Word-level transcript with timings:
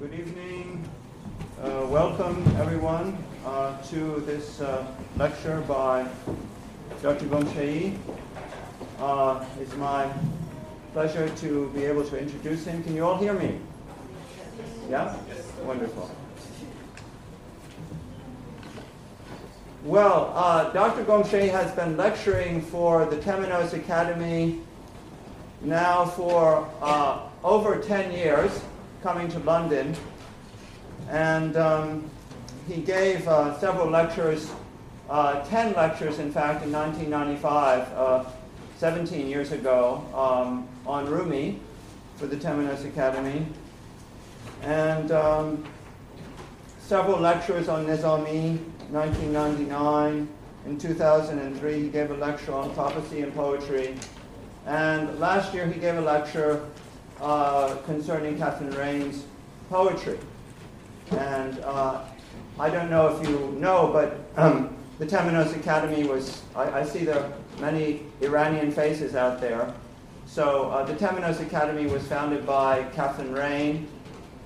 Good 0.00 0.14
evening. 0.14 0.88
Uh, 1.62 1.86
welcome, 1.90 2.42
everyone, 2.56 3.22
uh, 3.44 3.78
to 3.82 4.20
this 4.24 4.58
uh, 4.62 4.86
lecture 5.18 5.60
by 5.68 6.08
Dr. 7.02 7.26
Ghomshei. 7.26 7.98
Uh, 8.98 9.44
it's 9.60 9.76
my 9.76 10.10
pleasure 10.94 11.28
to 11.28 11.68
be 11.74 11.84
able 11.84 12.02
to 12.04 12.18
introduce 12.18 12.64
him. 12.64 12.82
Can 12.82 12.94
you 12.94 13.04
all 13.04 13.18
hear 13.18 13.34
me? 13.34 13.58
Yeah? 14.88 15.14
Wonderful. 15.64 16.10
Well, 19.84 20.32
uh, 20.34 20.72
Dr. 20.72 21.04
Ghomshei 21.04 21.50
has 21.50 21.72
been 21.72 21.98
lecturing 21.98 22.62
for 22.62 23.04
the 23.04 23.16
Temenos 23.16 23.74
Academy 23.74 24.60
now 25.60 26.06
for 26.06 26.66
uh, 26.80 27.28
over 27.44 27.76
10 27.76 28.12
years, 28.12 28.62
coming 29.02 29.28
to 29.28 29.38
London. 29.40 29.94
And 31.08 31.56
um, 31.56 32.10
he 32.68 32.80
gave 32.80 33.26
uh, 33.26 33.58
several 33.58 33.88
lectures, 33.88 34.50
uh, 35.08 35.44
10 35.46 35.74
lectures, 35.74 36.18
in 36.18 36.30
fact, 36.32 36.64
in 36.64 36.72
1995, 36.72 37.92
uh, 37.92 38.24
17 38.78 39.26
years 39.26 39.52
ago, 39.52 40.04
um, 40.14 40.68
on 40.86 41.06
Rumi 41.06 41.58
for 42.16 42.26
the 42.26 42.36
Temenos 42.36 42.84
Academy. 42.84 43.46
And 44.62 45.10
um, 45.10 45.64
several 46.80 47.18
lectures 47.18 47.68
on 47.68 47.86
Nizami, 47.86 48.58
1999. 48.90 50.28
In 50.66 50.78
2003, 50.78 51.80
he 51.80 51.88
gave 51.88 52.10
a 52.10 52.14
lecture 52.14 52.52
on 52.52 52.72
prophecy 52.74 53.22
and 53.22 53.34
poetry. 53.34 53.94
And 54.66 55.18
last 55.18 55.54
year, 55.54 55.66
he 55.66 55.80
gave 55.80 55.96
a 55.96 56.02
lecture 56.02 56.66
uh, 57.20 57.76
concerning 57.86 58.38
Kathleen 58.38 58.72
Raine's 58.72 59.24
poetry. 59.68 60.18
And 61.10 61.58
uh, 61.60 62.04
I 62.58 62.70
don't 62.70 62.90
know 62.90 63.08
if 63.08 63.28
you 63.28 63.56
know, 63.58 63.90
but 63.92 64.20
um, 64.40 64.76
the 64.98 65.06
Temenos 65.06 65.56
Academy 65.56 66.06
was, 66.06 66.42
I, 66.54 66.80
I, 66.80 66.84
see 66.84 67.04
there 67.04 67.18
are 67.18 67.32
many 67.60 68.02
Iranian 68.20 68.70
faces 68.70 69.14
out 69.14 69.40
there. 69.40 69.72
So 70.26 70.70
uh, 70.70 70.84
the 70.84 70.94
Temenos 70.94 71.40
Academy 71.40 71.86
was 71.86 72.06
founded 72.06 72.46
by 72.46 72.84
Kathleen 72.94 73.32
Raine, 73.32 73.88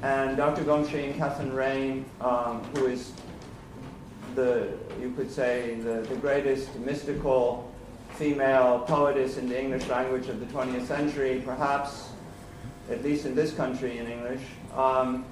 and 0.04 0.36
Dr. 0.36 0.64
Ghomshei 0.64 1.06
and 1.06 1.16
Catherine 1.16 1.52
Rain, 1.52 2.04
um, 2.20 2.62
who 2.74 2.86
is 2.86 3.12
the, 4.34 4.68
you 5.00 5.12
could 5.16 5.30
say, 5.30 5.76
the, 5.76 6.06
the 6.08 6.16
greatest 6.16 6.74
mystical 6.76 7.72
female 8.16 8.80
poetess 8.80 9.38
in 9.38 9.48
the 9.48 9.58
English 9.58 9.88
language 9.88 10.28
of 10.28 10.40
the 10.40 10.46
20th 10.46 10.86
century, 10.86 11.42
perhaps, 11.44 12.10
at 12.90 13.02
least 13.02 13.26
in 13.26 13.34
this 13.34 13.52
country 13.52 13.98
in 13.98 14.06
English. 14.06 14.40
Um, 14.74 15.24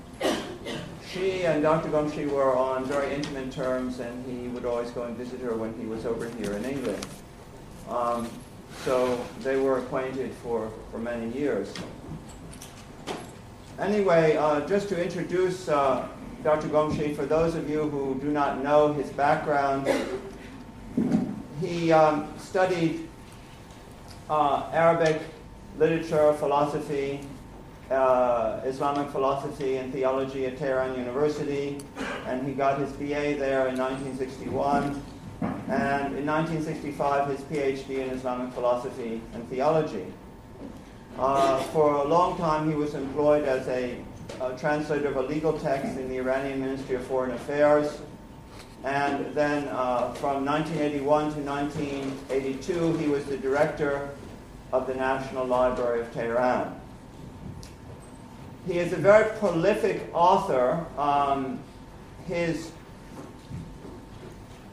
she 1.11 1.45
and 1.45 1.63
Dr. 1.63 1.91
Ghomshei 1.91 2.31
were 2.31 2.57
on 2.57 2.85
very 2.85 3.13
intimate 3.15 3.53
terms, 3.53 4.01
and 4.01 4.25
he 4.25 4.49
would 4.49 4.65
always 4.65 4.91
go 4.91 5.03
and 5.03 5.17
visit 5.17 5.41
her 5.41 5.55
when 5.55 5.75
he 5.79 5.87
was 5.87 6.07
over 6.07 6.29
here 6.31 6.53
in 6.53 6.65
England. 6.65 7.07
Um, 7.89 8.31
so 8.85 9.23
they 9.43 9.57
were 9.57 9.79
acquainted 9.79 10.33
for, 10.43 10.73
for 10.91 10.99
many 10.99 11.31
years. 11.37 11.73
Anyway, 13.79 14.37
uh, 14.37 14.67
just 14.67 14.89
to 14.89 15.03
introduce 15.03 15.69
uh, 15.69 16.09
Dr. 16.43 16.69
Ghomshei, 16.69 17.15
for 17.15 17.27
those 17.27 17.55
of 17.55 17.69
you 17.69 17.89
who 17.89 18.19
do 18.21 18.31
not 18.31 18.63
know 18.63 18.93
his 18.93 19.11
background, 19.11 19.89
he 21.61 21.93
um, 21.93 22.33
studied 22.39 23.09
uh, 24.31 24.69
Arabic 24.73 25.21
literature, 25.79 26.33
philosophy, 26.35 27.21
uh, 27.91 28.61
Islamic 28.65 29.11
philosophy, 29.11 29.77
and 29.77 29.93
theology 29.93 30.47
at 30.47 30.57
Tehran 30.57 30.99
University, 30.99 31.79
and 32.27 32.47
he 32.47 32.55
got 32.55 32.79
his 32.79 32.93
BA 32.93 33.37
there 33.39 33.69
in 33.69 33.79
1961. 33.79 35.03
And 35.69 36.17
in 36.17 36.27
1965, 36.27 37.29
his 37.29 37.41
PhD 37.43 37.99
in 37.99 38.11
Islamic 38.11 38.53
philosophy 38.55 39.21
and 39.35 39.49
theology. 39.49 40.07
Uh, 41.19 41.61
for 41.65 41.95
a 41.95 42.05
long 42.05 42.39
time, 42.39 42.69
he 42.71 42.75
was 42.75 42.95
employed 42.95 43.45
as 43.45 43.67
a 43.69 43.97
uh, 44.41 44.57
translator 44.57 45.09
of 45.09 45.17
a 45.17 45.23
legal 45.23 45.59
text 45.59 45.99
in 45.99 46.09
the 46.09 46.17
Iranian 46.17 46.61
Ministry 46.61 46.97
of 46.97 47.07
Foreign 47.07 47.33
Affairs. 47.33 48.01
And 48.85 49.35
then 49.35 49.69
uh, 49.69 50.13
from 50.15 50.45
1981 50.45 51.35
to 51.35 51.41
1982, 51.41 52.97
he 52.99 53.09
was 53.09 53.25
the 53.27 53.37
director 53.37 54.11
of 54.73 54.87
the 54.87 54.95
National 54.95 55.45
Library 55.45 56.01
of 56.01 56.13
Tehran. 56.13 56.81
He 58.67 58.79
is 58.79 58.93
a 58.93 58.97
very 58.97 59.37
prolific 59.39 60.09
author. 60.13 60.85
Um, 60.97 61.59
his 62.27 62.71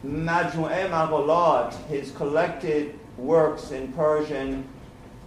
Majmu'e 0.05 0.89
Maghulat, 0.89 1.73
his 1.87 2.11
collected 2.11 2.97
works 3.17 3.71
in 3.71 3.91
Persian, 3.93 4.67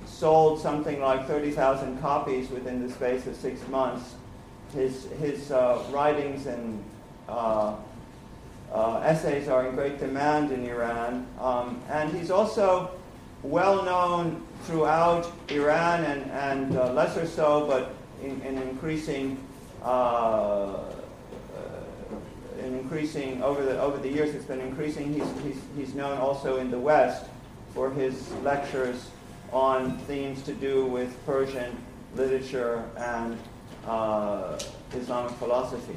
sold 0.07 0.61
something 0.61 1.01
like 1.01 1.27
30,000 1.27 2.01
copies 2.01 2.51
within 2.51 2.87
the 2.87 2.93
space 2.93 3.27
of 3.27 3.35
six 3.35 3.67
months 3.69 4.15
his, 4.75 5.07
his 5.21 5.51
uh, 5.51 5.85
writings 5.91 6.47
and 6.47 6.83
uh, 7.29 7.77
uh, 8.73 9.01
essays 9.05 9.49
are 9.49 9.69
in 9.69 9.75
great 9.75 9.99
demand 9.99 10.51
in 10.51 10.67
Iran. 10.67 11.27
Um, 11.39 11.81
and 11.91 12.13
he's 12.13 12.31
also 12.31 12.91
well 13.43 13.85
known 13.85 14.47
throughout 14.63 15.31
Iran 15.51 16.05
and, 16.05 16.31
and 16.31 16.77
uh, 16.77 16.93
lesser 16.93 17.27
so, 17.27 17.67
but 17.67 17.95
in, 18.23 18.41
in 18.43 18.59
increasing 18.59 19.37
uh, 19.83 19.87
uh, 19.87 20.85
in 22.59 22.75
increasing 22.79 23.43
over 23.43 23.65
the 23.65 23.81
over 23.81 23.99
the 23.99 24.09
years 24.09 24.35
it's 24.35 24.45
been 24.45 24.61
increasing 24.61 25.13
he's, 25.13 25.31
he's, 25.43 25.63
he's 25.77 25.95
known 25.95 26.19
also 26.19 26.59
in 26.59 26.71
the 26.71 26.79
west 26.79 27.27
for 27.75 27.91
his 27.91 28.31
lectures 28.43 29.11
on 29.53 29.99
themes 30.01 30.43
to 30.43 30.55
do 30.55 30.87
with 30.87 31.11
persian 31.27 31.77
literature 32.15 32.89
and 32.97 33.39
uh, 33.87 34.59
Islamic 34.95 35.33
philosophy. 35.33 35.97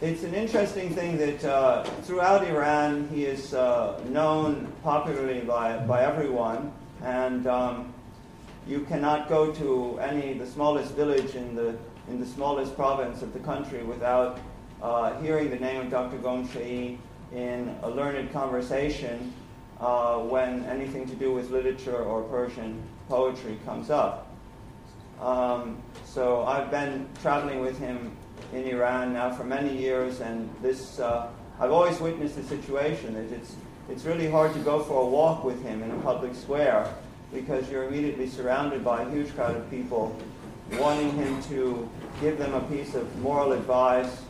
It's 0.00 0.22
an 0.22 0.34
interesting 0.34 0.94
thing 0.94 1.16
that 1.18 1.44
uh, 1.44 1.82
throughout 2.02 2.46
Iran 2.46 3.08
he 3.12 3.24
is 3.24 3.54
uh, 3.54 4.00
known 4.08 4.72
popularly 4.84 5.40
by, 5.40 5.78
by 5.78 6.04
everyone, 6.04 6.72
and 7.02 7.46
um, 7.46 7.92
you 8.68 8.80
cannot 8.80 9.28
go 9.28 9.50
to 9.50 9.98
any 9.98 10.34
the 10.34 10.46
smallest 10.46 10.94
village 10.94 11.34
in 11.34 11.54
the 11.54 11.76
in 12.08 12.20
the 12.20 12.26
smallest 12.26 12.76
province 12.76 13.22
of 13.22 13.32
the 13.32 13.38
country 13.40 13.82
without 13.82 14.38
uh, 14.82 15.18
hearing 15.20 15.50
the 15.50 15.58
name 15.58 15.80
of 15.80 15.90
Dr. 15.90 16.18
Ghomshei 16.18 16.96
in 17.34 17.76
a 17.82 17.90
learned 17.90 18.32
conversation 18.32 19.32
uh, 19.80 20.18
when 20.18 20.64
anything 20.66 21.06
to 21.08 21.14
do 21.14 21.32
with 21.32 21.50
literature 21.50 21.96
or 21.96 22.22
Persian 22.24 22.82
poetry 23.08 23.58
comes 23.64 23.90
up. 23.90 24.34
Um, 25.20 25.82
so 26.04 26.44
I've 26.44 26.70
been 26.70 27.08
traveling 27.20 27.60
with 27.60 27.78
him 27.78 28.16
in 28.52 28.64
Iran 28.64 29.12
now 29.14 29.34
for 29.34 29.44
many 29.44 29.76
years, 29.76 30.20
and 30.20 30.48
this 30.62 31.00
uh, 31.00 31.30
I've 31.58 31.72
always 31.72 32.00
witnessed 32.00 32.36
the 32.36 32.44
situation 32.44 33.14
that 33.14 33.34
it's 33.34 33.56
it's 33.90 34.04
really 34.04 34.30
hard 34.30 34.52
to 34.52 34.60
go 34.60 34.82
for 34.82 35.02
a 35.02 35.06
walk 35.06 35.42
with 35.44 35.62
him 35.62 35.82
in 35.82 35.90
a 35.90 35.98
public 36.00 36.34
square 36.34 36.92
because 37.32 37.70
you're 37.70 37.84
immediately 37.84 38.28
surrounded 38.28 38.84
by 38.84 39.02
a 39.02 39.10
huge 39.10 39.34
crowd 39.34 39.56
of 39.56 39.70
people 39.70 40.16
wanting 40.72 41.10
him 41.12 41.42
to 41.44 41.88
give 42.20 42.38
them 42.38 42.54
a 42.54 42.60
piece 42.62 42.94
of 42.94 43.18
moral 43.20 43.52
advice 43.52 44.22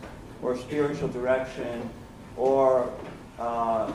or 0.43 0.57
spiritual 0.57 1.09
direction 1.09 1.89
or 2.37 2.93
uh, 3.39 3.93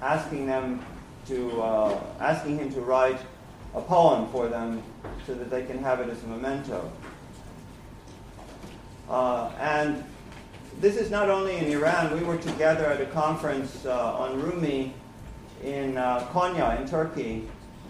asking 0.00 0.46
them 0.46 0.84
to 1.26 1.62
uh, 1.62 2.02
asking 2.20 2.58
him 2.58 2.72
to 2.72 2.80
write 2.80 3.18
a 3.74 3.80
poem 3.80 4.28
for 4.30 4.48
them 4.48 4.82
so 5.26 5.34
that 5.34 5.50
they 5.50 5.64
can 5.64 5.82
have 5.82 6.00
it 6.00 6.08
as 6.08 6.22
a 6.24 6.26
memento. 6.26 6.92
Uh, 9.08 9.50
and 9.58 10.04
this 10.80 10.96
is 10.96 11.10
not 11.10 11.28
only 11.28 11.56
in 11.56 11.66
Iran. 11.66 12.18
We 12.18 12.24
were 12.24 12.38
together 12.38 12.86
at 12.86 13.00
a 13.00 13.06
conference 13.06 13.84
uh, 13.86 14.14
on 14.16 14.40
Rumi 14.40 14.94
in 15.62 15.96
uh, 15.96 16.26
Konya 16.32 16.80
in 16.80 16.88
Turkey 16.88 17.48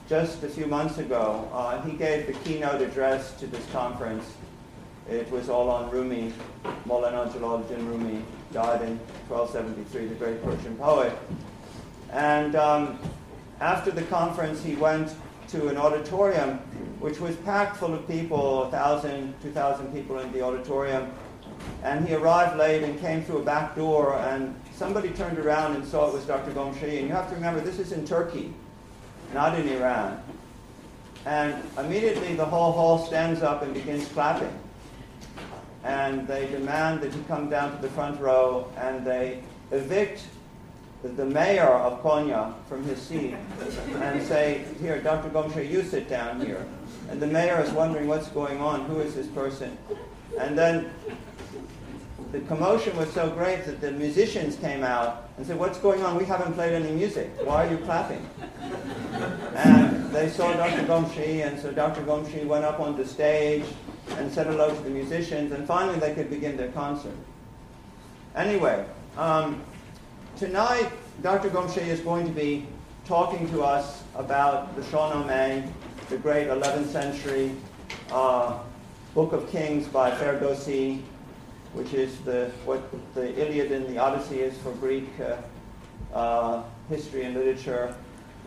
just 0.09 0.43
a 0.43 0.49
few 0.49 0.67
months 0.67 0.99
ago. 0.99 1.49
Uh, 1.53 1.81
he 1.83 1.93
gave 1.93 2.27
the 2.27 2.33
keynote 2.45 2.81
address 2.83 3.35
to 3.35 3.47
this 3.47 3.65
conference. 3.73 4.25
It 5.09 5.31
was 5.31 5.49
all 5.49 5.71
on 5.71 5.91
Rumi. 5.91 6.33
Maulana 6.87 7.31
Jalaluddin 7.33 7.87
Rumi 7.87 8.23
died 8.53 8.83
in 8.83 8.99
1273, 9.29 10.07
the 10.07 10.15
great 10.15 10.43
Persian 10.43 10.77
poet. 10.77 11.17
And 12.13 12.55
um, 12.57 12.99
after 13.61 13.91
the 13.91 14.03
conference, 14.03 14.63
he 14.63 14.75
went 14.77 15.15
to 15.49 15.69
an 15.69 15.77
auditorium 15.77 16.59
which 17.01 17.19
was 17.19 17.35
packed 17.37 17.77
full 17.77 17.95
of 17.95 18.07
people, 18.07 18.61
1,000, 18.63 19.35
2,000 19.43 19.93
people 19.93 20.21
in 20.21 20.31
the 20.33 20.41
auditorium. 20.41 21.11
And 21.83 22.07
he 22.07 22.15
arrived 22.15 22.57
late 22.57 22.85
and 22.85 22.99
came 23.01 23.25
through 23.25 23.39
a 23.39 23.43
back 23.45 23.75
door, 23.75 24.17
and 24.19 24.55
somebody 24.75 25.11
turned 25.11 25.39
around 25.39 25.75
and 25.75 25.85
saw 25.85 26.09
it 26.09 26.15
was 26.15 26.25
Dr. 26.25 26.53
Ghomshei. 26.53 26.99
And 26.99 27.09
you 27.09 27.13
have 27.13 27.29
to 27.29 27.35
remember, 27.35 27.61
this 27.61 27.81
is 27.81 27.91
in 27.91 28.07
Turkey, 28.07 28.55
not 29.33 29.59
in 29.59 29.69
Iran. 29.69 30.23
And 31.25 31.63
immediately 31.79 32.35
the 32.35 32.45
whole 32.45 32.73
hall 32.73 33.07
stands 33.07 33.43
up 33.43 33.63
and 33.63 33.73
begins 33.73 34.07
clapping. 34.09 34.53
and 35.85 36.29
they 36.29 36.47
demand 36.47 37.01
that 37.01 37.13
he 37.13 37.21
come 37.25 37.51
down 37.51 37.75
to 37.75 37.83
the 37.83 37.89
front 37.89 38.21
row, 38.21 38.71
and 38.77 39.05
they 39.05 39.43
evict 39.73 40.25
the 41.03 41.25
mayor 41.25 41.67
of 41.67 42.01
Konya 42.03 42.55
from 42.69 42.85
his 42.85 43.01
seat 43.01 43.35
and 44.01 44.23
say, 44.23 44.65
Here, 44.81 45.01
Dr. 45.01 45.31
Ghomshei, 45.31 45.69
you 45.69 45.83
sit 45.83 46.09
down 46.09 46.41
here. 46.41 46.65
And 47.11 47.21
the 47.21 47.27
mayor 47.27 47.61
is 47.61 47.71
wondering 47.73 48.07
what's 48.07 48.29
going 48.29 48.61
on, 48.61 48.85
who 48.85 49.01
is 49.01 49.15
this 49.15 49.27
person? 49.29 49.77
And 50.39 50.57
then 50.57 50.91
the 52.33 52.41
commotion 52.41 52.97
was 52.97 53.13
so 53.13 53.31
great 53.31 53.67
that 53.67 53.83
the 53.83 53.93
musicians 53.93 54.57
came 54.57 54.83
out 54.83 55.29
and 55.37 55.47
said, 55.47 55.59
What's 55.59 55.79
going 55.79 56.03
on? 56.03 56.17
We 56.17 56.25
haven't 56.25 56.55
played 56.55 56.73
any 56.73 56.91
music. 56.91 57.31
Why 57.45 57.67
are 57.67 57.71
you 57.71 57.77
clapping? 57.79 58.27
And 59.55 60.11
they 60.11 60.31
saw 60.31 60.51
Dr. 60.55 60.83
Ghomshei, 60.85 61.47
and 61.47 61.61
so 61.61 61.71
Dr. 61.71 62.03
Ghomshei 62.03 62.47
went 62.47 62.65
up 62.65 62.81
on 62.81 62.97
the 62.97 63.07
stage 63.07 63.65
and 64.17 64.33
said 64.33 64.47
hello 64.47 64.75
to 64.75 64.83
the 64.83 64.91
musicians, 64.91 65.53
and 65.53 65.67
finally 65.67 65.99
they 65.99 66.15
could 66.15 66.31
begin 66.31 66.57
their 66.57 66.73
concert. 66.73 67.15
Anyway, 68.35 68.83
um, 69.19 69.63
tonight 70.39 70.91
Dr. 71.23 71.51
Ghomshei 71.51 71.87
is 71.87 72.01
going 72.01 72.27
to 72.27 72.33
be 72.33 72.67
talking 73.05 73.51
to 73.51 73.63
us 73.63 74.03
about 74.15 74.75
the 74.75 74.83
Shahnameh, 74.83 75.71
the 76.09 76.17
great 76.17 76.49
11th 76.49 76.87
century 76.87 77.55
uh, 78.11 78.59
Book 79.15 79.35
of 79.35 79.51
Kings 79.51 79.87
by 79.87 80.11
Ferdowsi, 80.11 81.03
which 81.75 81.95
is 81.95 82.19
the, 82.21 82.51
what 82.65 82.83
the 83.15 83.35
Iliad 83.41 83.73
and 83.73 83.87
the 83.87 83.99
Odyssey 83.99 84.41
is 84.41 84.57
for 84.59 84.73
Greek 84.73 85.09
uh, 85.21 86.17
uh, 86.17 86.63
history 86.89 87.25
and 87.25 87.35
literature, 87.35 87.95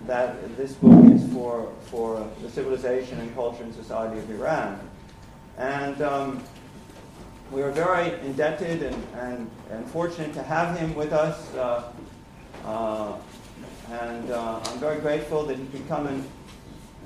that 0.06 0.56
this 0.58 0.74
book 0.74 1.06
is 1.14 1.28
for, 1.34 1.72
for 1.86 2.30
the 2.42 2.50
civilization 2.50 3.20
and 3.20 3.34
culture 3.34 3.64
and 3.64 3.74
society 3.74 4.20
of 4.20 4.30
Iran. 4.30 4.80
And 5.58 6.02
um, 6.02 6.44
we 7.52 7.62
are 7.62 7.72
very 7.72 8.14
indebted 8.26 8.84
and, 8.84 9.04
and, 9.16 9.50
and, 9.72 9.90
fortunate 9.90 10.34
to 10.34 10.44
have 10.44 10.78
him 10.78 10.94
with 10.96 11.14
us. 11.14 11.54
Uh, 11.56 11.92
uh 12.66 13.18
and 13.92 14.32
uh, 14.32 14.60
I'm 14.64 14.80
very 14.80 15.00
grateful 15.00 15.46
that 15.46 15.58
he 15.58 15.66
could 15.68 15.88
come 15.88 16.08
and, 16.08 16.28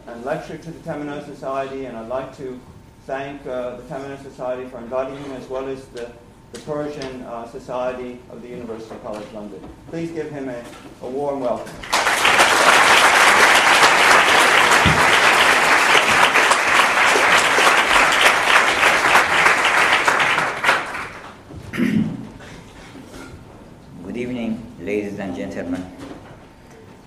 and 0.07 0.23
lecture 0.23 0.57
to 0.57 0.71
the 0.71 0.79
Temenos 0.79 1.25
Society, 1.25 1.85
and 1.85 1.97
I'd 1.97 2.07
like 2.07 2.35
to 2.37 2.59
thank 3.09 3.41
uh, 3.47 3.75
the 3.75 3.81
Temenos 3.89 4.21
Society 4.21 4.69
for 4.69 4.77
inviting 4.77 5.17
him, 5.17 5.31
as 5.31 5.49
well 5.49 5.67
as 5.67 5.83
the, 5.87 6.11
the 6.51 6.59
Persian 6.59 7.23
uh, 7.23 7.49
Society 7.49 8.19
of 8.29 8.43
the 8.43 8.47
University 8.47 8.93
College 9.01 9.25
London. 9.33 9.67
Please 9.89 10.11
give 10.11 10.29
him 10.29 10.47
a, 10.47 10.63
a 11.01 11.09
warm 11.09 11.39
welcome. 11.39 11.65
Good 24.05 24.17
evening, 24.17 24.63
ladies 24.81 25.17
and 25.17 25.35
gentlemen. 25.35 25.83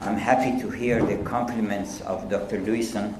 I'm 0.01 0.17
happy 0.17 0.61
to 0.63 0.69
hear 0.69 1.01
the 1.01 1.19
compliments 1.23 2.01
of 2.01 2.29
Dr. 2.29 2.59
Lewisohn 2.59 3.15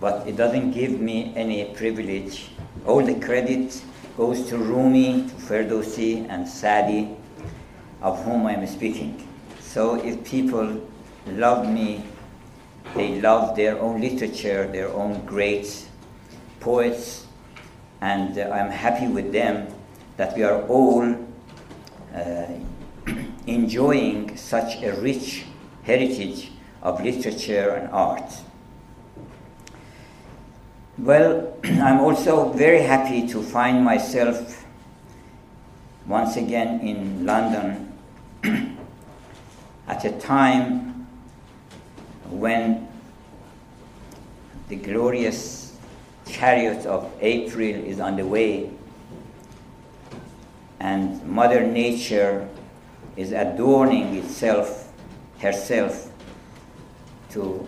but 0.00 0.26
it 0.26 0.36
doesn't 0.36 0.72
give 0.72 0.98
me 0.98 1.32
any 1.36 1.64
privilege. 1.74 2.50
All 2.86 3.04
the 3.04 3.20
credit 3.20 3.82
goes 4.16 4.48
to 4.48 4.56
Rumi, 4.56 5.28
to 5.28 5.34
Ferdowsi, 5.34 6.26
and 6.28 6.48
Sadi, 6.48 7.16
of 8.00 8.24
whom 8.24 8.46
I'm 8.46 8.66
speaking. 8.66 9.28
So 9.60 9.94
if 10.02 10.24
people 10.24 10.80
love 11.26 11.68
me, 11.68 12.04
they 12.94 13.20
love 13.20 13.54
their 13.54 13.78
own 13.78 14.00
literature, 14.00 14.66
their 14.66 14.88
own 14.88 15.24
great 15.26 15.86
poets, 16.60 17.26
and 18.00 18.38
uh, 18.38 18.50
I'm 18.50 18.70
happy 18.70 19.06
with 19.06 19.32
them 19.32 19.68
that 20.16 20.34
we 20.34 20.42
are 20.42 20.62
all 20.62 21.14
uh, 22.14 22.46
enjoying 23.46 24.36
such 24.36 24.82
a 24.82 24.98
rich 25.00 25.44
heritage 25.82 26.50
of 26.82 27.02
literature 27.04 27.70
and 27.70 27.90
art. 27.90 28.32
Well, 31.00 31.56
I'm 31.64 32.00
also 32.00 32.52
very 32.52 32.82
happy 32.82 33.26
to 33.28 33.42
find 33.42 33.82
myself 33.82 34.66
once 36.06 36.36
again 36.36 36.80
in 36.80 37.24
London 37.24 37.90
at 39.88 40.04
a 40.04 40.12
time 40.20 41.06
when 42.28 42.86
the 44.68 44.76
glorious 44.76 45.74
chariot 46.26 46.84
of 46.84 47.10
April 47.22 47.82
is 47.82 47.98
on 47.98 48.16
the 48.16 48.26
way 48.26 48.70
and 50.80 51.24
Mother 51.24 51.66
Nature 51.66 52.46
is 53.16 53.32
adorning 53.32 54.16
itself, 54.16 54.92
herself, 55.38 56.12
to 57.30 57.66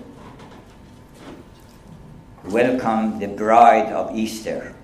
welcome 2.45 3.21
the 3.21 3.29
bride 3.29 3.93
of 3.93 4.17
Easter. 4.17 4.75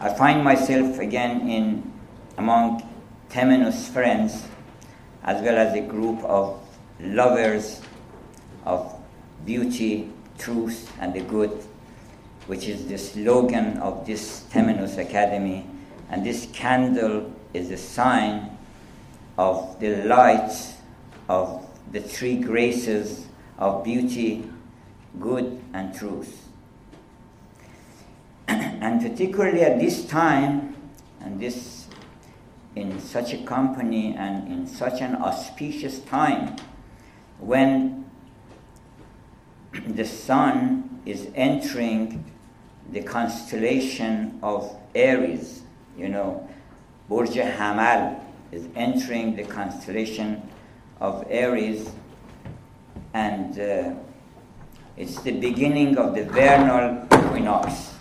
I 0.00 0.14
find 0.14 0.42
myself 0.42 0.98
again 0.98 1.48
in 1.48 1.92
among 2.38 2.88
Temenos 3.28 3.88
friends, 3.90 4.48
as 5.22 5.42
well 5.42 5.58
as 5.58 5.74
a 5.76 5.82
group 5.82 6.24
of 6.24 6.58
lovers 7.00 7.82
of 8.64 8.98
beauty, 9.44 10.10
truth, 10.38 10.90
and 10.98 11.12
the 11.12 11.20
good, 11.20 11.62
which 12.46 12.68
is 12.68 12.86
the 12.86 12.96
slogan 12.96 13.76
of 13.78 14.06
this 14.06 14.44
Temenos 14.50 14.96
Academy. 14.96 15.66
And 16.08 16.24
this 16.24 16.48
candle 16.52 17.30
is 17.52 17.70
a 17.70 17.76
sign 17.76 18.56
of 19.36 19.78
the 19.80 20.02
light 20.04 20.52
of 21.28 21.66
the 21.92 22.00
three 22.00 22.36
graces 22.36 23.26
of 23.62 23.84
beauty, 23.84 24.50
good, 25.20 25.62
and 25.72 25.94
truth. 25.94 26.48
and 28.48 29.00
particularly 29.00 29.60
at 29.62 29.78
this 29.78 30.04
time, 30.04 30.74
and 31.20 31.38
this 31.38 31.86
in 32.74 32.98
such 32.98 33.32
a 33.32 33.38
company 33.44 34.16
and 34.16 34.48
in 34.48 34.66
such 34.66 35.00
an 35.00 35.14
auspicious 35.14 36.00
time, 36.00 36.56
when 37.38 38.04
the 39.86 40.04
sun 40.04 41.00
is 41.06 41.28
entering 41.36 42.24
the 42.90 43.02
constellation 43.02 44.40
of 44.42 44.76
Aries, 44.96 45.62
you 45.96 46.08
know, 46.08 46.48
Burj 47.08 47.30
Hamal 47.30 48.18
is 48.50 48.66
entering 48.74 49.36
the 49.36 49.44
constellation 49.44 50.42
of 51.00 51.24
Aries 51.30 51.88
and 53.14 53.58
uh, 53.58 53.94
it's 54.96 55.20
the 55.22 55.32
beginning 55.32 55.98
of 55.98 56.14
the 56.14 56.24
vernal 56.24 57.06
equinox, 57.06 57.94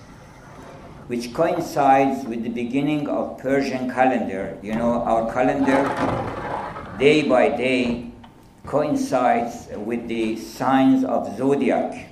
which 1.08 1.34
coincides 1.34 2.26
with 2.26 2.44
the 2.44 2.50
beginning 2.50 3.08
of 3.08 3.38
Persian 3.38 3.90
calendar. 3.90 4.58
You 4.62 4.76
know, 4.76 5.04
our 5.04 5.32
calendar, 5.34 5.88
day 6.98 7.28
by 7.28 7.50
day, 7.50 8.12
coincides 8.66 9.68
with 9.76 10.08
the 10.08 10.38
signs 10.38 11.04
of 11.04 11.38
zodiac. 11.38 12.08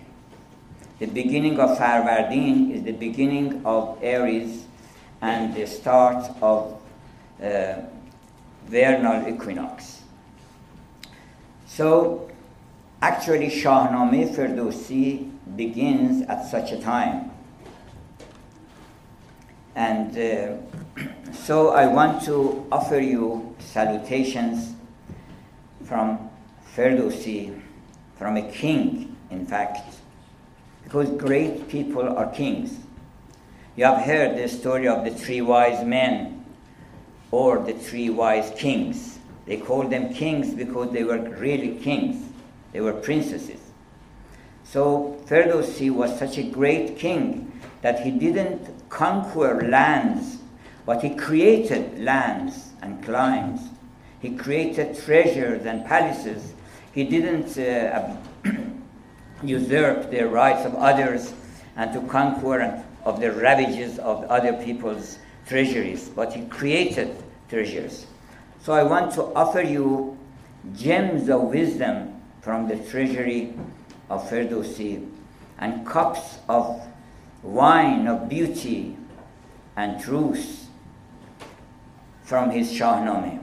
The 1.00 1.06
beginning 1.06 1.60
of 1.60 1.78
Farvardin 1.78 2.72
is 2.72 2.84
the 2.84 2.92
beginning 2.92 3.62
of 3.66 3.98
Aries 4.02 4.66
and 5.22 5.54
the 5.56 5.66
start 5.66 6.30
of 6.42 6.82
uh, 7.42 7.76
vernal 8.68 9.28
equinox. 9.28 10.02
So 11.68 12.29
Actually, 13.02 13.48
Shahnameh 13.50 14.36
Ferdowsi 14.36 15.32
begins 15.56 16.24
at 16.28 16.46
such 16.46 16.74
a 16.74 16.82
time. 16.82 17.32
And 19.74 20.18
uh, 20.18 21.02
so 21.32 21.70
I 21.70 21.88
want 21.88 22.24
to 22.26 22.68
offer 22.70 23.00
you 23.00 23.56
salutations 23.60 24.74
from 25.86 26.30
Ferdowsi, 26.76 27.62
from 28.18 28.36
a 28.36 28.52
king, 28.52 29.16
in 29.32 29.46
fact, 29.46 29.96
because 30.84 31.10
great 31.12 31.70
people 31.70 32.04
are 32.18 32.30
kings. 32.32 32.80
You 33.78 33.86
have 33.86 34.02
heard 34.02 34.38
the 34.38 34.50
story 34.50 34.90
of 34.90 35.06
the 35.06 35.12
three 35.12 35.40
wise 35.40 35.86
men 35.86 36.44
or 37.32 37.60
the 37.60 37.72
three 37.74 38.10
wise 38.10 38.52
kings. 38.58 39.20
They 39.46 39.56
called 39.56 39.90
them 39.90 40.14
kings 40.14 40.54
because 40.54 40.92
they 40.92 41.06
were 41.06 41.20
really 41.20 41.78
kings. 41.78 42.29
They 42.72 42.82
were 42.82 42.94
princesses. 42.94 43.60
So 44.64 45.20
Ferdowsi 45.26 45.90
was 45.90 46.18
such 46.20 46.38
a 46.38 46.44
great 46.44 46.98
king 46.98 47.60
that 47.82 48.02
he 48.02 48.12
didn't 48.12 48.90
conquer 48.90 49.68
lands, 49.68 50.38
but 50.86 51.02
he 51.02 51.16
created 51.16 52.00
lands 52.00 52.70
and 52.82 53.04
climes. 53.04 53.62
He 54.20 54.36
created 54.36 54.98
treasures 54.98 55.66
and 55.66 55.86
palaces. 55.86 56.54
He 56.94 57.04
didn't 57.04 57.58
uh, 57.58 58.16
usurp 59.44 60.12
the 60.12 60.28
rights 60.28 60.66
of 60.66 60.76
others, 60.76 61.34
and 61.76 61.94
to 61.94 62.02
conquer 62.02 62.84
of 63.06 63.22
the 63.22 63.32
ravages 63.32 63.98
of 64.00 64.24
other 64.26 64.54
people's 64.54 65.18
treasuries, 65.48 66.10
but 66.10 66.34
he 66.34 66.46
created 66.46 67.16
treasures. 67.50 68.06
So 68.62 68.74
I 68.74 68.84
want 68.84 69.14
to 69.14 69.24
offer 69.34 69.62
you 69.62 70.18
gems 70.76 71.30
of 71.30 71.44
wisdom 71.44 72.19
from 72.41 72.69
the 72.69 72.77
treasury 72.77 73.55
of 74.11 74.29
Ferdowsi 74.29 75.09
and 75.59 75.87
cups 75.87 76.39
of 76.49 76.81
wine 77.43 78.07
of 78.07 78.29
beauty 78.29 78.97
and 79.77 80.01
truth 80.01 80.69
from 82.23 82.51
his 82.51 82.73
Shahnameh. 82.73 83.41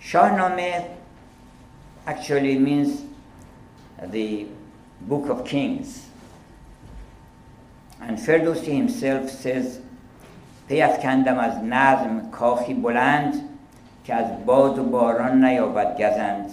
Shahnameh 0.00 0.96
actually 2.06 2.58
means 2.58 3.02
the 4.02 4.46
Book 5.02 5.28
of 5.28 5.44
Kings. 5.44 6.06
And 8.00 8.18
Ferdowsi 8.18 8.76
himself 8.76 9.30
says, 9.30 9.80
پیافکندم 10.68 11.38
از 11.38 11.64
نظم 11.64 12.30
کاخی 12.30 12.74
بلند 12.74 13.34
که 14.04 14.14
از 14.14 14.44
باد 14.46 14.78
و 14.78 14.84
باران 14.84 15.44
نیابد 15.44 15.94
گزند 15.94 16.50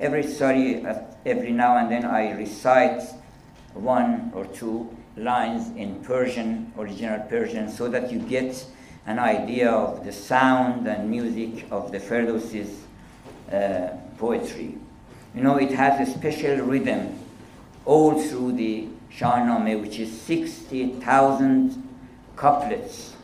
every 0.00 0.22
sorry 0.22 0.86
every 1.26 1.52
now 1.52 1.76
and 1.76 1.90
then 1.90 2.04
I 2.04 2.32
recite 2.44 3.02
one 3.74 4.30
or 4.34 4.44
two 4.44 4.88
lines 5.16 5.64
in 5.76 5.90
Persian 6.02 6.72
original 6.78 7.20
Persian 7.28 7.68
so 7.68 7.88
that 7.88 8.12
you 8.12 8.20
get 8.20 8.52
an 9.06 9.18
idea 9.18 9.70
of 9.70 10.04
the 10.04 10.12
sound 10.12 10.86
and 10.86 11.10
music 11.10 11.66
of 11.70 11.90
the 11.92 11.98
Ferdowsi's 11.98 12.74
uh, 13.52 13.88
poetry 14.18 14.70
you 15.34 15.42
know 15.42 15.56
it 15.56 15.72
has 15.72 16.08
a 16.08 16.12
special 16.18 16.56
rhythm 16.72 17.18
all 17.84 18.12
through 18.22 18.52
the 18.52 18.88
Shahnameh 19.18 19.80
which 19.80 19.98
is 19.98 20.10
60,000 20.20 21.82
couplets 22.36 23.14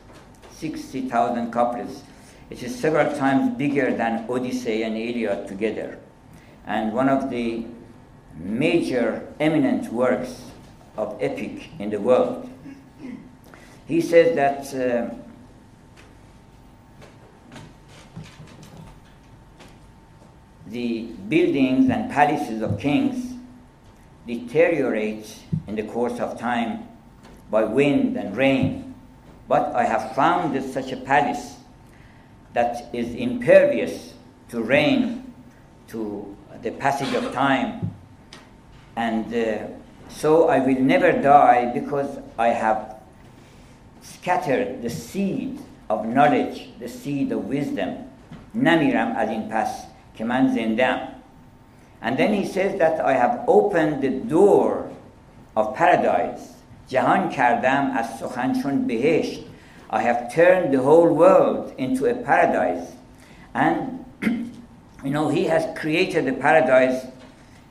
60,000 0.64 1.53
couplets. 1.53 2.03
It 2.50 2.63
is 2.63 2.79
several 2.79 3.15
times 3.15 3.58
bigger 3.58 3.96
than 3.96 4.25
Odyssey 4.29 4.84
and 4.84 4.98
Iliad 4.98 5.48
together, 5.48 6.00
and 6.65 6.94
one 6.94 7.08
of 7.08 7.29
the 7.29 7.65
major 8.36 9.27
eminent 9.39 9.91
works 9.94 10.46
of 10.98 11.18
epic 11.22 11.70
in 11.77 11.89
the 11.89 12.00
world. 12.00 12.50
He 13.86 14.01
says 14.01 14.36
that 14.36 14.74
uh, 14.74 15.13
the 20.68 21.03
buildings 21.27 21.89
and 21.89 22.12
palaces 22.12 22.62
of 22.62 22.79
kings 22.79 23.36
deteriorate 24.25 25.39
in 25.68 25.75
the 25.75 25.84
course 25.84 26.20
of 26.20 26.39
time 26.39 26.88
by 27.50 27.63
wind 27.63 28.15
and 28.15 28.38
rain 28.38 28.89
but 29.48 29.75
I 29.75 29.84
have 29.86 30.15
found 30.15 30.63
such 30.72 30.91
a 30.91 30.98
palace 30.98 31.56
that 32.53 32.88
is 32.93 33.14
impervious 33.14 34.14
to 34.50 34.62
rain, 34.62 35.33
to 35.88 36.37
the 36.62 36.71
passage 36.71 37.14
of 37.14 37.33
time. 37.33 37.95
And 38.97 39.33
uh, 39.35 39.67
so 40.09 40.49
I 40.49 40.61
will 40.61 40.81
never 40.81 41.12
die 41.12 41.73
because 41.75 42.19
I 42.38 42.49
have 42.49 42.97
scattered 44.03 44.83
the 44.83 44.91
seed 44.91 45.59
of 45.91 46.07
knowledge, 46.07 46.71
the 46.79 46.88
seed 46.88 47.33
of 47.33 47.49
wisdom. 47.49 48.11
نمیرم 48.55 49.12
از 49.17 49.29
این 49.29 49.49
پس 49.49 49.87
که 50.14 50.25
من 50.25 50.55
زندم. 50.55 50.99
And 52.03 52.17
then 52.17 52.33
he 52.33 52.45
says 52.45 52.79
that 52.79 53.00
I 53.00 53.14
have 53.14 53.45
opened 53.49 54.03
the 54.03 54.11
door 54.29 54.91
of 55.57 55.75
paradise 55.75 56.55
جهان 56.88 57.29
کردم 57.29 57.91
از 57.97 58.19
سخن 58.19 58.62
چون 58.62 58.87
بهشت 58.87 59.45
I 59.89 60.01
have 60.03 60.31
turned 60.34 60.74
the 60.74 60.81
whole 60.81 61.13
world 61.13 61.74
into 61.77 62.05
a 62.05 62.13
paradise. 62.13 62.91
And 63.53 64.05
you 65.03 65.10
know 65.10 65.29
he 65.29 65.46
has 65.46 65.65
created 65.79 66.25
the 66.25 66.34
paradise 66.34 67.05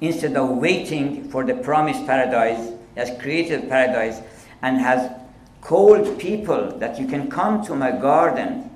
instead 0.01 0.37
of 0.37 0.51
waiting 0.57 1.29
for 1.29 1.45
the 1.45 1.55
promised 1.55 2.07
paradise 2.07 2.73
he 2.95 3.01
has 3.01 3.21
created 3.21 3.69
paradise 3.69 4.21
and 4.63 4.79
has 4.79 5.11
called 5.61 6.19
people 6.19 6.79
that 6.79 6.99
you 6.99 7.07
can 7.07 7.31
come 7.31 7.65
to 7.65 7.75
my 7.75 7.93
garden. 7.93 8.71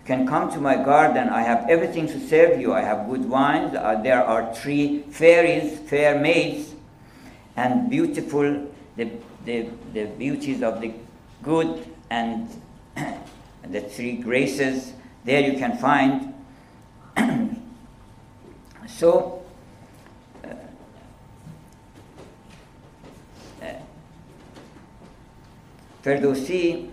You 0.00 0.04
can 0.04 0.26
come 0.26 0.52
to 0.52 0.60
my 0.60 0.76
garden. 0.76 1.28
I 1.28 1.42
have 1.42 1.68
everything 1.70 2.06
to 2.08 2.20
serve 2.28 2.60
you. 2.60 2.74
I 2.74 2.82
have 2.82 3.08
good 3.08 3.28
wines. 3.28 3.74
Uh, 3.74 4.00
there 4.02 4.22
are 4.22 4.54
three 4.54 5.02
fairies 5.10 5.78
fair 5.88 6.18
maids 6.18 6.74
and 7.56 7.88
beautiful 7.88 8.68
the, 8.96 9.10
the, 9.44 9.68
the 9.94 10.04
beauties 10.04 10.62
of 10.62 10.80
the 10.80 10.92
good 11.42 11.86
and 12.10 12.48
the 13.70 13.80
three 13.80 14.16
graces. 14.16 14.92
There 15.24 15.40
you 15.40 15.58
can 15.58 15.76
find. 15.78 16.34
so, 18.86 19.42
uh, 20.44 20.48
uh, 23.62 23.74
Ferdowsi 26.02 26.90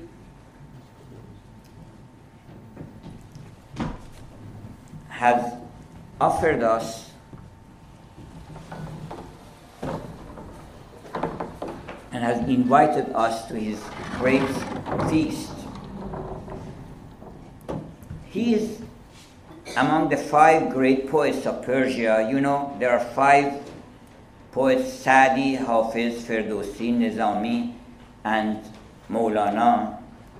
has 5.10 5.54
offered 6.20 6.64
us 6.64 7.12
and 12.12 12.24
has 12.24 12.40
invited 12.48 13.10
us 13.16 13.48
to 13.48 13.56
his 13.56 13.80
great 14.20 14.48
feast. 15.10 15.63
He 18.34 18.56
is 18.56 18.82
among 19.78 20.10
the 20.10 20.18
five 20.18 20.72
great 20.72 21.08
poets 21.08 21.46
of 21.46 21.64
Persia. 21.64 22.28
You 22.28 22.42
know, 22.42 22.76
there 22.80 22.90
are 22.90 23.00
five 23.00 23.62
poets 24.52 24.92
Sadi, 24.92 25.54
Hafiz, 25.54 26.24
Ferdowsi, 26.24 26.92
Nizami, 26.98 27.76
and 28.24 28.60
Maulana. 29.08 30.00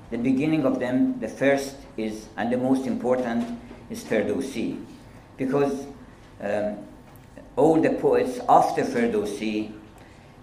The 0.10 0.18
beginning 0.18 0.66
of 0.66 0.80
them, 0.80 1.20
the 1.20 1.28
first 1.28 1.76
is, 1.96 2.30
and 2.36 2.52
the 2.52 2.58
most 2.58 2.88
important, 2.88 3.60
is 3.92 4.04
Ferdowsi. 4.04 4.84
Because 5.38 5.86
um, 6.42 6.78
all 7.56 7.80
the 7.80 7.92
poets 7.92 8.40
after 8.50 8.84
Ferdowsi 8.84 9.72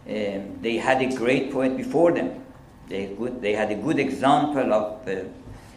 um, 0.09 0.59
they 0.63 0.77
had 0.77 1.03
a 1.03 1.17
great 1.17 1.53
poet 1.53 1.77
before 1.77 2.13
them. 2.13 2.45
They, 2.89 3.07
good, 3.07 3.43
they 3.43 3.55
had 3.55 3.73
a 3.73 3.75
good 3.75 3.99
example 3.99 4.73
of 4.73 5.09
uh, 5.09 5.25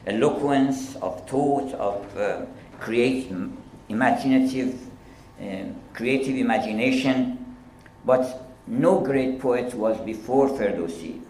eloquence, 0.06 0.96
of 0.98 1.28
thought, 1.28 1.74
of 1.74 2.18
uh, 2.18 2.46
creative, 2.80 3.52
imaginative, 3.90 4.80
uh, 5.42 5.66
creative 5.94 6.36
imagination. 6.36 7.56
But 8.06 8.50
no 8.68 9.00
great 9.00 9.40
poet 9.40 9.74
was 9.74 9.98
before 10.02 10.50
Ferdowsi. 10.50 11.22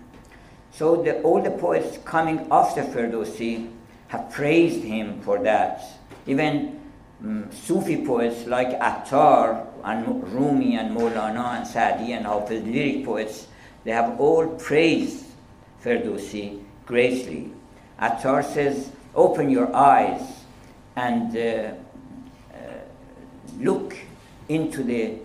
So 0.72 1.04
the, 1.04 1.22
all 1.22 1.42
the 1.42 1.52
poets 1.52 2.00
coming 2.04 2.48
after 2.50 2.84
Ferdowsi 2.84 3.72
have 4.08 4.32
praised 4.32 4.84
him 4.84 5.22
for 5.22 5.42
that. 5.44 5.84
Even 6.26 6.80
um, 7.24 7.52
Sufi 7.52 8.06
poets 8.06 8.46
like 8.48 8.70
Attar 8.80 9.68
and 9.84 10.24
Rumi 10.34 10.76
and 10.76 10.96
Maulana 10.96 11.58
and 11.58 11.68
Sadi 11.68 12.14
and 12.14 12.26
Hafiz 12.26 12.64
lyric 12.64 13.06
poets, 13.06 13.48
they 13.84 13.92
have 13.92 14.20
all 14.20 14.48
praised 14.48 15.26
Ferdowsi 15.84 16.64
greatly. 16.86 17.52
Attar 18.04 18.44
says, 18.44 18.92
open 19.16 19.50
your 19.50 19.74
eyes 19.74 20.22
and 20.98 21.36
uh, 21.38 21.74
uh, 22.54 22.58
look 23.60 23.96
into 24.50 24.84
the 24.84 25.20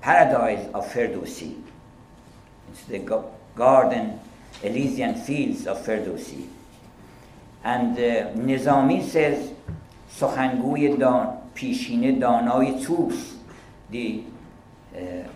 paradise 0.00 0.68
of 0.74 0.92
Ferdowsi, 0.92 1.54
into 2.68 2.88
the 2.88 3.24
garden, 3.54 4.18
Elysian 4.62 5.14
fields 5.14 5.68
of 5.68 5.78
Ferdowsi. 5.86 6.48
And 7.62 7.96
uh, 7.96 8.32
Nizami 8.34 9.04
says, 9.04 9.52
سخنگوی 10.10 10.96
دان 10.96 11.28
پیشینه 11.54 12.12
دانای 12.12 12.80
توس 12.80 13.32
the 13.92 14.22
uh, 14.94 15.28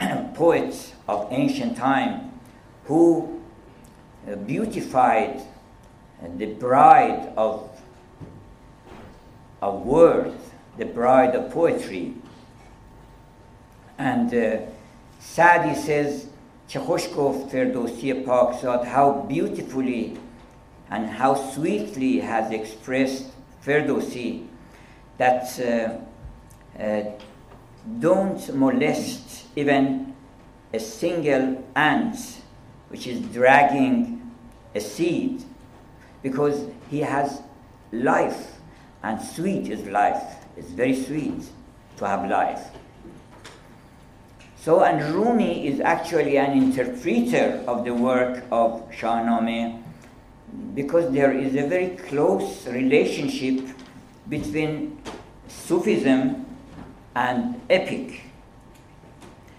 poets 0.34 0.92
of 1.08 1.26
ancient 1.30 1.76
time 1.76 2.30
who 2.84 3.40
uh, 4.28 4.36
beautified 4.36 5.40
beautified 6.21 6.39
the 6.39 6.45
bride 6.45 7.33
of, 7.37 7.69
of 9.61 9.81
words, 9.85 10.35
the 10.77 10.85
bride 10.85 11.35
of 11.35 11.51
poetry. 11.51 12.13
And 13.97 14.33
uh, 14.33 14.57
Sadi 15.19 15.75
says, 15.75 16.27
چه 16.67 16.79
خوش 16.79 17.09
گفت 17.17 17.49
فردوسی 17.49 18.13
پاکزاد 18.13 18.85
how 18.85 19.25
beautifully 19.27 20.17
and 20.89 21.09
how 21.09 21.35
sweetly 21.35 22.19
has 22.19 22.51
expressed 22.51 23.25
Ferdowsi 23.65 24.47
that 25.17 25.43
uh, 25.59 26.81
uh, 26.81 27.03
don't 27.99 28.55
molest 28.55 29.45
even 29.55 30.13
a 30.73 30.79
single 30.79 31.63
ant 31.75 32.41
which 32.89 33.07
is 33.07 33.19
dragging 33.33 34.21
a 34.75 34.79
seed 34.79 35.43
because 36.22 36.68
he 36.90 37.00
has 37.00 37.42
life 37.92 38.56
and 39.02 39.20
sweet 39.20 39.68
is 39.68 39.86
life. 39.86 40.22
It's 40.56 40.70
very 40.70 40.94
sweet 40.94 41.44
to 41.98 42.06
have 42.06 42.28
life. 42.28 42.70
So, 44.56 44.82
and 44.82 45.14
Rumi 45.14 45.68
is 45.68 45.80
actually 45.80 46.38
an 46.38 46.52
interpreter 46.52 47.62
of 47.68 47.84
the 47.84 47.94
work 47.94 48.44
of 48.50 48.90
Shahnameh 48.90 49.80
because 50.74 51.12
there 51.12 51.30
is 51.30 51.54
a 51.54 51.68
very 51.68 51.90
close 51.96 52.66
relationship 52.66 53.64
between 54.28 55.00
Sufism 55.46 56.46
and 57.14 57.60
epic. 57.70 58.22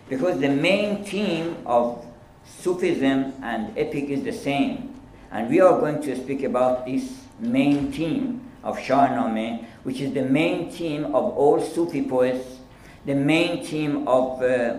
Because 0.10 0.40
the 0.40 0.50
main 0.50 1.06
theme 1.06 1.58
of 1.66 2.06
Sufism 2.46 3.34
and 3.42 3.78
epic 3.78 4.10
is 4.10 4.24
the 4.24 4.34
same. 4.34 4.97
And 5.32 5.50
we 5.50 5.60
are 5.60 5.80
going 5.80 6.02
to 6.04 6.16
speak 6.16 6.44
about 6.44 6.86
this 6.86 7.26
main 7.40 7.92
theme 7.92 8.42
of 8.64 8.78
Shahnameh, 8.78 9.66
which 9.84 10.02
is 10.02 10.14
the 10.14 10.24
main 10.24 10.72
theme 10.72 11.06
of 11.06 11.38
all 11.38 11.62
Sufi 11.62 12.08
poets, 12.08 12.60
the 13.06 13.16
main 13.16 13.64
theme 13.64 14.08
of 14.08 14.42
uh, 14.42 14.78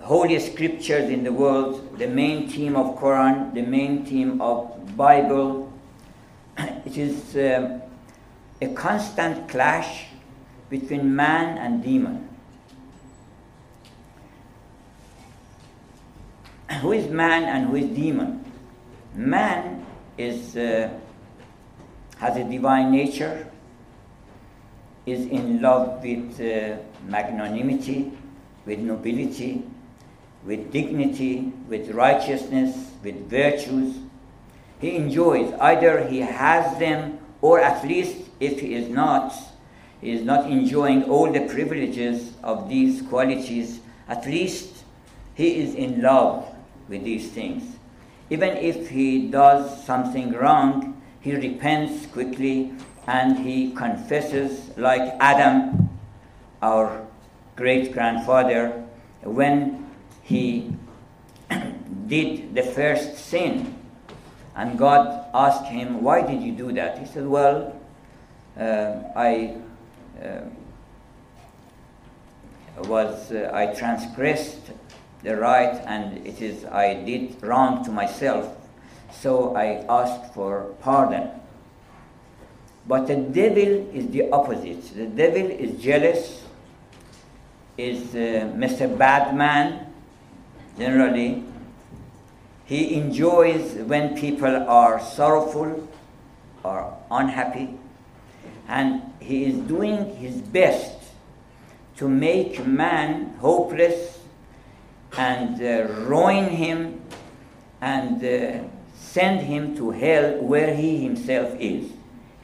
holy 0.00 0.38
scriptures 0.38 1.08
in 1.08 1.24
the 1.24 1.32
world, 1.32 1.98
the 1.98 2.08
main 2.08 2.48
theme 2.48 2.76
of 2.76 2.98
Quran, 2.98 3.54
the 3.54 3.62
main 3.62 4.04
theme 4.04 4.40
of 4.40 4.96
Bible. 4.96 5.72
It 6.84 6.98
is 6.98 7.36
um, 7.36 7.82
a 8.60 8.74
constant 8.74 9.48
clash 9.48 10.06
between 10.68 11.14
man 11.14 11.58
and 11.58 11.82
demon. 11.82 12.21
Who 16.80 16.92
is 16.92 17.08
man 17.08 17.44
and 17.44 17.68
who 17.68 17.76
is 17.76 17.86
demon? 17.94 18.44
Man 19.14 19.84
is 20.16 20.56
uh, 20.56 20.88
has 22.18 22.36
a 22.36 22.44
divine 22.44 22.90
nature, 22.90 23.46
is 25.04 25.26
in 25.26 25.60
love 25.60 26.02
with 26.02 26.40
uh, 26.40 26.78
magnanimity, 27.08 28.12
with 28.64 28.78
nobility, 28.78 29.64
with 30.44 30.72
dignity, 30.72 31.52
with 31.68 31.90
righteousness, 31.90 32.92
with 33.02 33.28
virtues. 33.28 33.98
He 34.80 34.96
enjoys, 34.96 35.52
either 35.60 36.06
he 36.08 36.20
has 36.20 36.78
them, 36.78 37.18
or 37.40 37.60
at 37.60 37.86
least 37.86 38.16
if 38.40 38.60
he 38.60 38.74
is 38.74 38.88
not, 38.88 39.34
he 40.00 40.12
is 40.12 40.22
not 40.22 40.50
enjoying 40.50 41.04
all 41.04 41.30
the 41.30 41.46
privileges 41.48 42.32
of 42.42 42.68
these 42.68 43.02
qualities, 43.02 43.80
at 44.08 44.26
least 44.26 44.84
he 45.34 45.60
is 45.60 45.74
in 45.74 46.02
love 46.02 46.51
with 46.88 47.04
these 47.04 47.30
things. 47.30 47.76
Even 48.30 48.56
if 48.56 48.88
he 48.90 49.28
does 49.28 49.84
something 49.84 50.32
wrong, 50.32 51.00
he 51.20 51.34
repents 51.34 52.06
quickly 52.06 52.72
and 53.06 53.38
he 53.38 53.72
confesses, 53.72 54.70
like 54.76 55.14
Adam, 55.20 55.90
our 56.60 57.06
great 57.56 57.92
grandfather, 57.92 58.84
when 59.22 59.90
he 60.22 60.72
did 62.06 62.54
the 62.54 62.62
first 62.62 63.18
sin. 63.18 63.76
And 64.54 64.78
God 64.78 65.26
asked 65.34 65.66
him, 65.66 66.02
Why 66.02 66.22
did 66.22 66.42
you 66.42 66.52
do 66.52 66.72
that? 66.72 66.98
He 66.98 67.06
said, 67.06 67.26
Well, 67.26 67.78
uh, 68.58 68.94
I 69.16 69.56
uh, 70.22 70.40
was, 72.84 73.32
uh, 73.32 73.50
I 73.52 73.66
transgressed 73.66 74.70
the 75.22 75.36
right 75.36 75.80
and 75.86 76.26
it 76.26 76.40
is, 76.40 76.64
I 76.64 76.94
did 76.94 77.42
wrong 77.42 77.84
to 77.84 77.90
myself. 77.90 78.56
So 79.12 79.54
I 79.54 79.84
asked 79.88 80.34
for 80.34 80.74
pardon. 80.80 81.30
But 82.86 83.06
the 83.06 83.16
devil 83.16 83.88
is 83.94 84.08
the 84.08 84.30
opposite. 84.30 84.82
The 84.96 85.06
devil 85.06 85.48
is 85.50 85.80
jealous, 85.80 86.42
is 87.78 88.14
uh, 88.14 88.50
Mr. 88.56 88.98
Badman, 88.98 89.86
generally. 90.76 91.44
He 92.64 92.94
enjoys 92.94 93.74
when 93.74 94.16
people 94.16 94.56
are 94.68 95.00
sorrowful 95.00 95.88
or 96.64 96.96
unhappy, 97.10 97.78
and 98.66 99.02
he 99.20 99.44
is 99.44 99.56
doing 99.68 100.16
his 100.16 100.40
best 100.40 100.96
to 101.98 102.08
make 102.08 102.66
man 102.66 103.34
hopeless 103.38 104.21
and 105.16 105.60
uh, 105.60 105.92
ruin 106.04 106.48
him 106.48 107.00
and 107.80 108.24
uh, 108.24 108.64
send 108.94 109.40
him 109.40 109.76
to 109.76 109.90
hell 109.90 110.38
where 110.42 110.74
he 110.74 111.02
himself 111.02 111.54
is. 111.58 111.90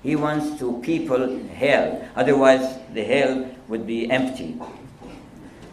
He 0.03 0.17
wants 0.17 0.59
to 0.59 0.81
people 0.83 1.39
hell, 1.49 2.07
otherwise, 2.15 2.79
the 2.93 3.03
hell 3.05 3.51
would 3.69 3.87
be 3.87 4.11
empty. 4.11 4.61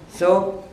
So, 0.10 0.64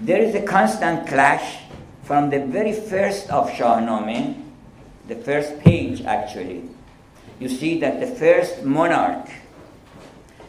there 0.00 0.20
is 0.20 0.34
a 0.34 0.42
constant 0.42 1.06
clash 1.06 1.62
from 2.02 2.30
the 2.30 2.44
very 2.44 2.72
first 2.72 3.30
of 3.30 3.48
Shahnameh, 3.50 4.42
the 5.08 5.16
first 5.16 5.58
page 5.60 6.02
actually. 6.02 6.68
You 7.38 7.48
see 7.48 7.80
that 7.80 8.00
the 8.00 8.06
first 8.06 8.64
monarch, 8.64 9.28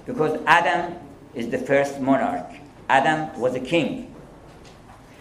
because 0.06 0.39
Adam 0.46 0.96
is 1.34 1.50
the 1.50 1.58
first 1.58 2.00
monarch, 2.00 2.50
Adam 2.89 3.39
was 3.39 3.56
a 3.56 3.60
king. 3.60 4.13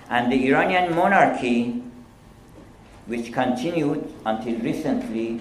And 0.09 0.31
the 0.31 0.49
Iranian 0.49 0.95
monarchy, 0.95 1.83
which 3.07 3.33
continued 3.33 4.13
until 4.27 4.59
recently, 4.61 5.41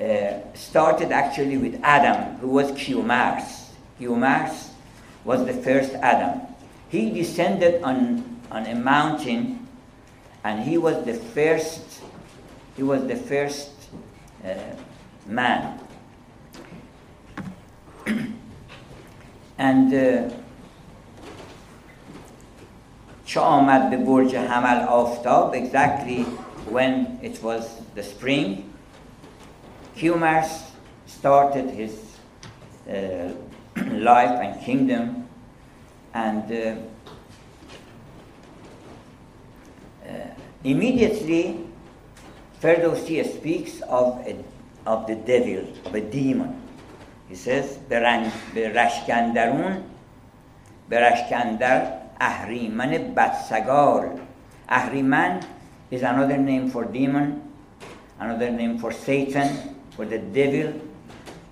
uh, 0.00 0.38
started 0.54 1.10
actually 1.10 1.56
with 1.56 1.80
Adam, 1.82 2.36
who 2.36 2.48
was 2.48 2.70
Kiumars. 2.72 3.70
Kiumars 4.00 4.68
was 5.24 5.44
the 5.44 5.54
first 5.54 5.92
Adam. 5.94 6.40
He 6.88 7.10
descended 7.10 7.82
on, 7.82 8.40
on 8.50 8.66
a 8.66 8.74
mountain, 8.74 9.66
and 10.44 10.62
he 10.62 10.78
was 10.78 11.04
the 11.04 11.14
first. 11.14 12.02
He 12.76 12.82
was 12.82 13.06
the 13.08 13.16
first 13.16 13.70
uh, 14.44 14.54
man. 15.26 15.80
and 19.58 19.92
uh, 19.92 20.34
چه 23.28 23.40
آمد 23.40 23.90
به 23.90 23.96
برج 23.96 24.36
حمل 24.36 24.80
آفتاب 24.88 25.54
exactly 25.54 26.24
when 26.72 27.06
it 27.22 27.42
was 27.42 27.62
the 27.94 28.02
spring 28.02 28.64
Kiumars 29.96 30.50
started 31.06 31.70
his 31.70 31.92
uh, 32.88 32.94
life 34.10 34.34
and 34.44 34.60
kingdom 34.64 35.28
and 36.14 36.44
uh, 36.50 36.74
uh, 40.08 40.30
immediately 40.64 41.66
Ferdowsi 42.62 43.22
speaks 43.36 43.82
of, 43.82 44.26
a, 44.26 44.36
of 44.86 45.06
the 45.06 45.16
devil, 45.16 45.64
of 45.84 45.94
a 45.94 46.00
demon. 46.00 46.54
He 47.28 47.34
says, 47.34 47.78
به 47.88 48.68
رشکندرون 48.74 49.84
Ahriman 52.20 53.14
Batsagal. 53.14 54.20
Ahriman 54.68 55.46
is 55.90 56.02
another 56.02 56.36
name 56.36 56.68
for 56.70 56.84
demon, 56.84 57.42
another 58.18 58.50
name 58.50 58.78
for 58.78 58.92
Satan, 58.92 59.76
for 59.96 60.04
the 60.04 60.18
devil, 60.18 60.80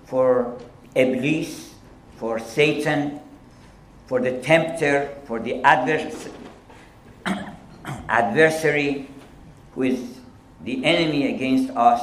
for 0.05 0.57
Iblis, 0.95 1.73
for 2.17 2.39
Satan, 2.39 3.19
for 4.05 4.19
the 4.19 4.39
tempter, 4.39 5.09
for 5.25 5.39
the 5.39 5.61
advers- 5.63 6.29
adversary, 8.07 9.07
who 9.73 9.83
is 9.83 10.19
the 10.63 10.83
enemy 10.83 11.33
against 11.33 11.69
us. 11.75 12.01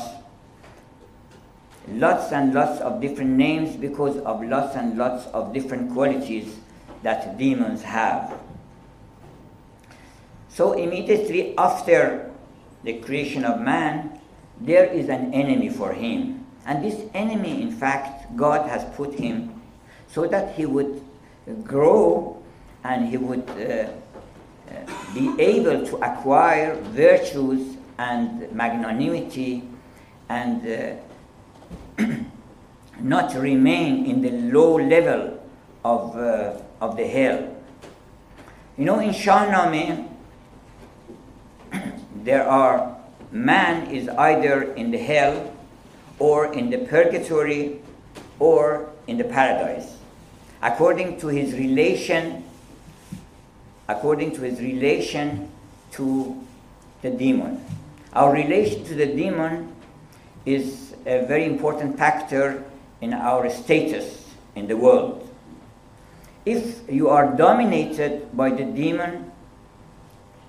Lots 1.88 2.32
and 2.32 2.54
lots 2.54 2.80
of 2.80 3.00
different 3.00 3.36
names 3.36 3.76
because 3.76 4.16
of 4.24 4.42
lots 4.42 4.74
and 4.74 4.96
lots 4.96 5.26
of 5.36 5.52
different 5.52 5.92
qualities 5.92 6.56
that 7.02 7.36
demons 7.36 7.82
have. 7.82 8.32
So, 10.54 10.74
immediately 10.74 11.58
after 11.58 12.30
the 12.84 13.00
creation 13.00 13.44
of 13.44 13.60
man, 13.60 14.20
there 14.60 14.84
is 14.84 15.08
an 15.08 15.34
enemy 15.34 15.68
for 15.68 15.92
him. 15.92 16.46
And 16.64 16.84
this 16.84 17.02
enemy, 17.12 17.60
in 17.60 17.72
fact, 17.72 18.36
God 18.36 18.68
has 18.68 18.84
put 18.94 19.14
him 19.14 19.60
so 20.06 20.28
that 20.28 20.54
he 20.54 20.64
would 20.64 21.02
grow 21.64 22.40
and 22.84 23.08
he 23.08 23.16
would 23.16 23.48
uh, 23.50 23.90
uh, 24.70 25.12
be 25.12 25.34
able 25.42 25.84
to 25.86 25.96
acquire 25.96 26.76
virtues 26.94 27.76
and 27.98 28.50
magnanimity 28.52 29.64
and 30.28 30.96
uh, 31.98 32.06
not 33.00 33.34
remain 33.34 34.06
in 34.06 34.22
the 34.22 34.30
low 34.52 34.76
level 34.76 35.42
of 35.84 36.16
uh, 36.16 36.60
of 36.80 36.96
the 36.96 37.06
hell. 37.08 37.50
You 38.78 38.84
know, 38.84 39.00
in 39.00 39.10
Shahnameh, 39.10 40.13
there 42.24 42.48
are 42.48 42.96
man 43.30 43.90
is 43.90 44.08
either 44.08 44.72
in 44.74 44.90
the 44.90 44.98
hell 44.98 45.52
or 46.18 46.52
in 46.54 46.70
the 46.70 46.78
purgatory 46.78 47.80
or 48.38 48.88
in 49.06 49.18
the 49.18 49.24
paradise. 49.24 49.98
According 50.62 51.20
to 51.20 51.28
his 51.28 51.52
relation 51.52 52.44
according 53.86 54.32
to 54.32 54.40
his 54.40 54.60
relation 54.60 55.50
to 55.92 56.42
the 57.02 57.10
demon. 57.10 57.62
Our 58.14 58.32
relation 58.32 58.82
to 58.84 58.94
the 58.94 59.04
demon 59.04 59.74
is 60.46 60.94
a 61.04 61.26
very 61.26 61.44
important 61.44 61.98
factor 61.98 62.64
in 63.02 63.12
our 63.12 63.50
status 63.50 64.24
in 64.54 64.66
the 64.68 64.76
world. 64.76 65.28
If 66.46 66.88
you 66.88 67.10
are 67.10 67.36
dominated 67.36 68.34
by 68.34 68.50
the 68.50 68.64
demon 68.64 69.32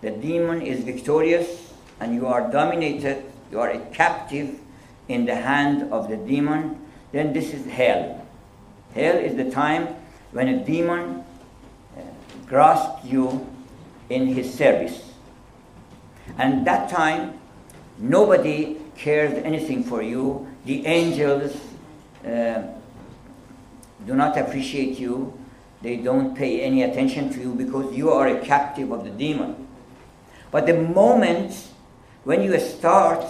the 0.01 0.11
demon 0.11 0.61
is 0.61 0.83
victorious 0.83 1.64
and 1.99 2.13
you 2.13 2.27
are 2.27 2.51
dominated, 2.51 3.23
you 3.51 3.59
are 3.59 3.69
a 3.69 3.79
captive 3.93 4.59
in 5.07 5.25
the 5.25 5.35
hand 5.35 5.91
of 5.93 6.09
the 6.09 6.17
demon, 6.17 6.79
then 7.11 7.33
this 7.33 7.53
is 7.53 7.65
hell. 7.67 8.25
Hell 8.93 9.15
is 9.15 9.35
the 9.35 9.49
time 9.51 9.87
when 10.31 10.47
a 10.47 10.65
demon 10.65 11.23
uh, 11.95 12.01
grasps 12.47 13.05
you 13.05 13.47
in 14.09 14.27
his 14.27 14.53
service. 14.53 15.13
And 16.37 16.65
that 16.67 16.89
time, 16.89 17.39
nobody 17.97 18.77
cares 18.97 19.33
anything 19.43 19.83
for 19.83 20.01
you. 20.01 20.47
The 20.65 20.85
angels 20.85 21.55
uh, 22.25 22.63
do 24.05 24.15
not 24.15 24.37
appreciate 24.37 24.99
you. 24.99 25.37
They 25.81 25.97
don't 25.97 26.35
pay 26.35 26.61
any 26.61 26.83
attention 26.83 27.31
to 27.33 27.39
you 27.39 27.53
because 27.53 27.95
you 27.95 28.09
are 28.09 28.27
a 28.27 28.43
captive 28.43 28.91
of 28.91 29.03
the 29.03 29.11
demon. 29.11 29.67
But 30.51 30.65
the 30.65 30.73
moment 30.73 31.69
when 32.25 32.41
you 32.41 32.59
start 32.59 33.23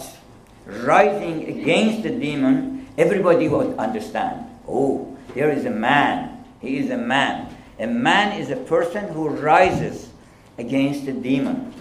rising 0.65 1.47
against 1.47 2.03
the 2.03 2.09
demon, 2.09 2.87
everybody 2.97 3.47
will 3.47 3.77
understand. 3.79 4.45
Oh, 4.67 5.15
there 5.35 5.51
is 5.51 5.65
a 5.65 5.69
man. 5.69 6.43
He 6.61 6.77
is 6.77 6.89
a 6.89 6.97
man. 6.97 7.53
A 7.77 7.87
man 7.87 8.39
is 8.39 8.49
a 8.49 8.55
person 8.55 9.09
who 9.09 9.27
rises 9.27 10.09
against 10.57 11.05
the 11.05 11.11
demon. 11.11 11.73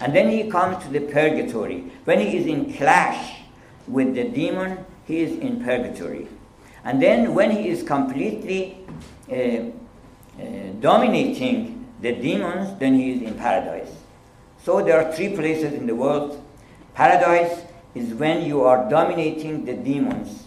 And 0.00 0.16
then 0.16 0.30
he 0.30 0.50
comes 0.50 0.82
to 0.84 0.90
the 0.90 1.00
purgatory. 1.00 1.84
When 2.04 2.18
he 2.18 2.38
is 2.38 2.46
in 2.46 2.72
clash 2.72 3.42
with 3.86 4.14
the 4.14 4.24
demon, 4.24 4.84
he 5.06 5.20
is 5.20 5.38
in 5.38 5.62
purgatory. 5.62 6.28
And 6.82 7.00
then 7.00 7.34
when 7.34 7.50
he 7.50 7.68
is 7.68 7.82
completely 7.82 8.78
uh, 9.30 9.34
uh, 9.34 9.70
dominating 10.80 11.86
the 12.00 12.12
demons, 12.12 12.78
then 12.78 12.94
he 12.94 13.12
is 13.12 13.22
in 13.22 13.34
paradise. 13.34 13.92
So 14.66 14.82
there 14.82 15.00
are 15.00 15.12
three 15.12 15.28
places 15.28 15.74
in 15.74 15.86
the 15.86 15.94
world. 15.94 16.44
Paradise 16.92 17.62
is 17.94 18.12
when 18.14 18.44
you 18.44 18.64
are 18.64 18.90
dominating 18.90 19.64
the 19.64 19.74
demons. 19.74 20.42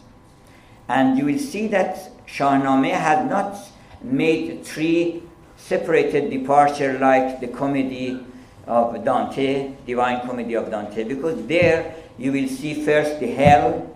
And 0.90 1.18
you 1.18 1.24
will 1.24 1.40
see 1.40 1.68
that 1.68 2.12
Shahnameh 2.28 2.92
has 2.92 3.30
not 3.30 3.56
made 4.02 4.66
three 4.66 5.24
separated 5.56 6.32
departure 6.32 7.00
like 7.00 7.40
the 7.40 7.48
comedy 7.48 8.20
of 8.68 9.06
Dante, 9.06 9.72
Divine 9.88 10.28
Comedy 10.28 10.56
of 10.56 10.70
Dante, 10.70 11.06
because 11.06 11.48
there 11.48 11.96
you 12.18 12.34
will 12.34 12.50
see 12.50 12.84
first 12.84 13.22
the 13.22 13.32
hell, 13.32 13.90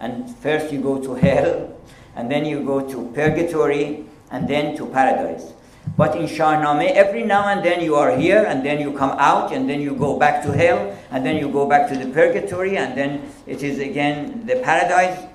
and 0.00 0.36
first 0.38 0.72
you 0.72 0.80
go 0.80 1.00
to 1.00 1.14
hell, 1.14 1.78
and 2.16 2.28
then 2.28 2.44
you 2.44 2.64
go 2.64 2.80
to 2.80 3.08
purgatory, 3.14 4.04
and 4.32 4.48
then 4.48 4.76
to 4.76 4.86
paradise. 4.86 5.52
But 5.96 6.16
in 6.16 6.26
Shahnameh, 6.26 6.92
every 6.92 7.24
now 7.24 7.48
and 7.48 7.64
then 7.64 7.82
you 7.82 7.96
are 7.96 8.16
here, 8.16 8.44
and 8.46 8.64
then 8.64 8.80
you 8.80 8.92
come 8.92 9.10
out, 9.18 9.52
and 9.52 9.68
then 9.68 9.80
you 9.80 9.94
go 9.94 10.18
back 10.18 10.42
to 10.44 10.52
hell, 10.52 10.96
and 11.10 11.24
then 11.24 11.36
you 11.36 11.50
go 11.50 11.66
back 11.66 11.88
to 11.90 11.96
the 11.96 12.10
purgatory, 12.10 12.76
and 12.76 12.96
then 12.96 13.30
it 13.46 13.62
is 13.62 13.78
again 13.78 14.46
the 14.46 14.56
paradise. 14.56 15.26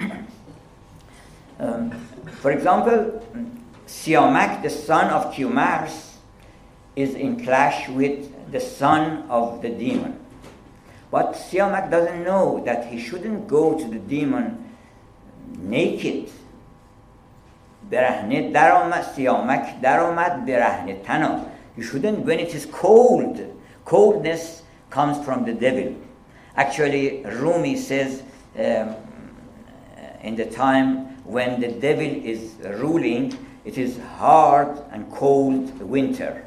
um, 1.60 1.90
for 2.40 2.50
example, 2.50 3.22
Siamak, 3.86 4.62
the 4.62 4.70
son 4.70 5.10
of 5.10 5.32
Kiumars, 5.34 6.14
is 6.96 7.14
in 7.14 7.44
clash 7.44 7.88
with 7.88 8.28
the 8.50 8.60
son 8.60 9.24
of 9.28 9.62
the 9.62 9.68
demon. 9.68 10.18
But 11.10 11.34
Siamak 11.34 11.90
doesn't 11.90 12.24
know 12.24 12.62
that 12.64 12.86
he 12.86 12.98
shouldn't 12.98 13.46
go 13.46 13.78
to 13.78 13.84
the 13.84 13.98
demon 13.98 14.70
naked 15.58 16.30
برهنه 17.91 18.51
در 18.51 18.71
آمد 18.71 19.01
سیامک 19.15 19.81
در 19.81 19.99
آمد 19.99 20.45
برهنه 20.45 20.93
تنا 20.93 21.39
you 21.77 21.83
shouldn't 21.83 22.25
when 22.25 22.39
it 22.39 22.53
is 22.55 22.65
cold 22.65 23.39
coldness 23.85 24.63
comes 24.89 25.23
from 25.25 25.45
the 25.45 25.53
devil 25.53 25.95
actually 26.55 27.23
Rumi 27.23 27.75
says 27.77 28.23
um, 28.57 28.95
in 30.21 30.35
the 30.35 30.45
time 30.45 30.87
when 31.23 31.61
the 31.61 31.71
devil 31.71 32.11
is 32.33 32.55
ruling 32.81 33.37
it 33.63 33.77
is 33.77 33.99
hard 34.17 34.71
and 34.91 35.11
cold 35.11 35.79
winter 35.81 36.43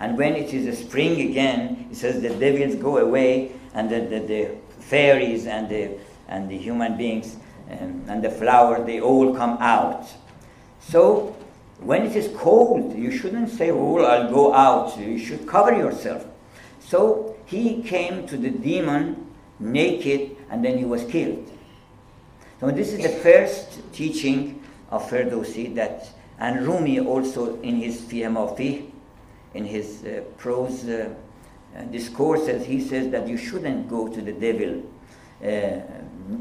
and 0.00 0.16
when 0.16 0.34
it 0.34 0.54
is 0.54 0.78
spring 0.78 1.20
again 1.30 1.88
it 1.90 1.96
says 1.96 2.22
the 2.22 2.30
devils 2.30 2.74
go 2.76 2.98
away 2.98 3.52
and 3.74 3.90
the, 3.90 4.00
the, 4.00 4.20
the 4.20 4.50
fairies 4.80 5.46
and 5.46 5.68
the, 5.68 5.90
and 6.28 6.48
the 6.48 6.56
human 6.56 6.96
beings 6.96 7.36
um, 7.70 8.04
and 8.08 8.22
the 8.22 8.30
flower 8.30 8.84
they 8.84 9.00
all 9.00 9.34
come 9.34 9.56
out 9.60 10.06
so 10.89 11.35
when 11.81 12.05
it 12.05 12.15
is 12.15 12.35
cold, 12.35 12.97
you 12.97 13.11
shouldn't 13.11 13.49
say, 13.49 13.71
Oh, 13.71 13.97
I'll 13.99 14.31
go 14.31 14.53
out. 14.53 14.97
You 14.97 15.17
should 15.19 15.47
cover 15.47 15.71
yourself. 15.71 16.25
So 16.79 17.37
he 17.45 17.83
came 17.83 18.27
to 18.27 18.37
the 18.37 18.49
demon 18.49 19.27
naked 19.59 20.35
and 20.49 20.65
then 20.65 20.77
he 20.77 20.85
was 20.85 21.03
killed. 21.05 21.49
So 22.59 22.71
this 22.71 22.91
is 22.91 23.03
the 23.03 23.09
first 23.09 23.79
teaching 23.93 24.63
of 24.89 25.07
Ferdowsi 25.09 25.75
that, 25.75 26.09
and 26.39 26.65
Rumi 26.65 26.99
also 26.99 27.61
in 27.61 27.77
his 27.77 28.01
Fihe 28.01 28.89
in 29.53 29.65
his 29.65 30.03
uh, 30.03 30.21
prose 30.37 30.87
uh, 30.87 31.09
discourses, 31.91 32.65
he 32.65 32.81
says 32.81 33.09
that 33.11 33.27
you 33.27 33.37
shouldn't 33.37 33.89
go 33.89 34.07
to 34.07 34.21
the 34.21 34.33
devil 34.33 34.83
uh, 35.43 35.79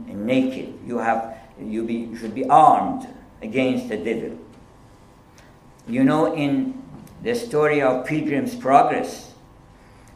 naked. 0.07 0.75
You 0.87 0.99
have, 0.99 1.39
you, 1.61 1.85
be, 1.85 1.95
you 1.95 2.17
should 2.17 2.35
be 2.35 2.45
armed 2.47 3.07
against 3.43 3.89
the 3.89 3.97
devil. 3.97 4.39
You 5.89 6.05
know, 6.05 6.35
in 6.35 6.83
the 7.23 7.35
story 7.35 7.81
of 7.83 8.07
Pilgrim's 8.07 8.55
Progress, 8.55 9.33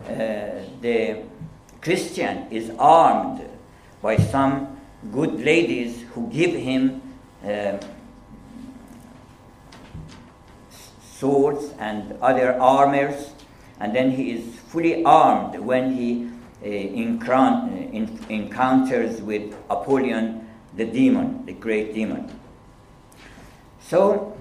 uh, 0.05 0.63
the 0.81 1.23
Christian 1.81 2.47
is 2.51 2.71
armed 2.79 3.43
by 4.01 4.17
some 4.17 4.81
good 5.11 5.41
ladies 5.41 6.03
who 6.13 6.29
give 6.29 6.55
him 6.55 7.03
uh, 7.45 7.79
swords 11.03 11.73
and 11.79 12.13
other 12.21 12.61
armors, 12.61 13.31
and 13.81 13.95
then 13.95 14.11
he 14.11 14.33
is 14.33 14.57
fully 14.69 15.05
armed 15.05 15.59
when 15.59 15.95
he 15.95 16.29
uh, 16.65 16.67
encounters 18.29 19.21
with 19.23 19.55
Apollyon, 19.71 20.47
the 20.77 20.85
demon, 20.85 21.45
the 21.47 21.53
great 21.53 21.95
demon. 21.95 22.31
So, 23.89 24.37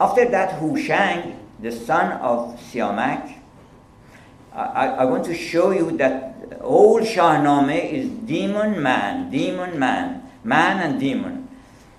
after 0.00 0.28
that, 0.28 0.60
Hushang, 0.60 1.38
the 1.60 1.72
son 1.72 2.12
of 2.20 2.60
Siamak, 2.60 3.34
I, 4.52 4.88
I 4.88 5.04
want 5.04 5.24
to 5.26 5.34
show 5.34 5.70
you 5.70 5.96
that 5.98 6.58
all 6.62 7.00
Shahnameh 7.00 7.92
is 7.92 8.08
demon 8.08 8.82
man, 8.82 9.30
demon 9.30 9.78
man, 9.78 10.22
man 10.44 10.80
and 10.80 11.00
demon. 11.00 11.48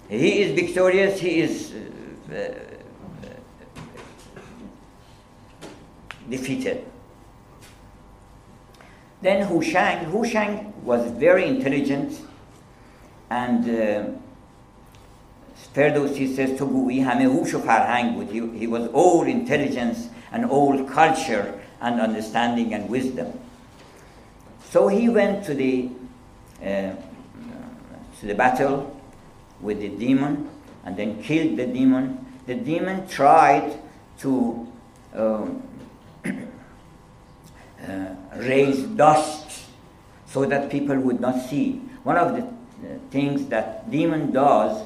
He 0.09 0.41
is 0.41 0.55
victorious, 0.55 1.19
he 1.19 1.41
is 1.41 1.73
uh, 2.31 2.35
uh, 2.35 3.27
defeated. 6.29 6.85
Then 9.21 9.47
Hushang, 9.47 10.05
Hu 10.05 10.25
Shang 10.25 10.73
was 10.83 11.11
very 11.11 11.47
intelligent 11.47 12.21
and 13.29 13.69
uh, 13.69 14.17
Ferdowsi 15.74 16.34
says 16.36 16.58
to 16.58 16.66
گویی 16.66 17.00
همه 17.00 17.24
هوش 17.24 17.54
و 17.54 17.58
فرهنگ 17.58 18.14
بود 18.14 18.30
he, 18.30 18.60
he 18.60 18.66
was 18.66 18.88
all 18.92 19.26
intelligence 19.26 20.08
and 20.32 20.44
all 20.44 20.84
culture 20.84 21.54
and 21.80 22.00
understanding 22.00 22.74
and 22.74 22.88
wisdom 22.90 23.32
so 24.70 24.88
he 24.88 25.08
went 25.08 25.44
to 25.44 25.54
the 25.54 25.88
uh, 26.62 26.92
to 28.20 28.26
the 28.26 28.34
battle 28.34 28.94
with 29.62 29.80
the 29.80 29.88
demon 29.88 30.48
and 30.84 30.96
then 30.96 31.22
killed 31.22 31.56
the 31.56 31.66
demon 31.66 32.18
the 32.46 32.54
demon 32.54 33.06
tried 33.08 33.78
to 34.18 34.66
um, 35.14 35.62
uh, 36.26 36.30
raise 38.36 38.82
dust 38.82 39.62
so 40.26 40.44
that 40.44 40.70
people 40.70 40.98
would 40.98 41.20
not 41.20 41.40
see 41.48 41.80
one 42.04 42.16
of 42.16 42.34
the 42.36 42.46
things 43.10 43.46
that 43.46 43.90
demon 43.90 44.32
does 44.32 44.85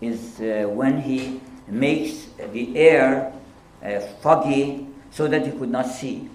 is 0.00 0.40
uh, 0.40 0.68
when 0.68 1.00
he 1.00 1.40
makes 1.68 2.26
the 2.52 2.76
air 2.76 3.32
uh, 3.82 4.00
foggy 4.20 4.86
so 5.10 5.26
that 5.26 5.46
he 5.46 5.52
could 5.52 5.70
not 5.70 5.86
see. 5.86 6.28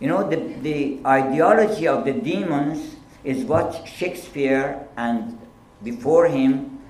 You 0.00 0.08
know, 0.08 0.28
the, 0.28 0.36
the 0.36 1.00
ideology 1.06 1.88
of 1.88 2.04
the 2.04 2.12
demons 2.12 2.96
is 3.24 3.44
what 3.44 3.86
Shakespeare 3.86 4.86
and 4.96 5.38
before 5.82 6.26
him 6.28 6.80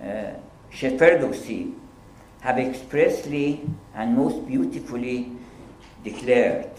uh, 0.00 0.34
Ferdowsi 0.70 1.74
have 2.40 2.58
expressly 2.58 3.62
and 3.94 4.16
most 4.16 4.46
beautifully 4.46 5.32
declared. 6.02 6.70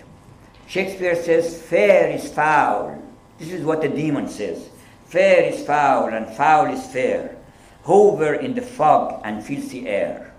Shakespeare 0.67 1.15
says, 1.15 1.61
Fair 1.61 2.09
is 2.09 2.31
foul. 2.31 3.01
This 3.37 3.51
is 3.51 3.63
what 3.63 3.81
the 3.81 3.89
demon 3.89 4.27
says. 4.27 4.69
Fair 5.05 5.43
is 5.43 5.65
foul, 5.65 6.07
and 6.07 6.27
foul 6.35 6.73
is 6.73 6.85
fair. 6.87 7.37
Hover 7.83 8.33
in 8.33 8.53
the 8.55 8.61
fog 8.61 9.21
and 9.23 9.43
filthy 9.43 9.87
air. 9.87 10.33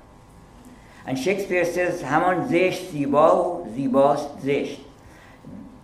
And 1.07 1.19
Shakespeare 1.19 1.65
says, 1.65 2.01
Haman 2.01 2.49
zesh 2.49 2.91
ziba 2.91 3.67
zibas 3.69 4.41
zesh. 4.41 4.79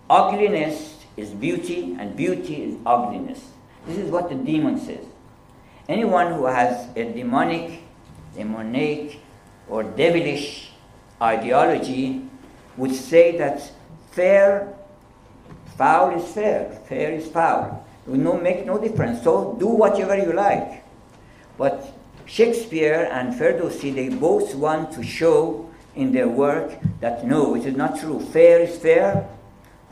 Ugliness 0.09 1.05
is 1.16 1.31
beauty, 1.31 1.96
and 1.99 2.16
beauty 2.16 2.64
is 2.64 2.77
ugliness. 2.87 3.40
This 3.87 3.99
is 3.99 4.11
what 4.11 4.29
the 4.29 4.35
demon 4.35 4.79
says. 4.79 5.05
Anyone 5.88 6.33
who 6.33 6.46
has 6.46 6.88
a 6.96 7.12
demonic, 7.12 7.83
demonic, 8.35 9.20
or 9.68 9.83
devilish 9.83 10.70
ideology 11.20 12.23
would 12.77 12.94
say 12.94 13.37
that 13.37 13.70
fair, 14.12 14.73
foul 15.77 16.18
is 16.18 16.33
fair, 16.33 16.70
fair 16.88 17.12
is 17.12 17.29
foul. 17.29 17.85
It 18.07 18.14
no, 18.14 18.40
make 18.40 18.64
no 18.66 18.79
difference. 18.79 19.23
So 19.23 19.57
do 19.59 19.66
whatever 19.66 20.16
you 20.16 20.33
like. 20.33 20.83
But 21.61 21.92
Shakespeare 22.25 23.07
and 23.12 23.35
Ferdowsi, 23.35 23.94
they 23.94 24.09
both 24.09 24.55
want 24.55 24.92
to 24.92 25.03
show 25.03 25.68
in 25.94 26.11
their 26.11 26.27
work 26.27 26.73
that 27.01 27.27
no, 27.27 27.55
it 27.55 27.66
is 27.66 27.77
not 27.77 28.01
true. 28.01 28.18
Fair 28.18 28.61
is 28.61 28.79
fair 28.79 29.29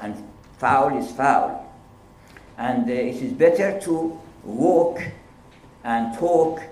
and 0.00 0.16
foul 0.56 0.96
is 0.96 1.12
foul. 1.12 1.70
And 2.56 2.88
uh, 2.88 2.94
it 2.94 3.16
is 3.16 3.34
better 3.34 3.78
to 3.80 4.18
walk 4.44 5.02
and 5.84 6.16
talk 6.16 6.62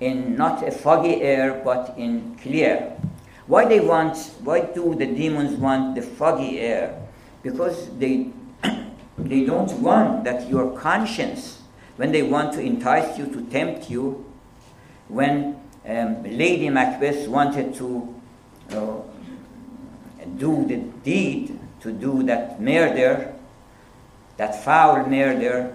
in 0.00 0.36
not 0.36 0.66
a 0.66 0.70
foggy 0.70 1.20
air 1.20 1.60
but 1.62 1.92
in 1.98 2.34
clear. 2.36 2.96
Why 3.48 3.66
they 3.66 3.80
want, 3.80 4.16
why 4.42 4.62
do 4.62 4.94
the 4.94 5.04
demons 5.04 5.58
want 5.58 5.96
the 5.96 6.02
foggy 6.02 6.60
air? 6.60 6.98
Because 7.42 7.90
they, 7.98 8.30
they 9.18 9.44
don't 9.44 9.72
want 9.82 10.24
that 10.24 10.48
your 10.48 10.74
conscience, 10.78 11.60
when 11.96 12.10
they 12.10 12.22
want 12.22 12.54
to 12.54 12.62
entice 12.62 13.18
you, 13.18 13.26
to 13.26 13.42
tempt 13.50 13.90
you, 13.90 14.25
when 15.08 15.60
um, 15.86 16.22
Lady 16.24 16.68
Macbeth 16.68 17.28
wanted 17.28 17.74
to 17.76 18.14
uh, 18.70 19.00
do 20.36 20.66
the 20.66 20.76
deed, 21.04 21.58
to 21.80 21.92
do 21.92 22.22
that 22.24 22.60
murder, 22.60 23.32
that 24.36 24.64
foul 24.64 25.06
murder, 25.06 25.72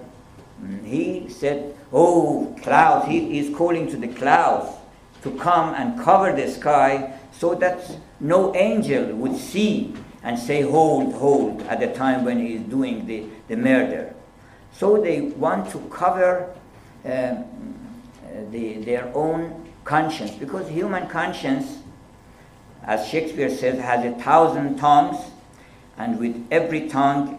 mm, 0.62 0.86
he 0.86 1.30
said, 1.30 1.76
Oh, 1.94 2.56
clouds, 2.62 3.08
he 3.08 3.40
is 3.40 3.56
calling 3.56 3.90
to 3.90 3.98
the 3.98 4.08
clouds 4.08 4.76
to 5.24 5.32
come 5.38 5.74
and 5.76 6.00
cover 6.02 6.34
the 6.34 6.50
sky 6.50 7.18
so 7.32 7.56
that 7.56 7.98
no 8.20 8.54
angel 8.56 9.16
would 9.16 9.38
see 9.38 9.94
and 10.24 10.38
say, 10.38 10.62
Hold, 10.62 11.14
hold, 11.14 11.62
at 11.64 11.80
the 11.80 11.88
time 11.88 12.26
when 12.26 12.40
he 12.40 12.56
is 12.56 12.62
doing 12.64 13.06
the, 13.06 13.26
the 13.48 13.56
murder. 13.56 14.14
So 14.74 15.02
they 15.02 15.22
want 15.22 15.72
to 15.72 15.80
cover 15.90 16.54
um, 17.06 17.46
the, 18.50 18.74
their 18.80 19.12
own 19.16 19.72
conscience 19.84 20.32
because 20.32 20.70
human 20.70 21.08
conscience, 21.08 21.80
as 22.84 23.08
Shakespeare 23.08 23.50
says, 23.50 23.80
has 23.80 24.06
a 24.06 24.18
thousand 24.20 24.78
tongues, 24.78 25.18
and 25.98 26.20
with 26.20 26.48
every 26.52 26.88
tongue, 26.88 27.38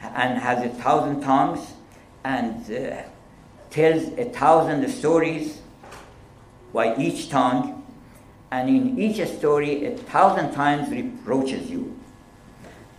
and 0.00 0.38
has 0.38 0.64
a 0.64 0.68
thousand 0.68 1.20
tongues, 1.20 1.72
and 2.24 2.70
uh, 2.70 3.02
tells 3.70 4.02
a 4.18 4.24
thousand 4.26 4.88
stories 4.88 5.60
by 6.72 6.96
each 6.96 7.28
tongue, 7.30 7.84
and 8.50 8.68
in 8.68 8.98
each 8.98 9.26
story, 9.28 9.86
a 9.86 9.96
thousand 9.96 10.52
times 10.52 10.90
reproaches 10.90 11.70
you. 11.70 11.98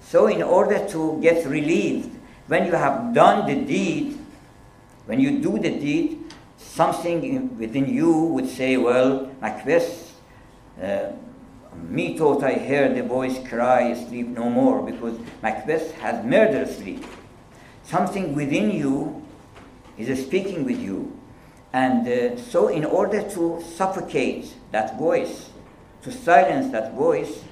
So, 0.01 0.27
in 0.27 0.41
order 0.41 0.87
to 0.89 1.19
get 1.21 1.45
relieved, 1.45 2.09
when 2.47 2.65
you 2.65 2.73
have 2.73 3.13
done 3.13 3.45
the 3.45 3.55
deed, 3.65 4.17
when 5.05 5.19
you 5.19 5.39
do 5.39 5.59
the 5.59 5.69
deed, 5.69 6.26
something 6.67 7.57
within 7.57 7.87
you 7.87 8.11
would 8.11 8.49
say, 8.49 8.77
Well, 8.77 9.31
Macbeth, 9.41 10.15
uh, 10.81 11.11
me 11.89 12.17
thought 12.17 12.43
I 12.43 12.53
heard 12.53 12.95
the 12.95 13.03
voice 13.03 13.37
cry, 13.47 13.93
Sleep 13.93 14.27
no 14.27 14.49
more, 14.49 14.81
because 14.83 15.17
Macbeth 15.41 15.93
has 15.99 16.25
murdered 16.25 16.69
sleep. 16.69 17.03
Something 17.83 18.35
within 18.35 18.71
you 18.71 19.23
is 19.97 20.25
speaking 20.25 20.65
with 20.65 20.79
you. 20.79 21.17
And 21.73 22.07
uh, 22.07 22.37
so, 22.37 22.67
in 22.69 22.85
order 22.85 23.21
to 23.31 23.61
suffocate 23.75 24.53
that 24.71 24.97
voice, 24.97 25.49
to 26.03 26.11
silence 26.11 26.71
that 26.71 26.93
voice, 26.93 27.43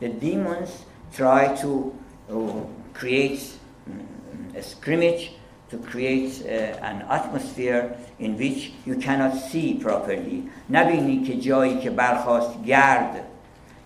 the 0.00 0.08
demons 0.08 0.84
try 1.12 1.54
to 1.56 1.94
uh, 2.30 2.60
create 2.92 3.52
mm, 3.88 4.54
a 4.54 4.62
scrimmage, 4.62 5.32
to 5.69 5.77
create 5.77 6.43
uh, 6.45 6.49
an 6.85 7.01
atmosphere 7.09 7.97
in 8.19 8.37
which 8.37 8.71
you 8.85 8.95
cannot 8.95 9.33
see 9.35 9.73
properly. 9.73 10.43
نبینی 10.69 11.23
که 11.23 11.37
جایی 11.37 11.79
که 11.79 11.89
برخواست 11.89 12.63
گرد 12.65 13.21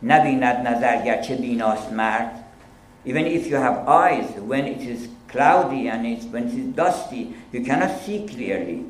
نبیند 0.04 0.68
نظر 0.68 1.02
گرچه 1.06 1.36
بیناست 1.36 1.94
مرد 1.94 2.44
even 3.06 3.26
if 3.26 3.48
you 3.48 3.56
have 3.56 3.88
eyes 3.88 4.30
when 4.48 4.66
it 4.66 4.82
is 4.82 5.08
cloudy 5.30 5.88
and 5.88 6.06
it's, 6.06 6.26
when 6.26 6.48
it 6.48 6.54
is 6.54 6.68
dusty 6.76 7.34
you 7.54 7.64
cannot 7.64 7.92
see 8.02 8.26
clearly 8.28 8.86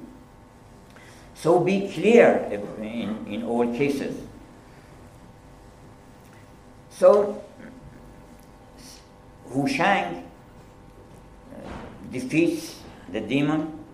so 1.35 1.59
be 1.59 1.87
clear 1.93 2.47
in, 2.81 3.25
in 3.27 3.43
all 3.43 3.67
cases 3.77 4.15
so 6.89 7.41
Hushang 9.53 10.23
uh, 11.55 11.69
defeats 12.11 12.79
the 13.14 13.20
demon 13.20 13.84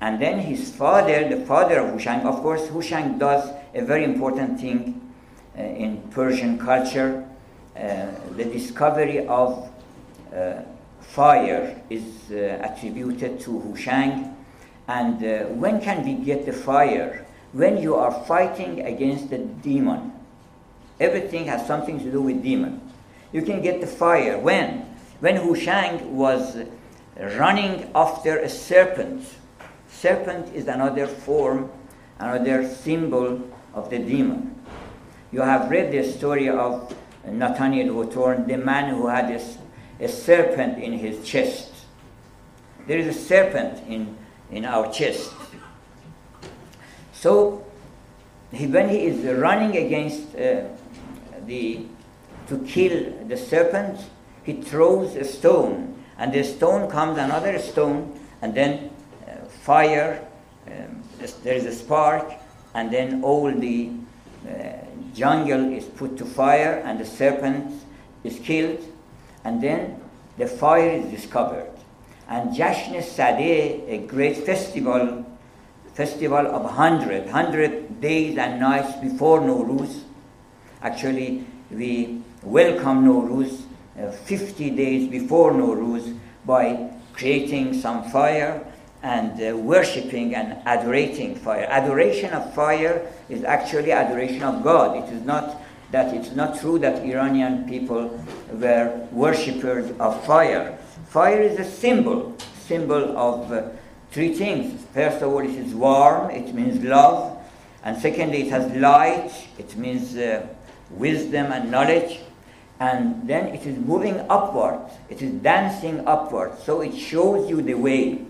and 0.00 0.20
then 0.20 0.38
his 0.38 0.74
father, 0.74 1.28
the 1.28 1.44
father 1.44 1.80
of 1.80 1.90
Hushang, 1.90 2.26
of 2.26 2.36
course, 2.36 2.68
Hushang 2.68 3.18
does 3.18 3.50
a 3.74 3.82
very 3.82 4.04
important 4.04 4.58
thing 4.58 5.12
uh, 5.58 5.62
in 5.62 6.00
Persian 6.10 6.58
culture. 6.58 7.28
Uh, 7.76 8.06
the 8.36 8.44
discovery 8.44 9.26
of 9.26 9.70
uh, 10.34 10.62
fire 11.00 11.82
is 11.90 12.30
uh, 12.30 12.66
attributed 12.66 13.40
to 13.40 13.60
Hushang. 13.60 14.34
And 14.88 15.22
uh, 15.22 15.44
when 15.52 15.82
can 15.82 16.02
we 16.02 16.14
get 16.14 16.46
the 16.46 16.52
fire? 16.52 17.26
When 17.52 17.76
you 17.76 17.94
are 17.96 18.12
fighting 18.24 18.80
against 18.86 19.28
the 19.28 19.38
demon. 19.38 20.12
Everything 20.98 21.44
has 21.46 21.66
something 21.66 21.98
to 21.98 22.10
do 22.10 22.22
with 22.22 22.42
demon. 22.42 22.80
You 23.32 23.42
can 23.42 23.60
get 23.60 23.80
the 23.80 23.86
fire. 23.86 24.38
When? 24.38 24.86
When 25.20 25.36
Hushang 25.36 26.16
was 26.16 26.56
running 27.20 27.90
after 27.94 28.38
a 28.38 28.48
serpent 28.48 29.24
Serpent 30.00 30.54
is 30.54 30.66
another 30.66 31.06
form, 31.06 31.70
another 32.18 32.66
symbol 32.66 33.40
of 33.74 33.90
the 33.90 33.98
demon. 33.98 34.58
You 35.30 35.42
have 35.42 35.70
read 35.70 35.92
the 35.92 36.10
story 36.10 36.48
of 36.48 36.94
Nathaniel 37.26 37.92
Hawthorne, 37.92 38.46
the 38.46 38.56
man 38.56 38.94
who 38.94 39.08
had 39.08 39.30
a, 39.30 40.04
a 40.04 40.08
serpent 40.08 40.82
in 40.82 40.94
his 40.94 41.22
chest. 41.22 41.70
There 42.86 42.98
is 42.98 43.08
a 43.08 43.12
serpent 43.12 43.86
in, 43.86 44.16
in 44.50 44.64
our 44.64 44.90
chest. 44.90 45.30
So, 47.12 47.66
he, 48.52 48.66
when 48.66 48.88
he 48.88 49.04
is 49.04 49.22
running 49.36 49.76
against 49.76 50.34
uh, 50.34 50.62
the 51.46 51.84
to 52.48 52.58
kill 52.66 53.12
the 53.28 53.36
serpent, 53.36 54.00
he 54.42 54.54
throws 54.54 55.14
a 55.14 55.24
stone, 55.24 55.99
and 56.20 56.32
the 56.32 56.44
stone 56.44 56.88
comes 56.88 57.18
another 57.18 57.58
stone, 57.58 58.20
and 58.42 58.54
then 58.54 58.90
fire, 59.62 60.26
um, 60.66 61.02
there 61.42 61.54
is 61.54 61.66
a 61.66 61.72
spark, 61.72 62.32
and 62.74 62.92
then 62.92 63.22
all 63.22 63.50
the 63.52 63.90
uh, 64.48 64.52
jungle 65.14 65.72
is 65.72 65.84
put 65.84 66.16
to 66.16 66.24
fire, 66.24 66.82
and 66.84 66.98
the 66.98 67.04
serpent 67.04 67.72
is 68.24 68.38
killed, 68.40 68.80
and 69.44 69.62
then 69.62 70.00
the 70.38 70.46
fire 70.46 70.90
is 70.90 71.06
discovered. 71.10 71.70
And 72.28 72.54
Jashn 72.54 72.96
Sadeh, 73.02 73.88
a 73.88 73.98
great 74.06 74.38
festival, 74.38 75.26
festival 75.94 76.46
of 76.46 76.62
100, 76.62 77.24
100 77.24 78.00
days 78.00 78.38
and 78.38 78.60
nights 78.60 78.94
before 79.00 79.40
Nowruz. 79.40 80.02
Actually, 80.82 81.44
we 81.70 82.22
welcome 82.42 83.04
Nowruz 83.04 83.60
uh, 83.60 83.69
50 84.10 84.70
days 84.70 85.08
before 85.08 85.52
Nowruz 85.52 86.18
by 86.46 86.90
creating 87.12 87.80
some 87.80 88.04
fire 88.10 88.64
and 89.02 89.40
uh, 89.40 89.56
worshipping 89.56 90.34
and 90.34 90.58
adorating 90.66 91.34
fire. 91.34 91.66
Adoration 91.68 92.32
of 92.32 92.54
fire 92.54 93.06
is 93.28 93.44
actually 93.44 93.92
adoration 93.92 94.42
of 94.42 94.62
God. 94.62 94.96
It 94.96 95.12
is 95.12 95.24
not 95.24 95.60
that 95.90 96.14
it's 96.14 96.32
not 96.32 96.60
true 96.60 96.78
that 96.78 97.02
Iranian 97.04 97.68
people 97.68 98.24
were 98.52 99.08
worshippers 99.10 99.90
of 99.98 100.24
fire. 100.24 100.78
Fire 101.08 101.40
is 101.40 101.58
a 101.58 101.64
symbol, 101.64 102.36
symbol 102.66 103.18
of 103.18 103.50
uh, 103.50 103.68
three 104.12 104.34
things. 104.34 104.84
First 104.94 105.22
of 105.22 105.32
all, 105.32 105.40
it 105.40 105.50
is 105.50 105.74
warm, 105.74 106.30
it 106.30 106.54
means 106.54 106.82
love. 106.84 107.36
And 107.82 108.00
secondly, 108.00 108.42
it 108.42 108.50
has 108.50 108.70
light, 108.76 109.32
it 109.58 109.76
means 109.76 110.16
uh, 110.16 110.46
wisdom 110.90 111.50
and 111.50 111.70
knowledge. 111.70 112.20
And 112.80 113.28
then 113.28 113.48
it 113.48 113.66
is 113.66 113.78
moving 113.78 114.18
upward, 114.30 114.80
it 115.08 115.20
is 115.22 115.32
dancing 115.42 116.06
upward. 116.06 116.58
So 116.58 116.80
it 116.80 116.96
shows 116.96 117.48
you 117.48 117.60
the 117.60 117.74
way. 117.74 118.24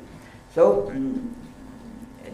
So 0.54 0.90
mm, 0.92 1.32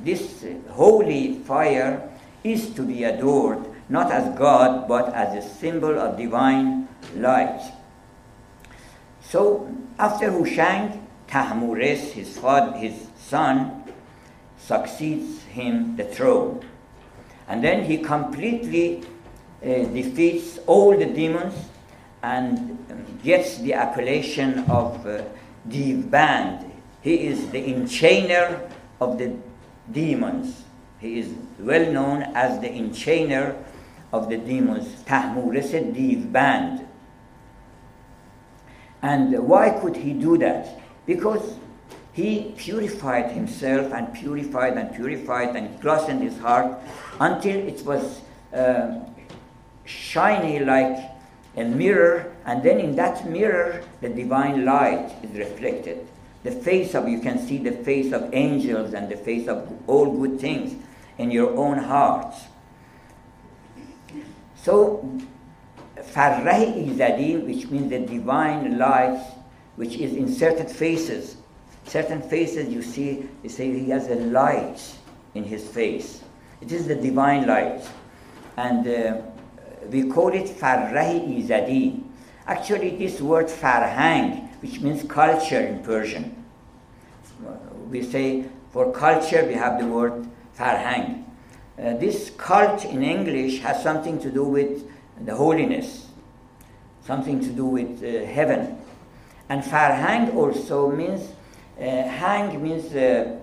this 0.02 0.44
holy 0.70 1.40
fire 1.40 2.11
is 2.42 2.74
to 2.74 2.83
be 2.83 3.05
adored 3.05 3.64
not 3.88 4.11
as 4.11 4.37
God 4.37 4.88
but 4.88 5.12
as 5.14 5.44
a 5.44 5.48
symbol 5.48 5.98
of 5.98 6.16
divine 6.16 6.88
light. 7.14 7.72
So 9.20 9.72
after 9.98 10.31
Hushang, 10.31 11.07
Tahmuris, 11.29 12.12
his 12.12 12.38
father, 12.38 12.76
his 12.76 13.09
son, 13.16 13.85
succeeds 14.59 15.42
him 15.44 15.96
the 15.96 16.05
throne. 16.05 16.64
And 17.48 17.62
then 17.62 17.85
he 17.85 17.98
completely 17.98 19.05
uh, 19.62 19.66
defeats 19.66 20.59
all 20.66 20.96
the 20.96 21.07
demons 21.07 21.55
and 22.22 22.79
gets 23.22 23.59
the 23.59 23.74
appellation 23.74 24.61
of 24.70 25.07
uh, 25.07 25.22
Band. 25.66 26.72
He 27.02 27.26
is 27.26 27.50
the 27.50 27.62
enchainer 27.72 28.70
of 29.00 29.18
the 29.18 29.37
demons. 29.92 30.64
He 30.98 31.18
is 31.18 31.33
well 31.59 31.92
known 31.92 32.22
as 32.35 32.61
the 32.61 32.68
enchainer 32.68 33.57
of 34.12 34.29
the 34.29 34.38
demons, 34.38 35.02
Tahmuris 35.05 35.72
Div 35.94 36.33
Band. 36.33 36.87
And 39.02 39.38
why 39.46 39.70
could 39.70 39.96
he 39.96 40.12
do 40.12 40.38
that? 40.38 40.81
Because 41.05 41.57
he 42.12 42.55
purified 42.57 43.31
himself 43.33 43.92
and 43.92 44.12
purified 44.14 44.76
and 44.79 44.94
purified 44.94 45.55
and 45.55 45.79
glossed 45.81 46.09
his 46.09 46.38
heart 46.38 46.79
until 47.20 47.57
it 47.57 47.85
was 47.85 48.22
uh, 48.55 49.00
shiny 49.85 50.61
like 50.61 51.15
a 51.57 51.64
mirror, 51.64 52.33
and 52.45 52.62
then 52.62 52.79
in 52.79 52.97
that 52.97 53.29
mirror, 53.29 53.83
the 54.01 54.09
divine 54.09 54.64
light 54.64 55.11
is 55.23 55.31
reflected. 55.37 56.07
The 56.45 56.53
face 56.53 56.95
of, 56.95 57.09
you 57.09 57.21
can 57.21 57.38
see 57.38 57.59
the 57.59 57.73
face 57.73 58.12
of 58.12 58.33
angels 58.33 58.95
and 58.95 59.09
the 59.09 59.16
face 59.16 59.49
of 59.49 59.69
all 59.87 60.16
good 60.19 60.38
things 60.38 60.77
in 61.19 61.31
your 61.31 61.57
own 61.57 61.79
hearts. 61.79 62.42
So, 64.62 65.19
Farrah 65.97 66.87
Izadi, 66.87 67.45
which 67.45 67.71
means 67.71 67.90
the 67.90 68.01
divine 68.01 68.79
light, 68.79 69.21
which 69.77 69.97
is 69.97 70.14
in 70.14 70.33
certain 70.33 70.69
faces, 70.69 71.37
Certain 71.87 72.21
faces 72.21 72.69
you 72.69 72.83
see, 72.83 73.29
they 73.42 73.49
say 73.49 73.73
he 73.73 73.90
has 73.90 74.09
a 74.09 74.16
light 74.16 74.81
in 75.35 75.45
his 75.45 75.66
face. 75.69 76.21
It 76.61 76.73
is 76.73 76.88
the 76.88 76.97
divine 76.97 77.47
light. 77.47 77.87
And 78.57 78.88
uh, 78.88 79.23
we 79.90 80.09
call 80.11 80.33
it 80.33 80.46
Farrahi 80.46 81.42
Izadi. 81.42 82.03
Actually, 82.46 82.96
this 82.96 83.20
word 83.20 83.46
Farhang, 83.46 84.49
which 84.62 84.81
means 84.81 85.03
culture 85.05 85.61
in 85.61 85.83
Persian. 85.83 86.44
We 87.90 88.03
say 88.03 88.44
for 88.72 88.92
culture 88.92 89.44
we 89.46 89.55
have 89.55 89.81
the 89.81 89.87
word 89.87 90.27
Farhang. 90.59 91.25
Uh, 91.79 91.96
this 91.96 92.31
cult 92.37 92.85
in 92.85 93.03
English 93.03 93.61
has 93.61 93.83
something 93.83 94.18
to 94.20 94.31
do 94.31 94.44
with 94.44 94.88
the 95.25 95.35
holiness, 95.35 96.09
something 97.05 97.40
to 97.40 97.49
do 97.49 97.66
with 97.66 98.03
uh, 98.03 98.25
heaven. 98.27 98.79
And 99.49 99.62
Farhang 99.62 100.35
also 100.35 100.90
means 100.90 101.33
uh, 101.79 101.83
hang 101.83 102.62
means 102.62 102.94
uh, 102.94 103.38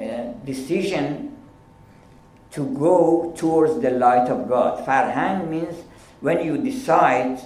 uh, 0.00 0.32
decision 0.44 1.25
to 2.55 2.65
go 2.77 3.33
towards 3.37 3.81
the 3.81 3.91
light 3.91 4.29
of 4.29 4.47
God. 4.47 4.85
Farhang 4.85 5.49
means 5.49 5.75
when 6.19 6.43
you 6.43 6.57
decide, 6.57 7.39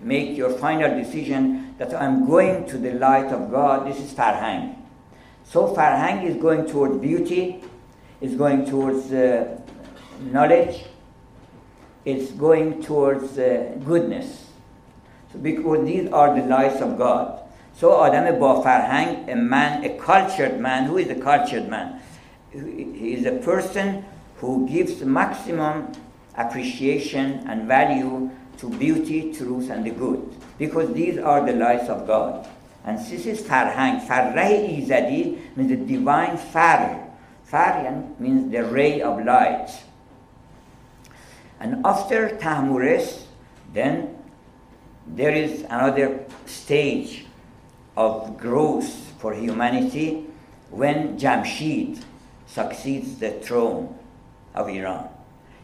make 0.00 0.36
your 0.36 0.50
final 0.50 0.90
decision 0.96 1.74
that 1.78 1.94
I'm 1.94 2.26
going 2.26 2.66
to 2.66 2.78
the 2.78 2.92
light 2.92 3.26
of 3.26 3.50
God, 3.50 3.86
this 3.86 3.98
is 3.98 4.12
Farhang. 4.12 4.76
So 5.44 5.74
Farhang 5.74 6.24
is 6.24 6.36
going 6.36 6.66
towards 6.66 6.98
beauty, 6.98 7.62
is 8.20 8.34
going 8.34 8.64
towards 8.66 9.12
uh, 9.12 9.60
knowledge, 10.20 10.84
it's 12.04 12.30
going 12.32 12.82
towards 12.82 13.38
uh, 13.38 13.76
goodness. 13.84 14.46
So 15.32 15.38
because 15.38 15.86
these 15.86 16.10
are 16.10 16.34
the 16.34 16.46
lights 16.46 16.80
of 16.80 16.98
God. 16.98 17.38
So 17.74 17.90
آدم 17.90 18.38
با 18.38 18.62
فرهنگ, 18.62 19.28
a 19.30 19.34
man, 19.34 19.84
a 19.84 19.96
cultured 19.98 20.60
man, 20.60 20.84
who 20.84 20.98
is 20.98 21.08
a 21.10 21.14
cultured 21.14 21.68
man? 21.68 22.00
He 22.52 23.14
is 23.14 23.24
a 23.26 23.32
person 23.32 24.04
who 24.37 24.67
gives 24.67 25.01
maximum 25.01 25.91
appreciation 26.35 27.43
and 27.47 27.67
value 27.67 28.29
to 28.57 28.69
beauty, 28.69 29.33
truth, 29.33 29.69
and 29.69 29.85
the 29.85 29.91
good. 29.91 30.33
Because 30.57 30.93
these 30.93 31.17
are 31.17 31.45
the 31.45 31.53
lights 31.53 31.89
of 31.89 32.07
God. 32.07 32.47
And 32.85 32.97
this 32.99 33.25
is 33.25 33.41
farhang. 33.41 34.05
Farrah 34.05 34.85
izadi 34.85 35.55
means 35.55 35.69
the 35.69 35.75
divine 35.75 36.37
far. 36.37 37.03
Far 37.43 38.03
means 38.19 38.51
the 38.51 38.63
ray 38.63 39.01
of 39.01 39.23
light. 39.25 39.69
And 41.59 41.85
after 41.85 42.29
Tahmuris, 42.37 43.23
then 43.73 44.15
there 45.07 45.31
is 45.31 45.61
another 45.63 46.25
stage 46.45 47.25
of 47.95 48.37
growth 48.37 48.89
for 49.19 49.33
humanity 49.33 50.27
when 50.69 51.17
Jamshid 51.17 52.03
succeeds 52.45 53.17
the 53.19 53.31
throne 53.31 53.97
of 54.57 54.69
Iran. 54.69 55.09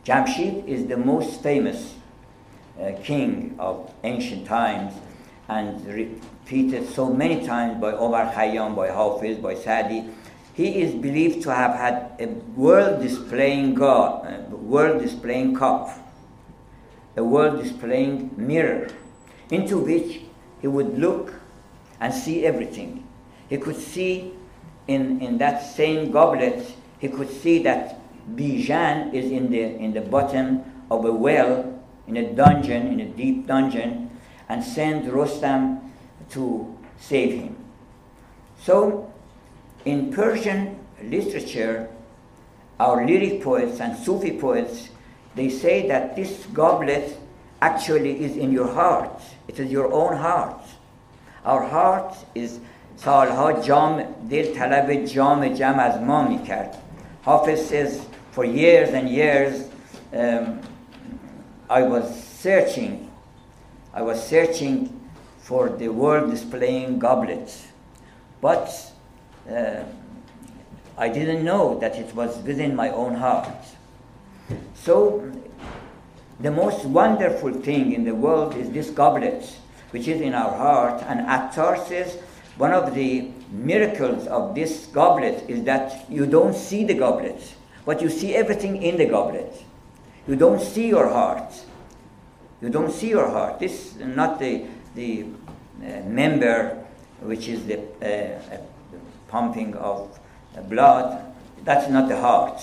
Jamshid 0.06 0.67
is 0.67 0.88
the 0.88 0.97
most 0.97 1.41
famous 1.41 1.95
uh, 2.79 2.91
king 3.03 3.56
of 3.60 3.91
ancient 4.03 4.45
times 4.45 4.93
and 5.47 5.86
repeated 5.86 6.88
so 6.89 7.12
many 7.12 7.45
times 7.45 7.82
by 7.82 7.91
Omar 7.91 8.32
Khayyam, 8.34 8.75
by 8.75 8.88
Hafiz, 8.88 9.38
by 9.38 9.56
Sadi. 9.56 10.10
He 10.53 10.82
is 10.82 10.93
believed 10.93 11.43
to 11.43 11.53
have 11.53 11.75
had 11.75 12.12
a 12.19 12.27
world 12.56 13.01
displaying 13.01 13.73
God, 13.73 14.25
uh, 14.25 14.56
world 14.56 15.01
displaying 15.01 15.56
cup, 15.56 15.89
a 17.17 17.23
world 17.23 17.62
displaying 17.62 18.32
mirror, 18.38 18.89
into 19.49 19.77
which 19.77 20.21
he 20.62 20.67
would 20.67 20.97
look 20.97 21.34
and 21.99 22.13
see 22.13 22.45
everything. 22.45 23.08
He 23.49 23.58
could 23.58 23.77
see 23.77 24.34
in, 24.88 25.21
in 25.21 25.38
that 25.39 25.65
same 25.65 26.12
goblet, 26.12 26.65
he 26.99 27.08
could 27.08 27.29
see 27.29 27.63
that 27.63 27.99
Bijan 28.35 29.12
is 29.14 29.31
in 29.31 29.50
the, 29.50 29.61
in 29.61 29.92
the 29.92 30.00
bottom 30.00 30.64
of 30.90 31.04
a 31.04 31.12
well, 31.12 31.81
in 32.07 32.16
a 32.16 32.33
dungeon, 32.33 32.88
in 32.88 33.00
a 33.00 33.07
deep 33.07 33.46
dungeon, 33.46 34.11
and 34.48 34.62
send 34.62 35.11
Rostam 35.11 35.81
to 36.31 36.76
save 36.98 37.40
him. 37.40 37.57
So, 38.62 39.12
in 39.85 40.12
Persian 40.12 40.78
literature, 41.02 41.88
our 42.81 43.07
lyric 43.07 43.42
poets 43.42 43.81
and 43.81 43.96
Sufi 43.96 44.38
poets, 44.38 44.88
they 45.35 45.48
say 45.48 45.87
that 45.88 46.16
this 46.16 46.46
goblet 46.52 47.16
actually 47.61 48.24
is 48.24 48.37
in 48.37 48.52
your 48.52 48.72
heart. 48.72 49.20
It 49.46 49.59
is 49.59 49.70
your 49.70 49.92
own 49.92 50.16
heart. 50.16 50.61
Our 51.44 51.62
heart 51.62 52.14
is 52.35 52.61
سالها 52.98 53.52
جام 53.52 54.04
دل 54.31 54.54
طلب 54.54 55.04
جام 55.04 55.48
جم 55.48 55.78
از 55.78 56.00
ما 56.02 56.22
میکرد 56.28 56.75
Hafiz 57.27 57.69
says 57.69 58.00
for 58.34 58.44
years 58.44 58.90
and 58.90 59.08
years 59.08 59.69
um, 60.12 60.60
I 61.69 61.84
was 61.84 62.23
searching. 62.23 63.10
I 63.94 64.02
was 64.02 64.21
searching 64.27 65.00
for 65.40 65.69
the 65.69 65.88
world 65.90 66.31
displaying 66.31 67.00
goblets. 67.00 67.67
But 68.42 68.69
uh, 69.50 69.84
I 70.98 71.10
didn't 71.10 71.46
know 71.46 71.79
that 71.79 71.96
it 71.96 72.13
was 72.15 72.38
within 72.44 72.75
my 72.75 72.90
own 72.90 73.15
heart. 73.15 73.48
So 74.73 75.31
the 76.40 76.52
most 76.52 76.86
wonderful 76.86 77.54
thing 77.54 77.94
in 77.94 78.04
the 78.04 78.15
world 78.15 78.56
is 78.56 78.69
this 78.71 78.90
goblet 78.90 79.58
which 79.92 80.08
is 80.08 80.21
in 80.21 80.34
our 80.34 80.58
heart. 80.58 81.04
And 81.08 81.21
Attar 81.21 81.77
says 81.86 82.17
one 82.58 82.71
of 82.71 82.96
the 82.96 83.29
miracles 83.52 84.25
of 84.27 84.56
this 84.56 84.88
goblet 84.88 85.48
is 85.48 85.63
that 85.65 86.10
you 86.10 86.25
don't 86.25 86.56
see 86.56 86.84
the 86.84 86.96
goblet, 86.96 87.40
but 87.86 88.02
you 88.02 88.10
see 88.10 88.36
everything 88.36 88.81
in 88.81 88.98
the 88.98 89.06
goblet. 89.06 89.63
You 90.27 90.36
don't 90.36 90.62
see 90.62 90.88
your 90.88 91.10
heart. 91.10 91.54
You 92.62 92.69
don't 92.69 92.92
see 92.92 93.10
your 93.10 93.29
heart. 93.29 93.60
This 93.60 93.96
is 93.96 93.98
not 93.98 94.40
the, 94.40 94.65
the 94.96 95.25
uh, 95.81 96.02
member, 96.06 96.84
which 97.21 97.48
is 97.48 97.65
the 97.65 97.79
uh, 98.02 98.58
pumping 99.27 99.75
of 99.75 100.19
blood, 100.69 101.34
that's 101.63 101.90
not 101.90 102.08
the 102.08 102.19
heart. 102.19 102.62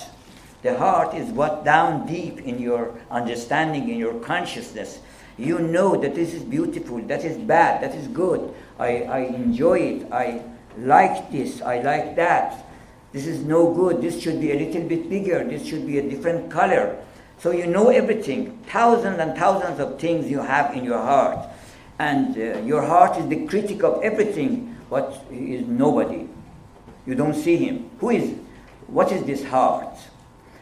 The 0.61 0.77
heart 0.77 1.13
is 1.15 1.29
what 1.29 1.65
down 1.65 2.07
deep 2.07 2.39
in 2.39 2.59
your 2.59 2.97
understanding, 3.09 3.89
in 3.89 3.97
your 3.97 4.13
consciousness, 4.21 4.99
you 5.37 5.59
know 5.59 5.95
that 5.99 6.13
this 6.13 6.33
is 6.33 6.43
beautiful, 6.43 6.99
that 7.03 7.25
is 7.25 7.37
bad, 7.37 7.81
that 7.81 7.95
is 7.95 8.07
good. 8.07 8.53
I, 8.77 9.03
I 9.03 9.19
enjoy 9.19 9.79
it. 9.79 10.11
I 10.11 10.43
like 10.77 11.31
this, 11.31 11.61
I 11.61 11.81
like 11.81 12.15
that. 12.15 12.65
This 13.11 13.27
is 13.27 13.43
no 13.43 13.73
good. 13.73 14.01
This 14.01 14.21
should 14.21 14.39
be 14.39 14.51
a 14.51 14.55
little 14.55 14.83
bit 14.83 15.09
bigger. 15.09 15.43
This 15.43 15.65
should 15.65 15.85
be 15.85 15.97
a 15.97 16.09
different 16.09 16.49
color. 16.49 16.97
So 17.39 17.51
you 17.51 17.67
know 17.67 17.89
everything. 17.89 18.59
Thousands 18.67 19.19
and 19.19 19.37
thousands 19.37 19.79
of 19.79 19.99
things 19.99 20.29
you 20.29 20.39
have 20.39 20.75
in 20.75 20.83
your 20.83 20.99
heart. 20.99 21.47
And 21.99 22.37
uh, 22.37 22.59
your 22.61 22.81
heart 22.81 23.17
is 23.17 23.27
the 23.27 23.45
critic 23.47 23.83
of 23.83 24.01
everything, 24.01 24.77
but 24.89 25.23
he 25.29 25.55
is 25.55 25.67
nobody. 25.67 26.27
You 27.05 27.15
don't 27.15 27.35
see 27.35 27.57
him. 27.57 27.89
Who 27.99 28.11
is? 28.11 28.35
What 28.87 29.11
is 29.11 29.23
this 29.23 29.43
heart? 29.43 29.97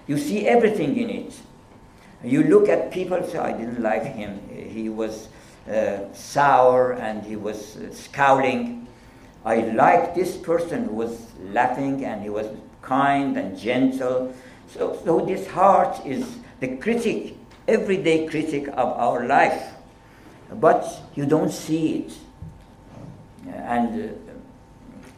You 0.07 0.17
see 0.17 0.47
everything 0.47 0.97
in 0.97 1.09
it. 1.09 1.33
You 2.23 2.43
look 2.43 2.67
at 2.67 2.91
people, 2.91 3.23
say, 3.23 3.37
I 3.37 3.51
didn't 3.51 3.81
like 3.81 4.03
him. 4.03 4.41
He 4.49 4.89
was 4.89 5.29
uh, 5.69 6.11
sour 6.13 6.93
and 6.93 7.23
he 7.23 7.35
was 7.35 7.77
uh, 7.77 7.93
scowling. 7.93 8.87
I 9.45 9.61
liked 9.61 10.15
this 10.15 10.35
person 10.35 10.85
who 10.85 10.95
was 10.95 11.27
laughing 11.51 12.05
and 12.05 12.21
he 12.21 12.29
was 12.29 12.47
kind 12.81 13.37
and 13.37 13.57
gentle. 13.57 14.33
So, 14.67 14.99
so 15.03 15.25
this 15.25 15.47
heart 15.47 16.05
is 16.05 16.37
the 16.59 16.77
critic, 16.77 17.35
everyday 17.67 18.27
critic 18.27 18.67
of 18.67 18.89
our 18.97 19.25
life. 19.25 19.73
But 20.51 20.85
you 21.15 21.25
don't 21.25 21.51
see 21.51 21.99
it. 21.99 22.13
And 23.47 24.11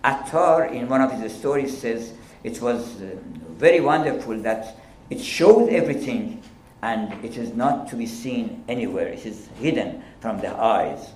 uh, 0.03 0.07
Attar, 0.07 0.65
in 0.65 0.88
one 0.88 1.01
of 1.01 1.11
his 1.19 1.34
stories, 1.34 1.78
says 1.78 2.13
it 2.43 2.61
was 2.61 3.01
uh, 3.01 3.15
very 3.57 3.80
wonderful 3.80 4.38
that 4.39 4.78
it 5.09 5.19
showed 5.19 5.69
everything 5.69 6.41
and 6.82 7.13
it 7.24 7.38
is 7.38 7.53
not 7.53 7.88
to 7.89 7.95
be 7.95 8.07
seen 8.07 8.63
anywhere. 8.67 9.07
It 9.07 9.26
is 9.26 9.47
hidden 9.59 10.03
from 10.19 10.39
the 10.39 10.49
eyes. 10.55 11.11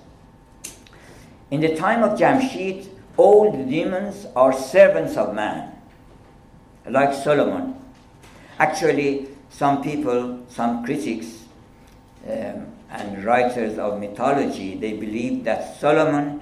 In 1.50 1.60
the 1.60 1.76
time 1.76 2.02
of 2.02 2.18
Jamshid, 2.18 2.88
all 3.16 3.50
the 3.50 3.64
demons 3.64 4.26
are 4.34 4.52
servants 4.52 5.16
of 5.16 5.34
man, 5.34 5.72
like 6.88 7.14
Solomon. 7.14 7.74
Actually, 8.58 9.28
some 9.50 9.82
people, 9.82 10.44
some 10.48 10.84
critics, 10.84 11.44
um, 12.28 12.66
and 12.90 13.24
writers 13.24 13.78
of 13.78 14.00
mythology, 14.00 14.76
they 14.76 14.92
believe 14.94 15.44
that 15.44 15.78
Solomon 15.78 16.40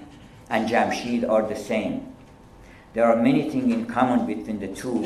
and 0.50 0.68
Jamshid 0.68 1.28
are 1.28 1.42
the 1.42 1.56
same. 1.56 2.12
There 2.92 3.04
are 3.04 3.16
many 3.16 3.50
things 3.50 3.72
in 3.72 3.86
common 3.86 4.26
between 4.26 4.60
the 4.60 4.68
two. 4.68 5.00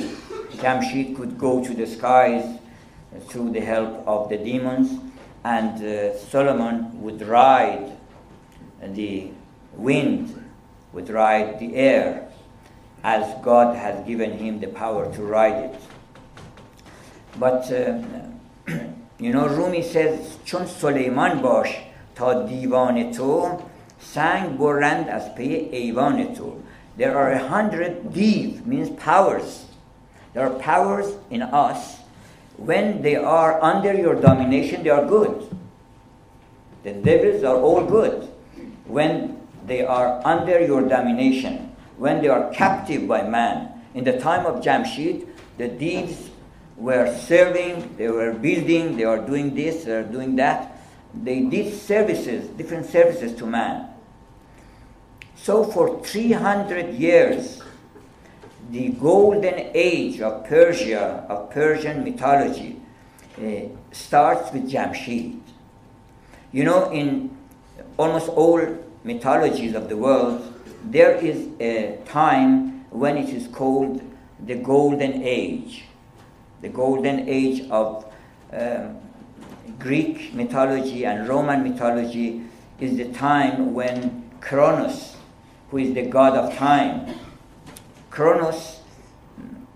Jamshid 0.57 1.16
could 1.16 1.39
go 1.39 1.64
to 1.64 1.75
the 1.75 1.87
skies 1.87 2.59
through 3.29 3.53
the 3.53 3.61
help 3.61 4.07
of 4.07 4.29
the 4.29 4.37
demons, 4.37 5.01
and 5.45 5.83
uh, 5.83 6.16
Solomon 6.19 7.01
would 7.01 7.23
ride 7.23 7.97
the 8.83 9.31
wind, 9.75 10.47
would 10.93 11.09
ride 11.09 11.59
the 11.59 11.76
air, 11.76 12.28
as 13.03 13.26
God 13.43 13.76
has 13.76 14.05
given 14.05 14.38
him 14.38 14.59
the 14.59 14.68
power 14.68 15.11
to 15.14 15.24
ride 15.24 15.72
it. 15.72 15.76
But 17.39 17.72
uh, 17.72 18.01
you 19.20 19.34
know, 19.34 19.47
Rumi 19.47 19.82
says, 19.82 20.38
چون 20.45 20.66
سلیمان 20.66 21.41
باش 21.41 21.78
تا 22.16 22.34
دیوان 22.34 23.11
تو 23.11 23.49
سنگ 23.99 24.57
برند 24.57 25.09
از 25.09 25.36
پی 25.36 25.70
ایوان 25.72 26.34
تو 26.34 26.53
There 26.97 27.18
are 27.18 27.32
a 27.32 27.47
hundred 27.47 28.14
div, 28.14 28.68
means 28.68 28.89
powers. 28.91 29.66
There 30.34 30.45
are 30.45 30.59
powers 30.59 31.07
in 31.32 31.41
us 31.41 32.03
when 32.57 33.01
they 33.01 33.16
are 33.16 33.61
under 33.61 33.93
your 33.93 34.16
domination, 34.16 34.84
they 34.84 34.89
are 34.89 35.05
good. 35.05 35.49
The 36.84 36.93
devils 36.93 37.43
are 37.43 37.55
all 37.55 37.86
good 37.86 38.30
when 38.86 39.36
they 39.69 39.85
are 39.85 40.21
under 40.25 40.61
your 40.61 40.89
domination, 40.89 41.75
when 41.97 42.23
they 42.23 42.29
are 42.29 42.51
captive 42.53 43.07
by 43.07 43.23
man. 43.23 43.73
In 43.95 44.05
the 44.05 44.19
time 44.19 44.47
of 44.47 44.62
Jamshid, 44.62 45.27
the 45.59 45.69
deeds 45.69 46.31
were 46.77 47.14
serving, 47.14 47.97
they 47.97 48.09
were 48.09 48.33
building, 48.33 48.97
they 48.97 49.05
are 49.05 49.19
doing 49.19 49.55
this, 49.55 49.85
they 49.85 49.93
are 49.93 50.05
doing 50.05 50.37
that. 50.37 50.81
They 51.14 51.41
did 51.43 51.75
services, 51.75 52.49
different 52.51 52.87
services 52.87 53.35
to 53.39 53.47
man. 53.47 53.89
So 55.37 55.64
for 55.64 56.03
300 56.05 56.95
years, 56.95 57.62
the 58.71 58.91
golden 58.91 59.71
age 59.75 60.21
of 60.21 60.45
Persia, 60.45 61.27
of 61.29 61.51
Persian 61.51 62.05
mythology, 62.05 62.81
uh, 63.39 63.69
starts 63.93 64.53
with 64.53 64.71
Jamshid. 64.71 65.41
You 66.53 66.64
know, 66.64 66.91
in 66.93 67.37
almost 67.97 68.29
all 68.29 68.61
mythologies 69.09 69.74
of 69.74 69.88
the 69.88 69.96
world, 69.96 70.36
there 70.84 71.12
is 71.12 71.48
a 71.61 71.98
time 72.04 72.84
when 72.90 73.16
it 73.16 73.30
is 73.30 73.48
called 73.48 74.02
the 74.44 74.54
golden 74.54 75.22
age. 75.22 75.84
The 76.61 76.68
golden 76.68 77.28
age 77.28 77.68
of 77.70 78.04
um, 78.52 78.98
Greek 79.78 80.34
mythology 80.34 81.06
and 81.06 81.26
Roman 81.26 81.62
mythology 81.62 82.42
is 82.80 82.98
the 82.98 83.09
time 83.12 83.72
when 83.72 84.30
Kronos, 84.40 85.16
who 85.70 85.78
is 85.78 85.94
the 85.94 86.06
god 86.06 86.34
of 86.36 86.54
time, 86.54 87.18
Kronos 88.11 88.80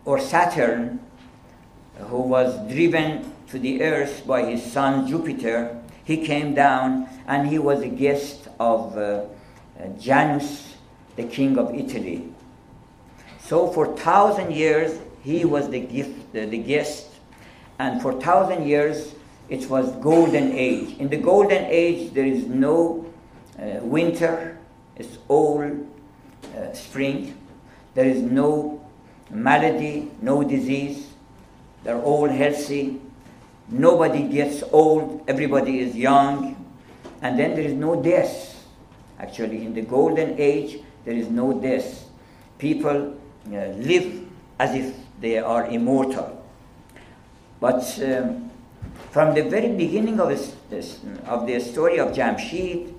or 0.05 0.21
Saturn, 0.21 1.01
who 2.11 2.21
was 2.21 2.51
driven 2.71 3.33
to 3.49 3.59
the 3.59 3.83
earth 3.83 4.27
by 4.27 4.45
his 4.45 4.63
son 4.63 5.07
Jupiter, 5.07 5.81
he 6.05 6.19
came 6.19 6.55
down 6.55 7.09
and 7.27 7.49
he 7.49 7.59
was 7.59 7.81
a 7.81 7.89
guest 7.89 8.42
of 8.63 8.97
uh, 8.97 9.25
Janus, 9.99 10.75
the 11.17 11.25
king 11.25 11.59
of 11.59 11.75
Italy. 11.75 12.33
So 13.41 13.67
for 13.69 13.97
thousand 13.97 14.53
years 14.53 15.01
he 15.23 15.45
was 15.45 15.69
the 15.69 15.81
gift, 15.81 16.33
the, 16.33 16.47
the 16.47 16.59
guest, 16.59 17.09
and 17.79 18.01
for 18.01 18.13
thousand 18.21 18.67
years 18.67 19.15
it 19.49 19.69
was 19.69 19.91
golden 19.97 20.53
age. 20.53 20.97
In 20.99 21.09
the 21.09 21.17
golden 21.17 21.65
age 21.67 22.13
there 22.15 22.25
is 22.25 22.47
no 22.47 23.07
uh, 23.59 23.81
winter; 23.83 24.59
it's 24.97 25.19
all 25.29 25.63
uh, 25.63 26.73
spring. 26.73 27.35
There 27.95 28.07
is 28.07 28.23
no 28.23 28.81
malady, 29.31 30.11
no 30.21 30.43
disease. 30.43 31.09
They're 31.85 32.01
all 32.01 32.29
healthy. 32.29 33.01
Nobody 33.69 34.29
gets 34.29 34.63
old. 34.73 35.25
Everybody 35.27 35.81
is 35.81 35.97
young. 35.97 36.57
And 37.23 37.39
then 37.39 37.55
there 37.55 37.65
is 37.65 37.75
no 37.75 38.01
death. 38.03 38.52
Actually, 39.23 39.65
in 39.65 39.73
the 39.73 39.83
golden 39.83 40.35
age, 40.39 40.81
there 41.05 41.15
is 41.15 41.29
no 41.29 41.53
death. 41.61 42.05
People 42.59 43.17
uh, 43.47 43.67
live 43.79 44.27
as 44.59 44.75
if 44.75 44.97
they 45.21 45.39
are 45.39 45.67
immortal. 45.67 46.45
But 47.61 47.83
um, 48.03 48.51
from 49.13 49.35
the 49.35 49.43
very 49.43 49.69
beginning 49.69 50.19
of, 50.19 50.29
this, 50.29 50.99
of 51.27 51.47
the 51.47 51.61
story 51.61 51.99
of 51.99 52.09
Jamshid, 52.09 52.93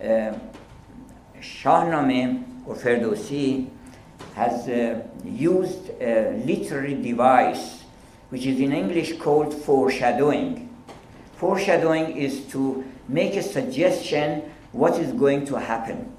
uh, 0.00 0.32
Shahnameh 1.40 2.66
or 2.66 2.74
Ferdowsi 2.74 3.68
has 4.34 4.68
uh, 4.68 5.02
used 5.24 5.90
a 6.00 6.42
literary 6.44 7.00
device 7.00 7.84
which 8.30 8.46
is 8.46 8.58
in 8.58 8.72
English 8.72 9.18
called 9.18 9.54
foreshadowing. 9.54 10.68
Foreshadowing 11.36 12.16
is 12.16 12.46
to 12.46 12.84
make 13.08 13.34
a 13.34 13.42
suggestion 13.42 14.49
what 14.72 14.98
is 14.98 15.12
going 15.12 15.46
to 15.46 15.56
happen 15.56 16.12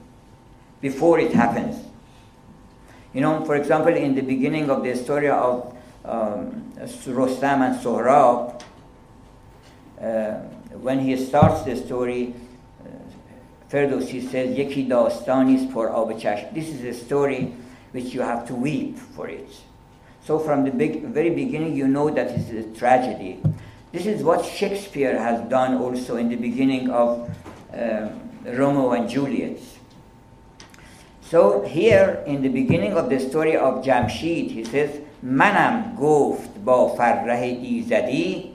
before 0.82 1.20
it 1.20 1.32
happens. 1.34 1.78
You 3.14 3.22
know, 3.22 3.45
for 3.45 3.56
example, 3.56 3.93
in 3.93 4.16
the 4.16 4.22
beginning 4.22 4.70
of 4.70 4.84
the 4.84 4.95
story 4.95 5.30
of 5.30 5.78
um, 6.06 6.74
Rostam 6.78 7.62
and 7.62 7.80
Sohrab, 7.80 8.62
uh, 10.02 10.32
when 10.80 10.99
he 10.99 11.16
starts 11.18 11.64
the 11.64 11.76
story, 11.76 12.34
uh, 12.84 12.88
Ferdowsi 13.70 14.30
says, 14.30 14.58
Yeki 14.58 14.88
dastani 14.88 15.72
for 15.72 15.89
پر 15.89 16.54
This 16.54 16.70
is 16.70 16.84
a 16.84 16.93
story 16.93 17.54
which 17.91 18.14
you 18.14 18.22
have 18.22 18.47
to 18.47 18.56
weep 18.56 18.97
for 18.97 19.28
it. 19.28 19.49
So 20.24 20.39
from 20.39 20.64
the 20.64 20.72
big, 20.72 21.04
very 21.06 21.30
beginning, 21.30 21.76
you 21.76 21.88
know 21.88 22.10
that 22.10 22.28
it's 22.32 22.49
a 22.49 22.80
tragedy. 22.80 23.41
This 23.91 24.06
is 24.06 24.24
what 24.24 24.45
Shakespeare 24.45 25.20
has 25.20 25.41
done 25.49 25.76
also 25.76 26.16
in 26.16 26.30
the 26.30 26.38
beginning 26.38 26.89
of 26.89 27.30
um, 27.74 28.31
Romeo 28.45 28.93
and 28.93 29.09
Juliet. 29.09 29.59
So 31.23 31.62
here 31.62 32.23
in 32.27 32.43
the 32.43 32.49
beginning 32.49 32.93
of 32.93 33.11
the 33.11 33.19
story 33.19 33.57
of 33.57 33.85
Jamshid, 33.85 34.51
he 34.51 34.64
says, 34.64 35.01
منم 35.23 35.97
گفت 36.01 36.51
با 36.64 36.89
فرح 36.89 37.41
ایزدی 37.41 38.51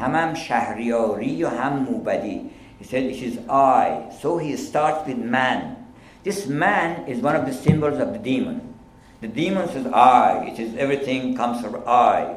همم 0.00 0.34
شهریاری 0.34 1.44
و 1.44 1.48
هم 1.48 1.72
موبدی. 1.72 2.50
He 2.80 2.84
said, 2.84 3.02
it 3.04 3.22
is 3.22 3.38
I. 3.48 4.12
So 4.20 4.38
he 4.38 4.56
starts 4.56 5.06
with 5.08 5.18
man. 5.18 5.76
This 6.22 6.46
man 6.46 7.06
is 7.08 7.20
one 7.20 7.36
of 7.36 7.46
the 7.46 7.52
symbols 7.52 7.98
of 7.98 8.12
the 8.12 8.18
demon. 8.18 8.74
The 9.20 9.28
demon 9.28 9.68
says, 9.68 9.86
I. 9.86 10.52
It 10.52 10.58
is 10.58 10.76
everything 10.76 11.36
comes 11.36 11.62
from 11.62 11.82
I. 11.86 12.36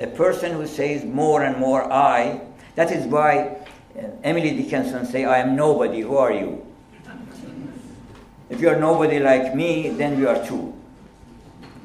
A 0.00 0.06
person 0.06 0.52
who 0.52 0.66
says 0.66 1.04
more 1.04 1.42
and 1.44 1.56
more 1.58 1.90
I, 1.90 2.40
that 2.74 2.90
is 2.90 3.06
why 3.06 3.38
uh, 3.38 3.59
Emily 4.23 4.55
Dickinson 4.55 5.05
say, 5.05 5.25
I 5.25 5.39
am 5.39 5.55
nobody. 5.55 6.01
Who 6.01 6.17
are 6.17 6.31
you? 6.31 6.65
If 8.49 8.59
you 8.59 8.69
are 8.69 8.79
nobody 8.79 9.19
like 9.19 9.55
me, 9.55 9.89
then 9.89 10.19
we 10.19 10.25
are 10.25 10.45
two. 10.45 10.73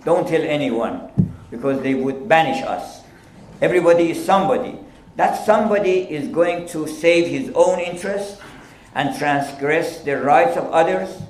Don't 0.04 0.26
tell 0.26 0.42
anyone 0.42 1.10
because 1.50 1.82
they 1.82 1.94
would 1.94 2.28
banish 2.28 2.62
us. 2.62 3.02
Everybody 3.60 4.10
is 4.10 4.24
somebody. 4.24 4.78
That 5.16 5.46
somebody 5.46 6.00
is 6.10 6.28
going 6.28 6.68
to 6.68 6.86
save 6.86 7.28
his 7.28 7.50
own 7.54 7.80
interest 7.80 8.40
and 8.94 9.16
transgress 9.16 10.02
the 10.02 10.20
rights 10.20 10.56
of 10.56 10.64
others 10.72 11.22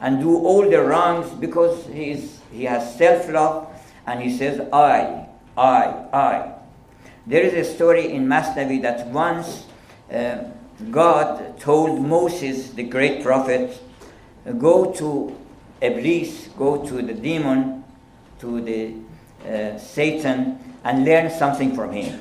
and 0.00 0.20
do 0.20 0.36
all 0.36 0.68
the 0.68 0.82
wrongs 0.82 1.30
because 1.38 1.86
he, 1.86 2.10
is, 2.10 2.40
he 2.52 2.64
has 2.64 2.96
self 2.96 3.28
love 3.28 3.68
and 4.06 4.20
he 4.20 4.36
says, 4.36 4.60
I, 4.72 5.26
I, 5.56 5.84
I. 6.12 6.52
There 7.26 7.42
is 7.42 7.54
a 7.54 7.74
story 7.74 8.12
in 8.12 8.26
Masnavi 8.26 8.82
that 8.82 9.06
once 9.06 9.66
uh, 10.12 10.44
God 10.90 11.58
told 11.58 12.00
Moses, 12.00 12.70
the 12.70 12.82
great 12.82 13.22
prophet, 13.22 13.80
go 14.58 14.92
to 14.92 15.36
Iblis, 15.80 16.48
go 16.58 16.84
to 16.86 17.02
the 17.02 17.14
demon, 17.14 17.84
to 18.40 18.60
the 18.60 18.94
uh, 19.46 19.78
Satan, 19.78 20.58
and 20.84 21.04
learn 21.04 21.30
something 21.30 21.74
from 21.74 21.92
him. 21.92 22.20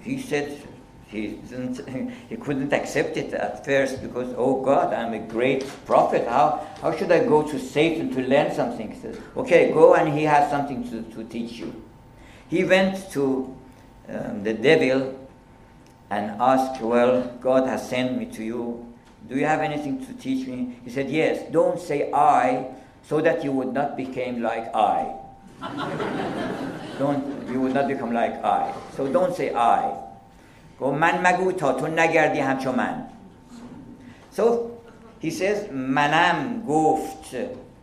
He 0.00 0.20
said 0.20 0.60
he, 1.06 1.38
didn't, 1.48 1.88
he 2.28 2.36
couldn't 2.36 2.72
accept 2.72 3.16
it 3.16 3.32
at 3.32 3.64
first 3.64 4.02
because, 4.02 4.34
oh 4.36 4.62
God, 4.62 4.92
I'm 4.92 5.14
a 5.14 5.18
great 5.18 5.66
prophet. 5.86 6.28
How, 6.28 6.66
how 6.80 6.94
should 6.94 7.10
I 7.10 7.24
go 7.24 7.42
to 7.42 7.58
Satan 7.58 8.14
to 8.14 8.20
learn 8.20 8.54
something? 8.54 8.92
He 8.92 9.00
said, 9.00 9.20
okay, 9.36 9.72
go 9.72 9.94
and 9.94 10.16
he 10.16 10.24
has 10.24 10.50
something 10.50 10.88
to, 10.90 11.02
to 11.14 11.24
teach 11.24 11.52
you. 11.52 11.82
He 12.48 12.64
went 12.64 13.10
to 13.12 13.56
um, 14.08 14.42
the 14.42 14.52
devil 14.52 15.18
and 16.13 16.31
asked, 16.41 16.81
well, 16.81 17.23
God 17.41 17.67
has 17.67 17.87
sent 17.87 18.17
me 18.17 18.25
to 18.27 18.43
you. 18.43 18.85
Do 19.27 19.35
you 19.35 19.45
have 19.45 19.61
anything 19.61 20.03
to 20.05 20.13
teach 20.13 20.47
me? 20.47 20.79
He 20.83 20.89
said, 20.89 21.09
yes. 21.09 21.51
Don't 21.51 21.79
say 21.79 22.11
I 22.11 22.65
so 23.03 23.21
that 23.21 23.43
you 23.43 23.51
would 23.51 23.73
not 23.73 23.97
become 23.97 24.41
like 24.41 24.73
I. 24.75 25.15
don't, 26.99 27.49
you 27.51 27.61
would 27.61 27.73
not 27.73 27.87
become 27.87 28.13
like 28.13 28.43
I. 28.43 28.73
So 28.95 29.11
don't 29.11 29.35
say 29.35 29.53
I. 29.53 29.93
Go 30.79 30.91
man 30.91 31.21
مگو 31.21 31.51
تا 31.51 31.73
تو 31.73 31.87
نگردی 31.87 32.39
همچو 32.39 32.71
من. 32.71 33.03
So 34.31 34.71
he 35.19 35.29
says 35.29 35.67
manam 35.71 36.65
گفت. 36.65 37.35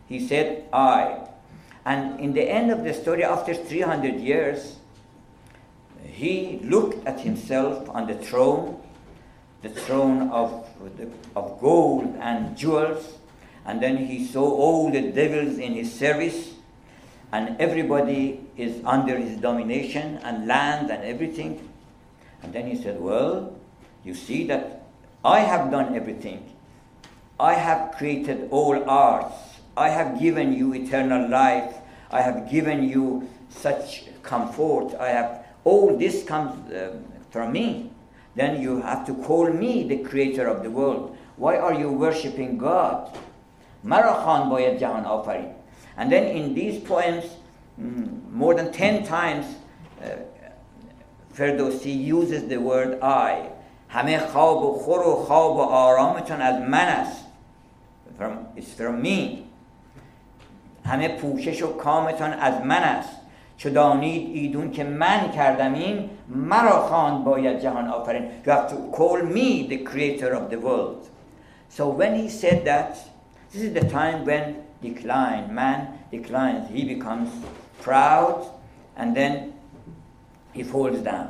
He 0.09 0.27
said 0.27 0.63
I. 0.73 1.27
And 1.85 2.19
in 2.19 2.33
the 2.33 2.41
end 2.41 2.71
of 2.71 2.83
the 2.83 2.93
story, 2.93 3.23
after 3.23 3.53
300 3.53 4.19
years, 4.19 4.75
he 6.04 6.60
looked 6.62 7.06
at 7.06 7.20
himself 7.20 7.88
on 7.90 8.06
the 8.06 8.14
throne, 8.14 8.80
the 9.62 9.68
throne 9.68 10.30
of, 10.30 10.66
of 11.36 11.60
gold 11.60 12.16
and 12.20 12.56
jewels, 12.56 13.14
and 13.64 13.80
then 13.80 13.96
he 13.96 14.26
saw 14.26 14.42
all 14.42 14.90
the 14.90 15.12
devils 15.12 15.58
in 15.58 15.74
his 15.74 15.92
service, 15.92 16.50
and 17.32 17.60
everybody 17.60 18.40
is 18.56 18.84
under 18.84 19.16
his 19.16 19.38
domination, 19.38 20.18
and 20.22 20.46
land 20.46 20.90
and 20.90 21.04
everything. 21.04 21.68
And 22.42 22.52
then 22.52 22.66
he 22.66 22.82
said, 22.82 23.00
Well, 23.00 23.56
you 24.04 24.14
see 24.14 24.46
that 24.48 24.82
I 25.24 25.40
have 25.40 25.70
done 25.70 25.94
everything. 25.94 26.52
I 27.38 27.54
have 27.54 27.92
created 27.92 28.48
all 28.50 28.88
arts. 28.88 29.34
I 29.76 29.88
have 29.88 30.20
given 30.20 30.52
you 30.52 30.74
eternal 30.74 31.28
life. 31.28 31.76
I 32.10 32.20
have 32.20 32.50
given 32.50 32.88
you 32.88 33.28
such 33.48 34.04
comfort. 34.22 34.94
I 34.98 35.08
have 35.08 35.41
all 35.63 35.97
this 35.97 36.23
comes 36.23 36.71
uh, 36.71 36.95
from 37.29 37.51
me. 37.51 37.91
Then 38.35 38.61
you 38.61 38.81
have 38.81 39.05
to 39.07 39.13
call 39.15 39.51
me 39.51 39.87
the 39.87 39.97
creator 39.97 40.47
of 40.47 40.63
the 40.63 40.69
world. 40.69 41.17
Why 41.37 41.57
are 41.57 41.73
you 41.73 41.91
worshipping 41.91 42.57
God? 42.57 43.09
مرا 43.83 44.13
خان 44.13 44.49
باید 44.49 44.79
جهان 44.79 45.05
آفرید. 45.05 45.49
And 45.97 46.11
then 46.11 46.23
in 46.23 46.53
these 46.53 46.79
poems, 46.79 47.25
mm, 47.79 48.31
more 48.31 48.53
than 48.53 48.71
10 48.71 49.03
times, 49.03 49.45
uh, 50.01 50.05
فردوسی 51.33 51.91
uses 51.91 52.47
the 52.47 52.59
word 52.59 52.99
I. 53.01 53.49
همه 53.89 54.17
خواب 54.17 54.63
و 54.63 54.73
خور 54.73 55.07
و 55.07 55.15
خواب 55.15 55.55
و 55.55 55.61
آرامتون 55.61 56.41
از 56.41 56.61
من 56.61 56.87
است. 56.87 57.25
From, 58.19 58.59
it's 58.59 58.79
from 58.79 59.03
me. 59.03 59.43
همه 60.85 61.07
پوشش 61.07 61.63
و 61.63 61.77
کامتان 61.77 62.33
از 62.33 62.61
من 62.61 62.83
است. 62.83 63.20
چو 63.62 63.70
دانید 63.70 64.36
ایدون 64.36 64.70
که 64.70 64.84
من 64.84 65.30
کردم 65.30 65.74
این 65.74 66.10
مرا 66.28 66.80
خواند 66.80 67.24
باید 67.24 67.60
جهان 67.60 67.88
آفرین 67.88 68.22
you 68.44 68.50
have 68.50 68.68
to 68.68 68.96
call 68.96 69.22
me 69.22 69.68
the 69.68 69.78
creator 69.90 70.32
of 70.34 70.50
the 70.50 70.56
world 70.56 71.08
so 71.68 71.88
when 71.88 72.14
he 72.14 72.28
said 72.28 72.64
that 72.64 72.98
this 73.52 73.62
is 73.62 73.72
the 73.72 73.88
time 73.98 74.18
when 74.24 74.44
decline 74.82 75.54
man 75.54 75.78
declines 76.10 76.64
he 76.74 76.82
becomes 76.94 77.28
proud 77.82 78.38
and 78.96 79.16
then 79.16 79.52
he 80.52 80.62
falls 80.64 80.98
down 81.12 81.28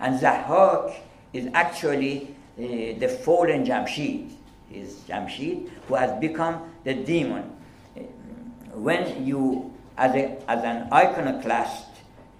and 0.00 0.20
Zahak 0.20 0.92
is 1.32 1.44
actually 1.54 2.14
uh, 2.58 2.62
the 3.02 3.08
fallen 3.24 3.64
Jamshid 3.64 4.28
is 4.70 4.88
Jamshid 5.08 5.70
who 5.88 5.94
has 5.94 6.12
become 6.20 6.54
the 6.84 6.92
demon 6.92 7.44
when 8.86 9.26
you 9.26 9.72
as, 9.97 10.15
a, 10.15 10.37
as 10.47 10.63
an 10.63 10.91
iconoclast, 10.91 11.87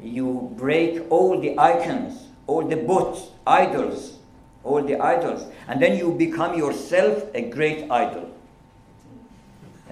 you 0.02 0.54
break 0.58 1.06
all 1.10 1.40
the 1.40 1.58
icons, 1.58 2.28
all 2.48 2.68
the 2.68 2.76
bots, 2.76 3.28
idols, 3.46 4.18
all 4.64 4.82
the 4.84 5.00
idols, 5.00 5.46
and 5.68 5.82
then 5.82 5.98
you 5.98 6.12
become 6.14 6.58
yourself 6.58 7.24
a 7.34 7.50
great 7.50 7.90
idol. 7.92 8.30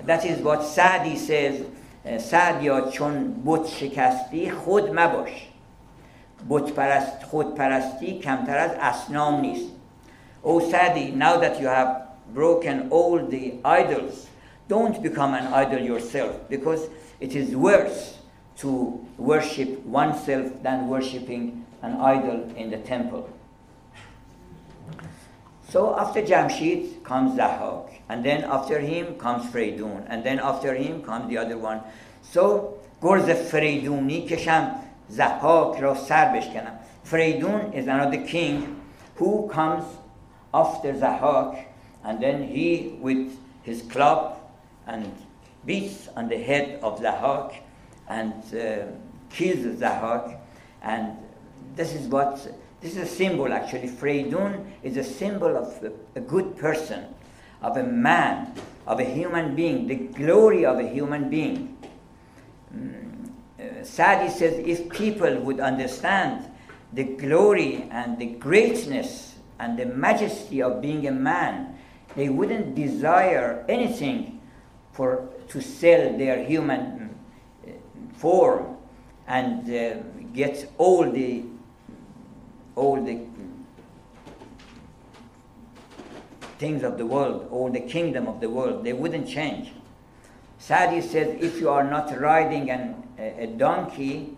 That 0.06 0.26
is 0.26 0.40
what 0.42 0.64
Sadi 0.64 1.18
says, 1.18 1.66
سعدیا 2.18 2.82
چون 2.82 3.44
بت 3.46 3.68
شکستی 3.68 4.52
خود 4.52 4.90
مباش 4.94 5.48
بت 6.50 6.72
پرست 6.72 7.24
خود 7.24 7.56
پرستی 7.56 8.20
کمتر 8.20 8.58
از 8.58 8.72
اسنام 8.72 9.42
نیست 9.42 9.70
Oh 10.42 10.60
Sadi, 10.72 11.12
now 11.12 11.36
that 11.38 11.60
you 11.60 11.68
have 11.68 12.08
broken 12.34 12.88
all 12.92 13.20
the 13.36 13.56
idols, 13.66 14.28
don't 14.70 15.04
become 15.04 15.34
an 15.34 15.48
idol 15.54 15.82
yourself 15.82 16.34
because 16.50 16.88
it 17.24 17.36
is 17.36 17.56
worse 17.56 18.18
to 18.58 19.06
worship 19.18 19.86
oneself 19.86 20.52
than 20.64 20.88
worshipping 20.88 21.66
an 21.82 21.94
idol 21.98 22.52
in 22.56 22.70
the 22.70 22.78
temple. 22.78 23.30
So 25.70 25.98
after 25.98 26.22
Jamshid 26.22 27.04
comes 27.04 27.38
Zahak, 27.38 27.90
and 28.10 28.26
then 28.26 28.44
after 28.44 28.80
him 28.80 29.16
comes 29.18 29.46
Freydun, 29.52 30.06
and 30.10 30.24
then 30.24 30.40
after 30.40 30.74
him 30.74 31.04
comes 31.04 31.30
the 31.30 31.38
other 31.38 31.58
one. 31.58 31.82
So 32.22 32.76
گرز 33.02 33.30
فریدونی 33.30 34.22
کشم 34.22 34.72
زحاک 35.10 35.80
را 35.80 35.96
سر 35.96 36.26
بشکنم 36.36 36.80
Freydun 37.06 37.74
is 37.74 37.88
another 37.88 38.22
king 38.26 38.82
who 39.16 39.48
comes 39.48 39.86
after 40.54 40.94
Zahak, 40.94 41.66
and 42.04 42.20
then 42.20 42.44
he 42.44 42.98
with 43.02 43.38
his 43.64 43.82
club 43.84 44.38
and 44.88 45.06
beats 45.67 46.09
on 46.17 46.29
the 46.29 46.39
head 46.39 46.81
of 46.83 47.01
Zahak 47.01 47.57
and 48.09 48.33
uh, 48.55 48.87
kills 49.31 49.81
Zahak. 49.81 50.39
And 50.83 51.17
this 51.75 51.95
is 51.95 52.09
what, 52.09 52.37
this 52.81 52.97
is 52.97 52.99
a 52.99 53.07
symbol 53.07 53.53
actually. 53.53 53.89
Freydun 53.89 54.67
is 54.83 54.97
a 54.97 55.05
symbol 55.05 55.57
of 55.57 55.83
a, 55.83 55.93
a 56.19 56.21
good 56.21 56.57
person, 56.57 57.07
of 57.62 57.77
a 57.77 57.83
man, 57.83 58.53
of 58.87 59.01
a 59.01 59.05
human 59.05 59.55
being, 59.55 59.87
the 59.87 59.97
glory 59.97 60.65
of 60.65 60.79
a 60.79 60.89
human 60.89 61.31
being. 61.31 61.77
Mm, 62.75 63.31
uh, 63.59 63.85
Sadi 63.85 64.31
says 64.31 64.59
if 64.67 64.91
people 64.91 65.41
would 65.41 65.61
understand 65.61 66.51
the 66.93 67.05
glory 67.05 67.89
and 67.91 68.19
the 68.19 68.27
greatness 68.27 69.35
and 69.59 69.79
the 69.79 69.87
majesty 69.87 70.62
of 70.62 70.83
being 70.83 71.07
a 71.07 71.12
man, 71.12 71.79
they 72.15 72.29
wouldn't 72.29 72.75
desire 72.75 73.65
anything 73.69 74.34
for 74.95 75.29
to 75.49 75.61
sell 75.61 76.17
their 76.17 76.43
human 76.43 77.15
uh, 77.67 77.71
form 78.17 78.77
and 79.27 79.69
uh, 79.69 79.97
get 80.33 80.71
all 80.79 81.11
the 81.11 81.45
all 82.77 83.05
the 83.05 83.21
things 86.59 86.83
of 86.83 86.97
the 86.97 87.07
world, 87.07 87.49
all 87.51 87.71
the 87.71 87.81
kingdom 87.81 88.27
of 88.27 88.41
the 88.41 88.49
world, 88.49 88.85
they 88.85 88.93
wouldn't 88.93 89.29
change. 89.29 89.73
Sadi 90.59 91.01
says, 91.01 91.37
if 91.41 91.61
you 91.61 91.69
are 91.69 91.85
not 91.85 92.19
riding 92.19 92.71
an, 92.71 93.03
a, 93.19 93.45
a 93.45 93.47
donkey, 93.47 94.37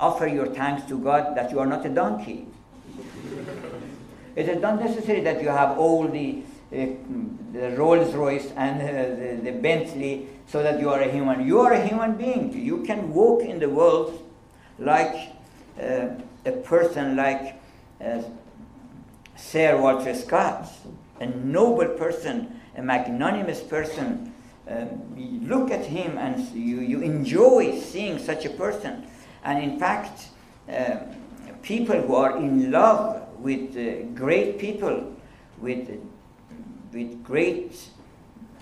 offer 0.00 0.26
your 0.26 0.46
thanks 0.46 0.86
to 0.88 0.98
God 0.98 1.36
that 1.36 1.50
you 1.50 1.58
are 1.58 1.66
not 1.66 1.86
a 1.86 1.88
donkey. 1.88 2.46
it 4.34 4.48
is 4.48 4.60
not 4.60 4.80
necessary 4.80 5.20
that 5.20 5.42
you 5.42 5.48
have 5.48 5.78
all 5.78 6.08
the 6.08 6.42
the 6.70 7.74
Rolls 7.76 8.14
Royce 8.14 8.52
and 8.56 8.80
uh, 8.82 9.14
the, 9.14 9.50
the 9.50 9.58
Bentley 9.58 10.28
so 10.46 10.62
that 10.62 10.80
you 10.80 10.90
are 10.90 11.00
a 11.00 11.10
human. 11.10 11.46
You 11.46 11.60
are 11.60 11.72
a 11.72 11.86
human 11.86 12.16
being. 12.16 12.52
You 12.52 12.82
can 12.82 13.12
walk 13.12 13.42
in 13.42 13.58
the 13.58 13.68
world 13.68 14.22
like 14.78 15.32
uh, 15.80 16.08
a 16.44 16.52
person 16.52 17.16
like 17.16 17.60
uh, 18.04 18.22
Sir 19.36 19.80
Walter 19.80 20.14
Scott, 20.14 20.68
a 21.20 21.26
noble 21.26 21.88
person, 21.88 22.60
a 22.76 22.82
magnanimous 22.82 23.60
person. 23.60 24.32
You 25.16 25.40
look 25.42 25.70
at 25.70 25.84
him 25.84 26.18
and 26.18 26.40
you, 26.48 26.80
you 26.80 27.00
enjoy 27.00 27.78
seeing 27.80 28.18
such 28.18 28.44
a 28.44 28.50
person. 28.50 29.06
And 29.44 29.62
in 29.62 29.78
fact, 29.78 30.28
uh, 30.68 30.96
people 31.62 32.00
who 32.00 32.14
are 32.16 32.36
in 32.36 32.70
love 32.70 33.22
with 33.38 33.76
uh, 33.76 34.06
great 34.14 34.58
people, 34.58 35.14
with, 35.60 35.88
with 36.92 37.22
great 37.24 37.78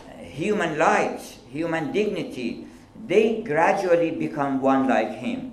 uh, 0.08 0.18
human 0.22 0.78
light, 0.78 1.20
human 1.50 1.92
dignity, 1.92 2.66
they 3.06 3.42
gradually 3.42 4.10
become 4.10 4.60
one 4.60 4.88
like 4.88 5.12
him. 5.12 5.52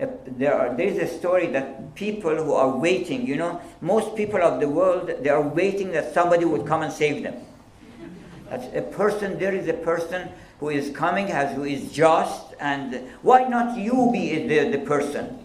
Uh, 0.00 0.06
there, 0.26 0.54
are, 0.54 0.76
there 0.76 0.86
is 0.86 0.98
a 0.98 1.18
story 1.18 1.46
that 1.48 1.94
people 1.94 2.36
who 2.36 2.52
are 2.52 2.68
waiting, 2.68 3.26
you 3.26 3.36
know, 3.36 3.60
most 3.80 4.14
people 4.14 4.40
of 4.42 4.60
the 4.60 4.68
world, 4.68 5.10
they 5.22 5.28
are 5.28 5.42
waiting 5.42 5.90
that 5.92 6.14
somebody 6.14 6.44
would 6.44 6.66
come 6.66 6.82
and 6.82 6.92
save 6.92 7.22
them. 7.22 7.34
That's 8.48 8.66
a 8.74 8.82
person, 8.82 9.38
there 9.38 9.54
is 9.54 9.68
a 9.68 9.74
person 9.74 10.28
who 10.60 10.70
is 10.70 10.94
coming, 10.96 11.26
has, 11.28 11.54
who 11.54 11.64
is 11.64 11.92
just, 11.92 12.54
and 12.60 13.08
why 13.22 13.44
not 13.44 13.76
you 13.76 14.10
be 14.12 14.46
the, 14.46 14.70
the 14.70 14.78
person? 14.78 15.38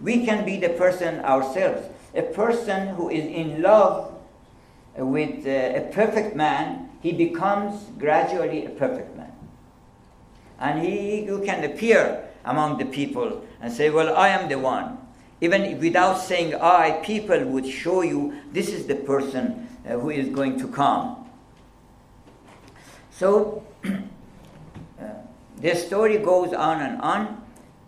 We 0.00 0.24
can 0.24 0.44
be 0.44 0.58
the 0.58 0.70
person 0.70 1.20
ourselves. 1.20 1.88
A 2.14 2.22
person 2.22 2.88
who 2.88 3.08
is 3.10 3.24
in 3.24 3.62
love 3.62 4.15
with 4.98 5.46
uh, 5.46 5.78
a 5.78 5.90
perfect 5.92 6.34
man, 6.36 6.90
he 7.00 7.12
becomes 7.12 7.84
gradually 7.98 8.66
a 8.66 8.70
perfect 8.70 9.16
man. 9.16 9.32
And 10.58 10.80
he, 10.80 11.24
you 11.24 11.42
can 11.44 11.64
appear 11.64 12.28
among 12.44 12.78
the 12.78 12.86
people 12.86 13.44
and 13.60 13.72
say, 13.72 13.90
Well, 13.90 14.16
I 14.16 14.28
am 14.28 14.48
the 14.48 14.58
one. 14.58 14.98
Even 15.40 15.78
without 15.80 16.14
saying 16.14 16.54
I, 16.54 16.92
people 17.04 17.44
would 17.44 17.66
show 17.66 18.00
you 18.02 18.34
this 18.52 18.68
is 18.70 18.86
the 18.86 18.94
person 18.94 19.68
uh, 19.86 19.98
who 19.98 20.10
is 20.10 20.28
going 20.30 20.58
to 20.58 20.68
come. 20.68 21.28
So, 23.10 23.66
uh, 23.84 25.04
the 25.58 25.74
story 25.74 26.18
goes 26.18 26.54
on 26.54 26.80
and 26.80 27.00
on. 27.02 27.42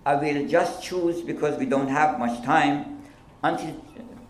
I 0.05 0.15
will 0.15 0.47
just 0.47 0.83
choose, 0.83 1.21
because 1.21 1.59
we 1.59 1.67
don't 1.67 1.89
have 1.89 2.19
much 2.19 2.43
time, 2.43 3.03
until 3.43 3.75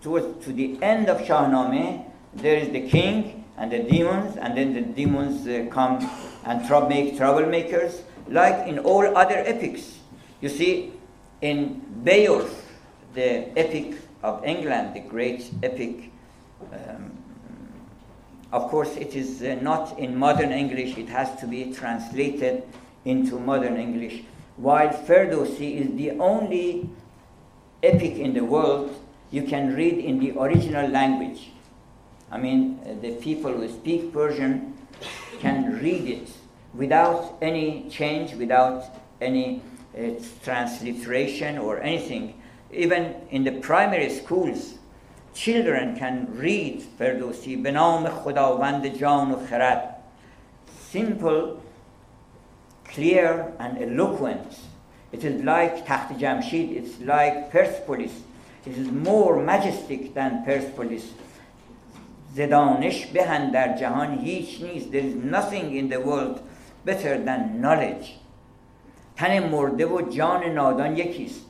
towards 0.00 0.44
to 0.44 0.52
the 0.52 0.76
end 0.82 1.08
of 1.08 1.18
Shahnameh, 1.18 2.04
there 2.38 2.56
is 2.56 2.70
the 2.70 2.88
king 2.88 3.44
and 3.56 3.72
the 3.72 3.80
demons, 3.80 4.36
and 4.36 4.56
then 4.56 4.72
the 4.72 4.80
demons 4.80 5.46
uh, 5.46 5.66
come 5.70 6.08
and 6.44 6.66
trouble 6.66 6.88
make 6.88 7.16
troublemakers, 7.16 8.02
like 8.28 8.68
in 8.68 8.78
all 8.78 9.16
other 9.16 9.38
epics. 9.38 9.98
You 10.40 10.48
see, 10.48 10.92
in 11.40 11.82
Beowulf, 12.04 12.64
the 13.14 13.58
epic 13.58 13.96
of 14.22 14.44
England, 14.44 14.94
the 14.94 15.00
great 15.00 15.50
epic, 15.62 16.12
um, 16.72 17.12
of 18.52 18.68
course, 18.68 18.96
it 18.96 19.14
is 19.14 19.42
uh, 19.42 19.58
not 19.60 19.98
in 19.98 20.16
modern 20.16 20.52
English, 20.52 20.96
it 20.96 21.08
has 21.08 21.38
to 21.40 21.46
be 21.46 21.72
translated 21.72 22.62
into 23.04 23.38
modern 23.38 23.76
English. 23.76 24.22
While 24.56 24.90
Ferdowsi 24.90 25.80
is 25.80 25.96
the 25.96 26.12
only 26.18 26.88
epic 27.82 28.16
in 28.16 28.34
the 28.34 28.44
world 28.44 28.94
you 29.30 29.42
can 29.42 29.74
read 29.74 29.98
in 29.98 30.18
the 30.18 30.38
original 30.38 30.88
language. 30.88 31.50
I 32.30 32.38
mean, 32.38 32.80
uh, 32.84 33.00
the 33.00 33.12
people 33.16 33.52
who 33.52 33.68
speak 33.68 34.12
Persian 34.12 34.74
can 35.40 35.78
read 35.80 36.08
it 36.08 36.28
without 36.74 37.38
any 37.40 37.88
change, 37.90 38.34
without 38.34 38.84
any 39.20 39.62
uh, 39.96 40.10
transliteration 40.42 41.58
or 41.58 41.80
anything. 41.80 42.40
Even 42.72 43.14
in 43.30 43.44
the 43.44 43.52
primary 43.52 44.10
schools, 44.10 44.74
children 45.34 45.96
can 45.96 46.26
read 46.32 46.82
Ferdowsi, 46.98 47.62
Benam 47.62 48.06
Khudawand 48.22 48.82
Jan 48.98 49.34
Kharat. 49.46 49.94
Simple, 50.90 51.62
clear, 52.84 53.52
and 53.58 53.82
eloquent. 53.82 54.58
It 55.12 55.24
is 55.24 55.42
like 55.42 55.86
Takht 55.86 56.18
Jamshid, 56.18 56.76
it's 56.76 57.00
like 57.00 57.50
Persepolis. 57.50 58.12
It 58.66 58.76
is 58.76 58.88
more 58.88 59.42
majestic 59.42 60.12
than 60.12 60.44
Persepolis. 60.44 61.12
زدانش 62.37 63.05
بهن 63.05 63.51
در 63.51 63.77
جهان 63.77 64.19
هیچ 64.19 64.61
نیست 64.61 64.91
There 64.91 65.03
is 65.03 65.15
nothing 65.15 65.75
in 65.75 65.89
the 65.89 65.99
world 65.99 66.39
better 66.85 67.23
than 67.25 67.61
knowledge 67.61 68.07
تن 69.15 69.49
مرده 69.49 69.85
و 69.85 70.01
جان 70.01 70.43
نادان 70.43 70.97
یکیست 70.97 71.45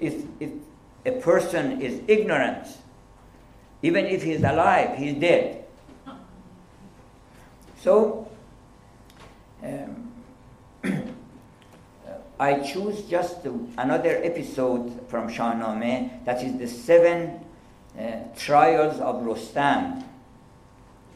if, 0.00 0.12
if 0.40 0.50
a 1.06 1.12
person 1.12 1.80
is 1.80 1.94
ignorant 2.08 2.66
even 3.82 4.04
if 4.06 4.22
he 4.22 4.32
is 4.32 4.44
alive 4.44 4.90
he 4.98 5.08
is 5.08 5.14
dead 5.20 5.64
so 7.84 8.28
um, 9.62 10.12
I 12.38 12.60
choose 12.60 13.02
just 13.02 13.46
another 13.78 14.20
episode 14.22 15.08
from 15.08 15.30
Shahnameh 15.30 16.24
that 16.26 16.42
is 16.42 16.58
the 16.58 16.68
seven 16.68 17.40
uh, 17.98 18.02
trials 18.36 19.00
of 19.00 19.22
Rostam 19.22 20.04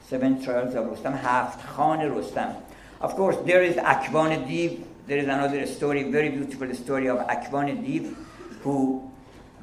seven 0.08 0.42
trials 0.44 0.76
of 0.76 0.86
Rustam, 0.86 1.14
Haft 1.14 1.66
Khan 1.66 2.00
Rustam. 2.12 2.56
Of 3.02 3.16
course, 3.16 3.38
there 3.46 3.64
is 3.64 3.76
Akvan 3.76 4.48
Div. 4.48 4.86
There 5.08 5.18
is 5.18 5.26
another 5.26 5.66
story, 5.66 6.04
very 6.12 6.30
beautiful 6.30 6.74
story 6.76 7.10
of 7.10 7.20
Akvan 7.28 7.84
Div, 7.86 8.16
who 8.62 9.12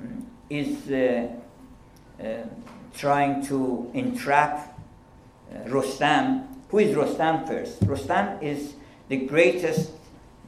um, 0.00 0.26
uh, 0.50 2.22
uh, 2.22 2.44
trying 2.94 3.44
to 3.46 3.90
entrap 3.94 4.78
uh, 5.50 5.68
Rustam. 5.68 6.48
Who 6.68 6.78
is 6.78 6.96
Rustam 6.96 7.46
first? 7.46 7.78
Rustam 7.82 8.42
is 8.42 8.74
the 9.08 9.18
greatest 9.26 9.90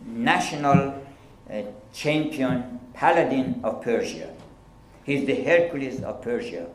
national 0.05 1.03
uh, 1.51 1.63
champion, 1.93 2.81
paladin 2.95 3.61
of 3.63 3.83
Persia. 3.83 4.33
He 5.05 5.17
is 5.17 5.27
the 5.27 5.43
Hercules 5.43 6.03
of 6.03 6.23
Persia. 6.23 6.67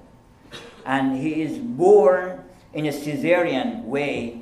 And 0.85 1.17
he 1.17 1.41
is 1.41 1.57
born 1.57 2.43
in 2.73 2.85
a 2.85 2.91
Caesarean 2.91 3.85
way. 3.85 4.41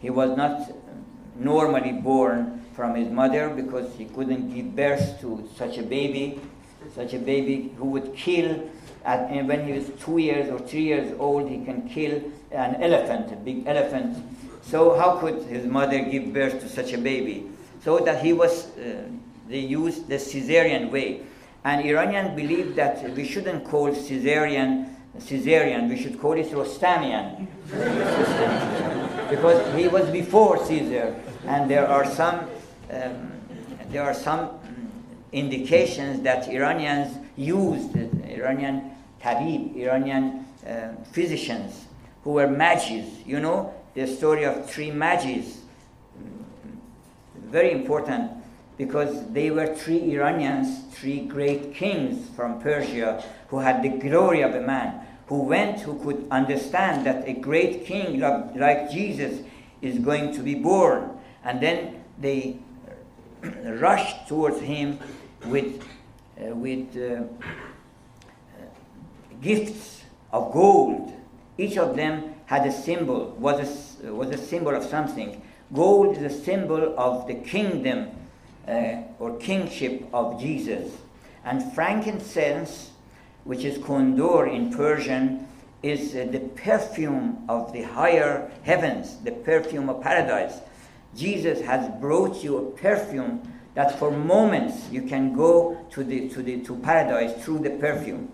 He 0.00 0.10
was 0.10 0.36
not 0.36 0.70
normally 1.36 1.92
born 1.92 2.64
from 2.74 2.94
his 2.94 3.08
mother 3.08 3.48
because 3.50 3.94
he 3.96 4.04
couldn't 4.04 4.54
give 4.54 4.76
birth 4.76 5.20
to 5.20 5.48
such 5.56 5.78
a 5.78 5.82
baby, 5.82 6.40
such 6.94 7.14
a 7.14 7.18
baby 7.18 7.74
who 7.78 7.86
would 7.86 8.14
kill. 8.14 8.68
At, 9.04 9.30
and 9.30 9.48
when 9.48 9.66
he 9.66 9.72
was 9.72 9.90
two 10.00 10.18
years 10.18 10.50
or 10.50 10.58
three 10.58 10.82
years 10.82 11.14
old, 11.18 11.48
he 11.48 11.64
can 11.64 11.88
kill 11.88 12.22
an 12.50 12.82
elephant, 12.82 13.32
a 13.32 13.36
big 13.36 13.66
elephant. 13.66 14.16
So 14.62 14.98
how 14.98 15.18
could 15.18 15.42
his 15.44 15.66
mother 15.66 16.00
give 16.04 16.32
birth 16.32 16.60
to 16.60 16.68
such 16.68 16.92
a 16.92 16.98
baby? 16.98 17.50
So 17.82 17.98
that 17.98 18.24
he 18.24 18.32
was, 18.32 18.66
uh, 18.78 19.04
they 19.48 19.58
used 19.58 20.08
the 20.08 20.16
Caesarean 20.16 20.90
way. 20.90 21.20
And 21.64 21.86
Iranian 21.86 22.34
believe 22.34 22.74
that 22.76 23.02
we 23.14 23.26
shouldn't 23.26 23.64
call 23.66 23.90
Caesarean 23.94 24.93
Caesarian, 25.18 25.88
we 25.88 25.96
should 25.96 26.20
call 26.20 26.32
it 26.32 26.50
Rostamian. 26.50 27.46
because 29.30 29.74
he 29.74 29.88
was 29.88 30.08
before 30.10 30.64
Caesar, 30.64 31.14
and 31.46 31.70
there 31.70 31.88
are 31.88 32.04
some, 32.04 32.40
um, 32.90 33.32
there 33.90 34.02
are 34.02 34.14
some 34.14 34.50
indications 35.32 36.22
that 36.22 36.48
Iranians 36.48 37.16
used, 37.36 37.96
Iranian 37.96 38.92
tabib, 39.20 39.76
Iranian 39.76 40.44
uh, 40.66 40.94
physicians 41.12 41.86
who 42.22 42.32
were 42.32 42.46
magis. 42.46 43.06
You 43.26 43.40
know, 43.40 43.74
the 43.94 44.06
story 44.06 44.44
of 44.44 44.68
three 44.70 44.90
magis, 44.90 45.58
very 47.50 47.72
important 47.72 48.30
because 48.76 49.30
they 49.32 49.50
were 49.50 49.74
three 49.74 50.14
Iranians, 50.14 50.84
three 50.92 51.20
great 51.20 51.74
kings 51.74 52.28
from 52.34 52.60
Persia 52.60 53.22
who 53.48 53.58
had 53.58 53.82
the 53.82 53.88
glory 53.88 54.42
of 54.42 54.54
a 54.54 54.60
man 54.60 55.00
who 55.26 55.42
went, 55.42 55.80
who 55.80 55.98
could 56.00 56.26
understand 56.30 57.06
that 57.06 57.26
a 57.26 57.32
great 57.32 57.86
king 57.86 58.20
like 58.20 58.90
Jesus 58.90 59.40
is 59.80 59.98
going 59.98 60.32
to 60.34 60.40
be 60.40 60.54
born. 60.54 61.10
And 61.44 61.60
then 61.60 62.04
they 62.18 62.58
rushed 63.42 64.28
towards 64.28 64.60
him 64.60 64.98
with, 65.46 65.82
uh, 66.38 66.54
with 66.54 66.96
uh, 66.96 67.24
gifts 69.40 70.02
of 70.32 70.52
gold. 70.52 71.12
Each 71.56 71.78
of 71.78 71.96
them 71.96 72.34
had 72.46 72.66
a 72.66 72.72
symbol, 72.72 73.30
was 73.38 74.00
a, 74.02 74.12
was 74.12 74.30
a 74.30 74.38
symbol 74.38 74.74
of 74.74 74.84
something. 74.84 75.40
Gold 75.72 76.16
is 76.18 76.22
a 76.22 76.44
symbol 76.44 76.94
of 76.98 77.26
the 77.26 77.34
kingdom 77.34 78.10
uh, 78.68 79.02
or 79.18 79.36
kingship 79.38 80.08
of 80.12 80.40
Jesus. 80.40 80.92
And 81.44 81.72
frankincense 81.74 82.90
which 83.44 83.64
is 83.64 83.78
kondor 83.78 84.52
in 84.52 84.72
Persian, 84.72 85.46
is 85.82 86.16
uh, 86.16 86.26
the 86.30 86.40
perfume 86.40 87.44
of 87.48 87.72
the 87.72 87.82
higher 87.82 88.50
heavens, 88.62 89.18
the 89.18 89.32
perfume 89.32 89.90
of 89.90 90.02
paradise. 90.02 90.60
Jesus 91.14 91.60
has 91.60 91.88
brought 92.00 92.42
you 92.42 92.56
a 92.56 92.70
perfume 92.72 93.52
that 93.74 93.98
for 93.98 94.10
moments 94.10 94.88
you 94.90 95.02
can 95.02 95.34
go 95.34 95.86
to, 95.90 96.02
the, 96.02 96.28
to, 96.30 96.42
the, 96.42 96.62
to 96.62 96.76
paradise 96.76 97.44
through 97.44 97.58
the 97.58 97.70
perfume. 97.70 98.30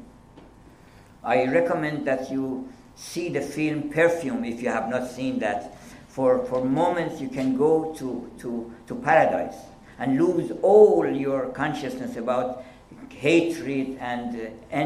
I 1.24 1.46
recommend 1.46 2.06
that 2.06 2.30
you 2.30 2.68
see 2.94 3.28
the 3.28 3.40
film 3.40 3.90
Perfume 3.90 4.44
if 4.44 4.62
you 4.62 4.68
have 4.68 4.88
not 4.88 5.10
seen 5.10 5.38
that. 5.40 5.76
For, 6.08 6.44
for 6.46 6.64
moments 6.64 7.20
you 7.20 7.28
can 7.28 7.56
go 7.56 7.94
to, 7.94 8.30
to, 8.40 8.72
to 8.86 8.94
paradise 8.94 9.56
and 10.00 10.18
lose 10.18 10.50
all 10.62 11.06
your 11.06 11.50
consciousness 11.50 12.16
about 12.16 12.64
hatred 13.10 13.98
and 14.00 14.34
uh, 14.34 14.76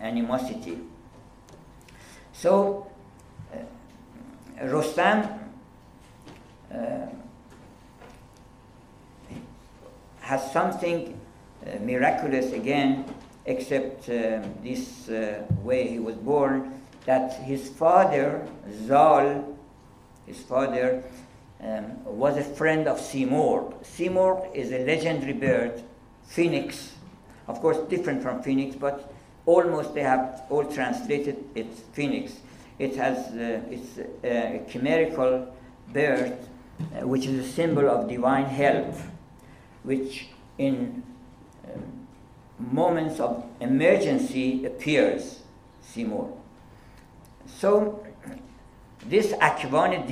animosity. 0.00 0.78
So, 2.32 2.86
uh, 3.52 4.64
Rostam 4.64 5.40
uh, 6.72 7.06
has 10.20 10.52
something 10.52 11.20
uh, 11.66 11.78
miraculous 11.80 12.52
again, 12.52 13.04
except 13.46 14.08
uh, 14.08 14.40
this 14.62 15.08
uh, 15.08 15.42
way 15.62 15.88
he 15.88 15.98
was 15.98 16.14
born, 16.14 16.80
that 17.06 17.32
his 17.42 17.68
father, 17.70 18.46
Zal, 18.86 19.58
his 20.26 20.40
father, 20.42 21.02
um, 21.64 22.04
was 22.04 22.36
a 22.36 22.44
friend 22.44 22.86
of 22.86 22.98
Simorgh. 22.98 23.74
Simorgh 23.84 24.54
is 24.54 24.72
a 24.72 24.84
legendary 24.84 25.32
bird, 25.32 25.82
phoenix, 26.26 26.92
of 27.48 27.60
course 27.60 27.78
different 27.88 28.22
from 28.22 28.42
phoenix, 28.42 28.76
but 28.76 29.12
almost 29.46 29.94
they 29.94 30.02
have 30.02 30.42
all 30.50 30.64
translated 30.64 31.42
it 31.54 31.66
phoenix. 31.92 32.32
It 32.78 32.96
has 32.96 33.18
uh, 33.34 33.60
it's 33.70 33.98
a 34.24 34.62
chimerical 34.68 35.54
bird, 35.92 36.36
uh, 36.80 37.06
which 37.06 37.26
is 37.26 37.46
a 37.46 37.48
symbol 37.48 37.88
of 37.88 38.08
divine 38.08 38.46
help, 38.46 38.94
which 39.84 40.28
in 40.58 41.02
um, 41.72 42.06
moments 42.58 43.20
of 43.20 43.44
emergency 43.60 44.64
appears. 44.66 45.40
Simorgh. 45.82 46.32
So 47.46 48.04
this 49.06 49.32
Akvan 49.34 50.06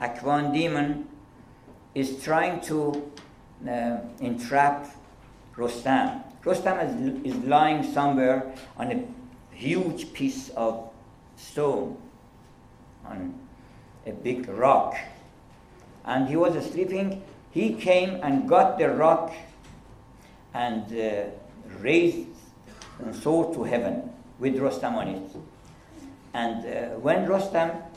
Div, 0.00 0.08
Akvan 0.08 0.52
demon, 0.52 1.08
is 1.94 2.22
trying 2.22 2.60
to 2.62 3.10
uh, 3.68 3.98
entrap 4.20 4.86
Rostam. 5.56 6.22
Rostam 6.42 7.24
is, 7.24 7.34
is 7.34 7.44
lying 7.44 7.82
somewhere 7.82 8.52
on 8.76 8.92
a 8.92 9.04
huge 9.54 10.12
piece 10.12 10.50
of 10.50 10.90
stone, 11.36 11.96
on 13.04 13.34
a 14.06 14.12
big 14.12 14.48
rock. 14.48 14.96
And 16.04 16.28
he 16.28 16.36
was 16.36 16.54
sleeping. 16.70 17.22
He 17.50 17.74
came 17.74 18.20
and 18.22 18.48
got 18.48 18.78
the 18.78 18.90
rock 18.90 19.32
and 20.54 20.84
uh, 20.92 21.24
raised 21.80 22.28
and 23.00 23.14
soared 23.14 23.54
to 23.54 23.64
heaven 23.64 24.10
with 24.38 24.56
Rostam 24.56 24.94
on 24.94 25.08
it. 25.08 25.36
And 26.32 26.64
uh, 26.64 26.98
when 27.00 27.26
Rostam 27.26 27.89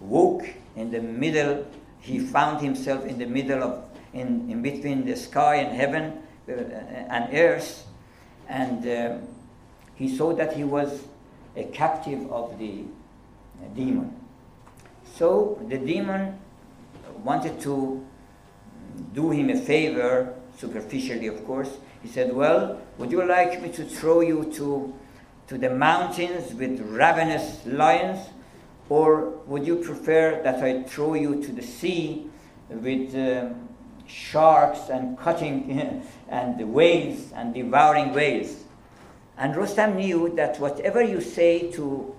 woke 0.00 0.48
in 0.76 0.90
the 0.90 1.00
middle, 1.00 1.66
he 2.00 2.18
found 2.18 2.60
himself 2.60 3.04
in 3.04 3.18
the 3.18 3.26
middle 3.26 3.62
of, 3.62 3.84
in, 4.12 4.50
in 4.50 4.62
between 4.62 5.04
the 5.04 5.16
sky 5.16 5.56
and 5.56 5.76
heaven 5.76 6.22
uh, 6.48 6.52
and 6.52 7.34
earth, 7.34 7.86
and 8.48 8.86
uh, 8.86 9.18
he 9.94 10.14
saw 10.16 10.32
that 10.34 10.54
he 10.54 10.64
was 10.64 11.02
a 11.56 11.64
captive 11.64 12.30
of 12.30 12.58
the 12.58 12.84
demon. 13.74 14.14
So 15.16 15.58
the 15.68 15.78
demon 15.78 16.38
wanted 17.24 17.60
to 17.62 18.04
do 19.12 19.30
him 19.30 19.50
a 19.50 19.56
favor, 19.56 20.34
superficially, 20.56 21.26
of 21.26 21.44
course. 21.44 21.70
He 22.02 22.08
said, 22.08 22.32
Well, 22.32 22.80
would 22.98 23.10
you 23.10 23.24
like 23.26 23.60
me 23.60 23.70
to 23.70 23.84
throw 23.84 24.20
you 24.20 24.50
to 24.54 24.94
to 25.48 25.56
the 25.56 25.70
mountains 25.70 26.52
with 26.54 26.80
ravenous 26.80 27.64
lions? 27.66 28.20
Or 28.88 29.30
would 29.46 29.66
you 29.66 29.76
prefer 29.76 30.40
that 30.42 30.62
I 30.62 30.82
throw 30.82 31.14
you 31.14 31.42
to 31.42 31.52
the 31.52 31.62
sea 31.62 32.28
with 32.68 33.14
um, 33.14 33.68
sharks 34.06 34.88
and 34.88 35.18
cutting 35.18 36.02
and 36.28 36.58
the 36.58 36.66
whales 36.66 37.32
and 37.34 37.54
devouring 37.54 38.12
whales? 38.12 38.64
And 39.36 39.54
Rostam 39.54 39.96
knew 39.96 40.34
that 40.36 40.58
whatever 40.58 41.02
you 41.02 41.20
say 41.20 41.70
to, 41.72 42.14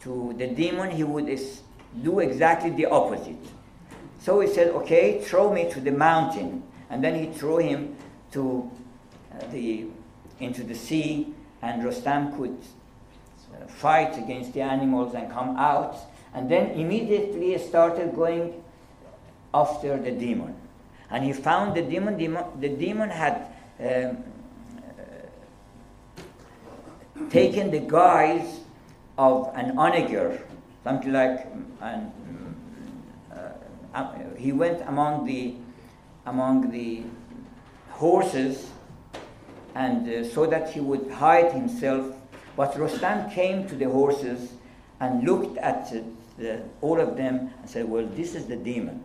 to 0.00 0.34
the 0.36 0.48
demon, 0.48 0.90
he 0.90 1.04
would 1.04 1.28
is, 1.28 1.62
do 2.02 2.18
exactly 2.18 2.70
the 2.70 2.86
opposite. 2.86 3.44
So 4.20 4.40
he 4.40 4.48
said, 4.48 4.68
Okay, 4.68 5.20
throw 5.22 5.52
me 5.52 5.70
to 5.70 5.80
the 5.80 5.92
mountain. 5.92 6.62
And 6.90 7.02
then 7.02 7.14
he 7.14 7.32
threw 7.32 7.58
him 7.58 7.96
to 8.32 8.70
uh, 9.32 9.46
the, 9.50 9.86
into 10.40 10.62
the 10.62 10.74
sea 10.74 11.34
and 11.62 11.82
Rostam 11.82 12.36
could 12.36 12.58
fight 13.68 14.18
against 14.18 14.52
the 14.54 14.60
animals 14.60 15.14
and 15.14 15.30
come 15.30 15.56
out, 15.56 15.96
and 16.34 16.50
then 16.50 16.70
immediately 16.70 17.56
started 17.58 18.14
going 18.14 18.62
after 19.54 19.98
the 19.98 20.10
demon. 20.10 20.54
And 21.10 21.24
he 21.24 21.32
found 21.32 21.76
the 21.76 21.82
demon, 21.82 22.16
demon 22.16 22.44
the 22.58 22.68
demon 22.70 23.10
had 23.10 23.46
um, 23.80 24.24
uh, 26.18 26.22
taken 27.30 27.70
the 27.70 27.80
guise 27.80 28.60
of 29.18 29.50
an 29.54 29.78
onager, 29.78 30.40
something 30.84 31.12
like 31.12 31.46
uh, 31.82 31.98
uh, 33.94 34.14
he 34.38 34.52
went 34.52 34.80
among 34.88 35.26
the 35.26 35.54
among 36.24 36.70
the 36.70 37.02
horses 37.90 38.70
and 39.74 40.08
uh, 40.08 40.24
so 40.24 40.46
that 40.46 40.70
he 40.70 40.80
would 40.80 41.10
hide 41.10 41.52
himself. 41.52 42.16
But 42.56 42.74
Rostam 42.74 43.32
came 43.32 43.66
to 43.68 43.74
the 43.74 43.88
horses 43.88 44.52
and 45.00 45.24
looked 45.24 45.56
at 45.58 45.92
the, 46.38 46.62
all 46.80 47.00
of 47.00 47.16
them 47.16 47.50
and 47.60 47.68
said, 47.68 47.88
Well, 47.88 48.06
this 48.06 48.34
is 48.34 48.46
the 48.46 48.56
demon. 48.56 49.04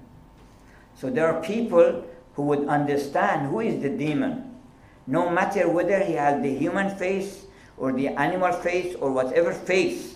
So 0.95 1.09
there 1.09 1.27
are 1.27 1.41
people 1.41 2.05
who 2.33 2.43
would 2.43 2.67
understand 2.67 3.49
who 3.49 3.61
is 3.61 3.81
the 3.81 3.89
demon, 3.89 4.55
no 5.05 5.29
matter 5.29 5.69
whether 5.69 5.99
he 6.03 6.13
has 6.13 6.41
the 6.41 6.53
human 6.53 6.95
face 6.97 7.45
or 7.77 7.91
the 7.91 8.09
animal 8.09 8.51
face 8.51 8.95
or 8.99 9.11
whatever 9.11 9.53
face. 9.53 10.15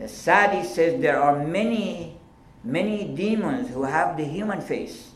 Uh, 0.00 0.06
Sadi 0.06 0.66
says 0.66 1.00
there 1.00 1.20
are 1.20 1.44
many, 1.44 2.16
many 2.62 3.04
demons 3.04 3.70
who 3.70 3.84
have 3.84 4.16
the 4.16 4.24
human 4.24 4.60
face. 4.60 5.10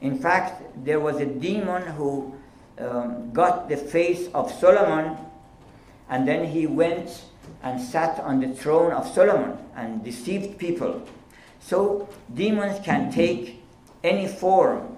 In 0.00 0.18
fact, 0.18 0.62
there 0.84 1.00
was 1.00 1.16
a 1.20 1.26
demon 1.26 1.82
who 1.82 2.34
um, 2.78 3.32
got 3.32 3.68
the 3.68 3.76
face 3.76 4.28
of 4.34 4.50
Solomon, 4.52 5.16
and 6.08 6.26
then 6.26 6.46
he 6.46 6.66
went 6.66 7.24
and 7.62 7.80
sat 7.80 8.18
on 8.20 8.40
the 8.40 8.48
throne 8.48 8.92
of 8.92 9.06
Solomon 9.06 9.58
and 9.76 10.04
deceived 10.04 10.58
people. 10.58 11.02
So 11.60 12.08
demons 12.32 12.84
can 12.84 13.10
take 13.10 13.62
any 14.02 14.28
form. 14.28 14.96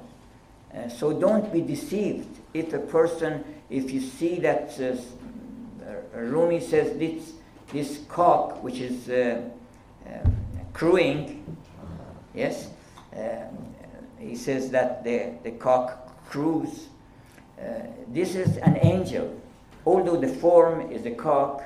Uh, 0.75 0.89
so 0.89 1.13
don't 1.13 1.53
be 1.53 1.61
deceived. 1.61 2.29
If 2.53 2.73
a 2.73 2.79
person, 2.79 3.45
if 3.71 3.91
you 3.91 4.01
see 4.01 4.41
that 4.41 4.79
uh, 4.81 6.19
Rumi 6.19 6.61
says 6.61 6.99
this, 6.99 7.33
this 7.73 8.01
cock, 8.09 8.63
which 8.63 8.79
is 8.79 9.09
uh, 9.09 9.43
uh 10.07 10.29
crowing, 10.73 11.57
yes, 12.35 12.69
uh, 13.17 13.45
he 14.19 14.35
says 14.35 14.71
that 14.71 15.05
the, 15.05 15.33
the 15.43 15.53
cock 15.53 16.27
crows 16.29 16.89
uh, 17.59 17.63
this 18.09 18.35
is 18.35 18.59
an 18.59 18.79
angel. 18.83 19.41
Although 19.87 20.17
the 20.17 20.29
form 20.29 20.91
is 20.91 21.07
a 21.07 21.13
cock, 21.13 21.63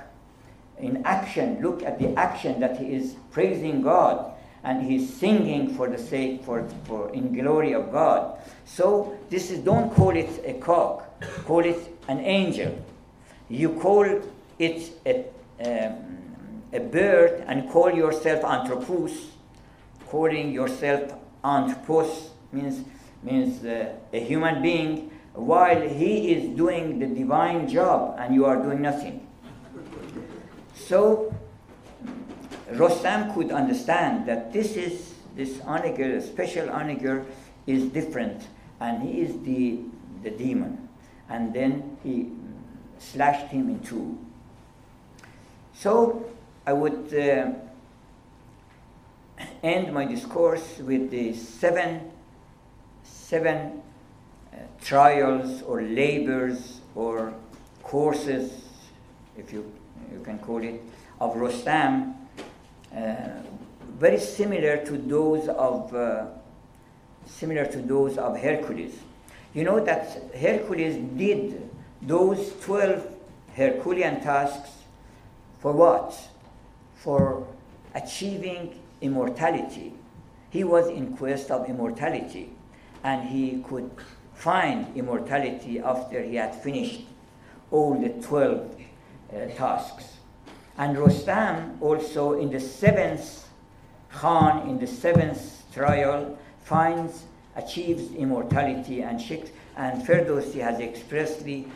in 0.78 1.02
action, 1.04 1.60
look 1.60 1.82
at 1.82 1.98
the 1.98 2.14
action 2.18 2.60
that 2.60 2.78
he 2.78 2.92
is 2.92 3.16
praising 3.30 3.82
God 3.82 4.32
and 4.62 4.82
he's 4.82 5.12
singing 5.14 5.74
for 5.74 5.88
the 5.88 5.98
sake, 5.98 6.44
for, 6.44 6.68
for 6.84 7.12
in 7.14 7.32
glory 7.32 7.72
of 7.72 7.90
God. 7.90 8.38
So 8.66 9.18
this 9.30 9.50
is, 9.50 9.60
don't 9.60 9.92
call 9.94 10.16
it 10.16 10.42
a 10.44 10.54
cock, 10.54 11.20
call 11.46 11.64
it 11.64 11.78
an 12.08 12.20
angel. 12.20 12.84
You 13.48 13.70
call 13.70 14.04
it 14.58 14.92
a, 15.06 15.24
um, 15.64 16.62
a 16.72 16.80
bird 16.80 17.44
and 17.46 17.70
call 17.70 17.90
yourself 17.90 18.44
anthropos. 18.44 19.30
Calling 20.08 20.52
yourself 20.52 21.14
anthropos 21.42 22.30
means, 22.52 22.84
means 23.22 23.64
uh, 23.64 23.94
a 24.12 24.20
human 24.20 24.60
being 24.60 25.10
while 25.34 25.80
he 25.88 26.32
is 26.32 26.56
doing 26.56 26.98
the 26.98 27.06
divine 27.06 27.68
job 27.68 28.16
and 28.18 28.34
you 28.34 28.44
are 28.44 28.56
doing 28.56 28.82
nothing. 28.82 29.26
So 30.74 31.34
Rostam 32.72 33.34
could 33.34 33.52
understand 33.52 34.26
that 34.26 34.52
this 34.52 34.76
is 34.76 35.14
this 35.36 35.60
onager, 35.64 36.20
special 36.20 36.68
onager, 36.70 37.24
is 37.66 37.84
different, 37.84 38.48
and 38.80 39.02
he 39.02 39.20
is 39.20 39.38
the 39.44 39.80
the 40.22 40.30
demon. 40.30 40.88
And 41.28 41.54
then 41.54 41.96
he 42.02 42.32
slashed 42.98 43.46
him 43.46 43.70
in 43.70 43.80
two. 43.80 44.18
So 45.74 46.28
I 46.66 46.72
would 46.72 47.14
uh, 47.14 47.52
end 49.62 49.94
my 49.94 50.04
discourse 50.04 50.78
with 50.78 51.10
the 51.10 51.32
seven, 51.34 52.10
seven 53.02 53.82
trials 54.82 55.62
or 55.62 55.82
labors 55.82 56.80
or 56.94 57.32
courses, 57.82 58.52
if 59.36 59.52
you, 59.52 59.70
you 60.12 60.20
can 60.20 60.38
call 60.38 60.62
it, 60.62 60.82
of 61.20 61.34
Rostam, 61.34 62.14
uh, 62.96 63.28
very 63.98 64.18
similar 64.18 64.78
to 64.84 64.96
those 64.96 65.48
of 65.48 65.94
uh, 65.94 66.26
similar 67.26 67.66
to 67.66 67.78
those 67.82 68.18
of 68.18 68.38
Hercules. 68.38 68.94
You 69.54 69.64
know 69.64 69.80
that 69.84 70.34
Hercules 70.34 70.96
did 71.16 71.68
those 72.02 72.52
12 72.62 73.06
Herculean 73.54 74.20
tasks 74.20 74.70
for 75.58 75.72
what? 75.72 76.16
For 76.96 77.46
achieving 77.94 78.80
immortality. 79.00 79.92
He 80.50 80.64
was 80.64 80.88
in 80.88 81.16
quest 81.16 81.50
of 81.50 81.68
immortality 81.68 82.50
and 83.04 83.28
he 83.28 83.62
could 83.68 83.90
find 84.40 84.96
immortality 84.96 85.78
after 85.78 86.22
he 86.22 86.36
had 86.36 86.54
finished 86.62 87.02
all 87.70 87.94
the 88.00 88.08
12 88.08 88.74
uh, 89.32 89.46
tasks. 89.54 90.16
And 90.78 90.96
Rostam 90.96 91.80
also 91.82 92.40
in 92.40 92.50
the 92.50 92.58
seventh 92.58 93.46
Khan, 94.10 94.68
in 94.68 94.78
the 94.78 94.86
seventh 94.86 95.62
trial, 95.72 96.38
finds, 96.62 97.24
achieves 97.54 98.12
immortality 98.14 99.02
and 99.02 99.20
Sheikh, 99.20 99.52
and 99.76 100.02
Ferdowsi 100.02 100.60
has 100.60 100.80
expressly 100.80 101.68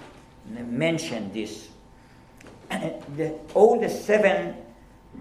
mentioned 0.49 1.33
this. 1.33 1.69
the, 2.71 3.39
all 3.55 3.79
the 3.79 3.91
seven, 3.91 4.57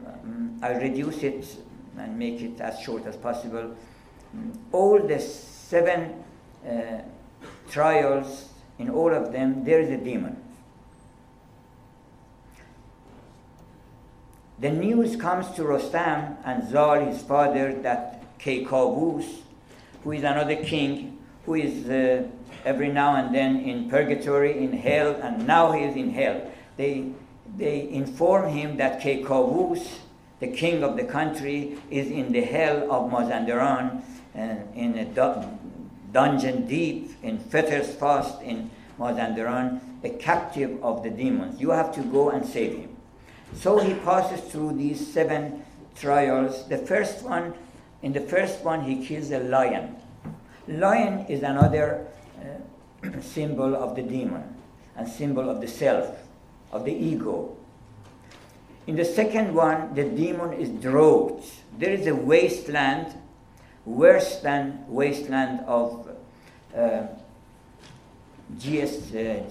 um, 0.08 0.60
I'll 0.64 0.80
reduce 0.80 1.22
it 1.24 1.46
and 1.98 2.18
make 2.18 2.42
it 2.42 2.60
as 2.62 2.80
short 2.80 3.06
as 3.06 3.18
possible. 3.18 3.76
All 4.72 5.00
the 5.00 5.20
seven 5.20 6.24
uh, 6.68 7.02
trials, 7.74 8.50
in 8.78 8.90
all 8.90 9.12
of 9.12 9.32
them, 9.32 9.66
there 9.66 9.82
is 9.82 9.90
a 9.90 9.98
demon. 9.98 10.38
The 14.60 14.70
news 14.70 15.16
comes 15.16 15.50
to 15.56 15.64
Rostam 15.64 16.38
and 16.46 16.70
Zal, 16.70 17.06
his 17.06 17.22
father, 17.24 17.74
that 17.82 18.38
Keikavus, 18.40 19.26
who 20.04 20.12
is 20.12 20.24
another 20.24 20.56
king, 20.56 21.18
who 21.46 21.56
is 21.56 21.90
uh, 21.90 22.28
every 22.64 22.90
now 22.90 23.16
and 23.16 23.34
then 23.34 23.58
in 23.62 23.90
purgatory, 23.90 24.64
in 24.64 24.72
hell, 24.72 25.16
and 25.22 25.48
now 25.48 25.72
he 25.72 25.84
is 25.84 25.96
in 25.96 26.12
hell. 26.12 26.50
They, 26.78 27.12
they 27.58 27.90
inform 27.90 28.50
him 28.50 28.78
that 28.78 29.02
Keikavus, 29.02 29.98
the 30.40 30.48
king 30.48 30.84
of 30.84 30.96
the 30.96 31.06
country, 31.06 31.78
is 31.90 32.10
in 32.10 32.32
the 32.32 32.42
hell 32.42 32.92
of 32.92 33.12
Mazandaran, 33.12 34.04
and 34.36 34.76
in 34.76 34.98
a 34.98 35.06
dungeon 36.14 36.66
deep, 36.68 37.12
in 37.22 37.40
fetters 37.40 37.94
fast 37.96 38.42
in 38.42 38.70
Mazandaran, 39.00 39.82
a 40.04 40.10
captive 40.10 40.82
of 40.84 41.04
the 41.04 41.10
demons. 41.10 41.60
You 41.60 41.72
have 41.72 41.94
to 41.96 42.02
go 42.04 42.30
and 42.30 42.46
save 42.46 42.78
him. 42.78 42.96
So 43.56 43.80
he 43.80 43.94
passes 43.96 44.40
through 44.52 44.78
these 44.78 45.06
seven 45.14 45.64
trials. 45.96 46.68
The 46.70 46.78
first 46.78 47.24
one, 47.24 47.54
in 48.02 48.14
the 48.14 48.22
first 48.22 48.64
one, 48.64 48.82
he 48.82 49.06
kills 49.06 49.32
a 49.32 49.40
lion. 49.40 49.96
Lion 50.68 51.26
is 51.28 51.44
another 51.44 52.08
uh, 52.40 53.20
symbol 53.22 53.76
of 53.76 53.96
the 53.96 54.02
demon 54.04 54.56
and 54.96 55.08
symbol 55.08 55.50
of 55.50 55.60
the 55.62 55.68
self, 55.68 56.16
of 56.72 56.86
the 56.86 56.94
ego. 56.94 57.56
In 58.86 58.96
the 58.96 59.06
second 59.06 59.54
one, 59.54 59.94
the 59.96 60.04
demon 60.04 60.54
is 60.54 60.70
drought. 60.70 61.44
There 61.78 61.92
is 61.92 62.06
a 62.08 62.16
wasteland, 62.16 63.14
worse 63.86 64.38
than 64.38 64.86
wasteland 64.88 65.62
of 65.68 66.10
uh, 66.76 67.08
G.S. 68.58 69.14
Uh, 69.14 69.44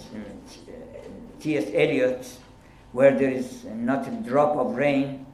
T.S. 1.41 1.65
Eliot, 1.75 2.39
where 2.93 3.17
there 3.17 3.31
is 3.31 3.65
not 3.65 4.07
a 4.07 4.11
drop 4.11 4.57
of 4.57 4.77
rain, 4.77 5.27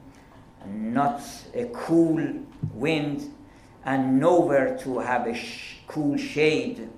not 0.65 1.21
a 1.53 1.65
cool 1.73 2.19
wind, 2.73 3.33
and 3.85 4.19
nowhere 4.19 4.77
to 4.79 4.99
have 4.99 5.27
a 5.27 5.33
sh- 5.33 5.75
cool 5.87 6.17
shade. 6.17 6.89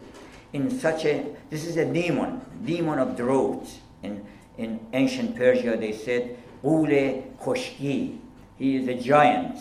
In 0.54 0.70
such 0.70 1.06
a, 1.06 1.26
this 1.50 1.66
is 1.66 1.78
a 1.78 1.86
demon, 1.86 2.42
demon 2.66 3.00
of 3.00 3.16
drought. 3.16 3.68
In, 4.04 4.26
in 4.58 4.80
ancient 4.94 5.36
Persia, 5.36 5.78
they 5.78 5.94
said, 5.94 6.38
Ule 6.64 7.24
Koshki. 7.40 8.18
He 8.58 8.76
is 8.76 8.88
a 8.88 8.96
giant. 8.96 9.58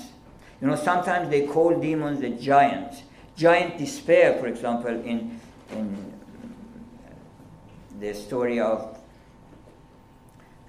You 0.61 0.69
know, 0.69 0.77
sometimes 0.77 1.31
they 1.31 1.47
call 1.47 1.79
demons 1.79 2.21
the 2.21 2.31
giants. 2.31 3.03
Giant 3.37 3.79
despair, 3.79 4.39
for 4.39 4.47
example, 4.47 4.91
in, 4.91 5.41
in 5.71 6.13
the 7.99 8.13
story 8.13 8.61
of 8.61 8.99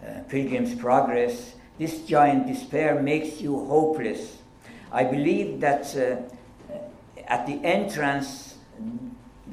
uh, 0.01 0.21
Pilgrim's 0.29 0.75
Progress, 0.75 1.55
this 1.77 2.05
giant 2.05 2.47
despair 2.47 3.01
makes 3.01 3.41
you 3.41 3.65
hopeless. 3.65 4.37
I 4.91 5.03
believe 5.03 5.59
that 5.61 5.95
uh, 5.95 6.73
at 7.27 7.45
the 7.47 7.59
entrance 7.65 8.55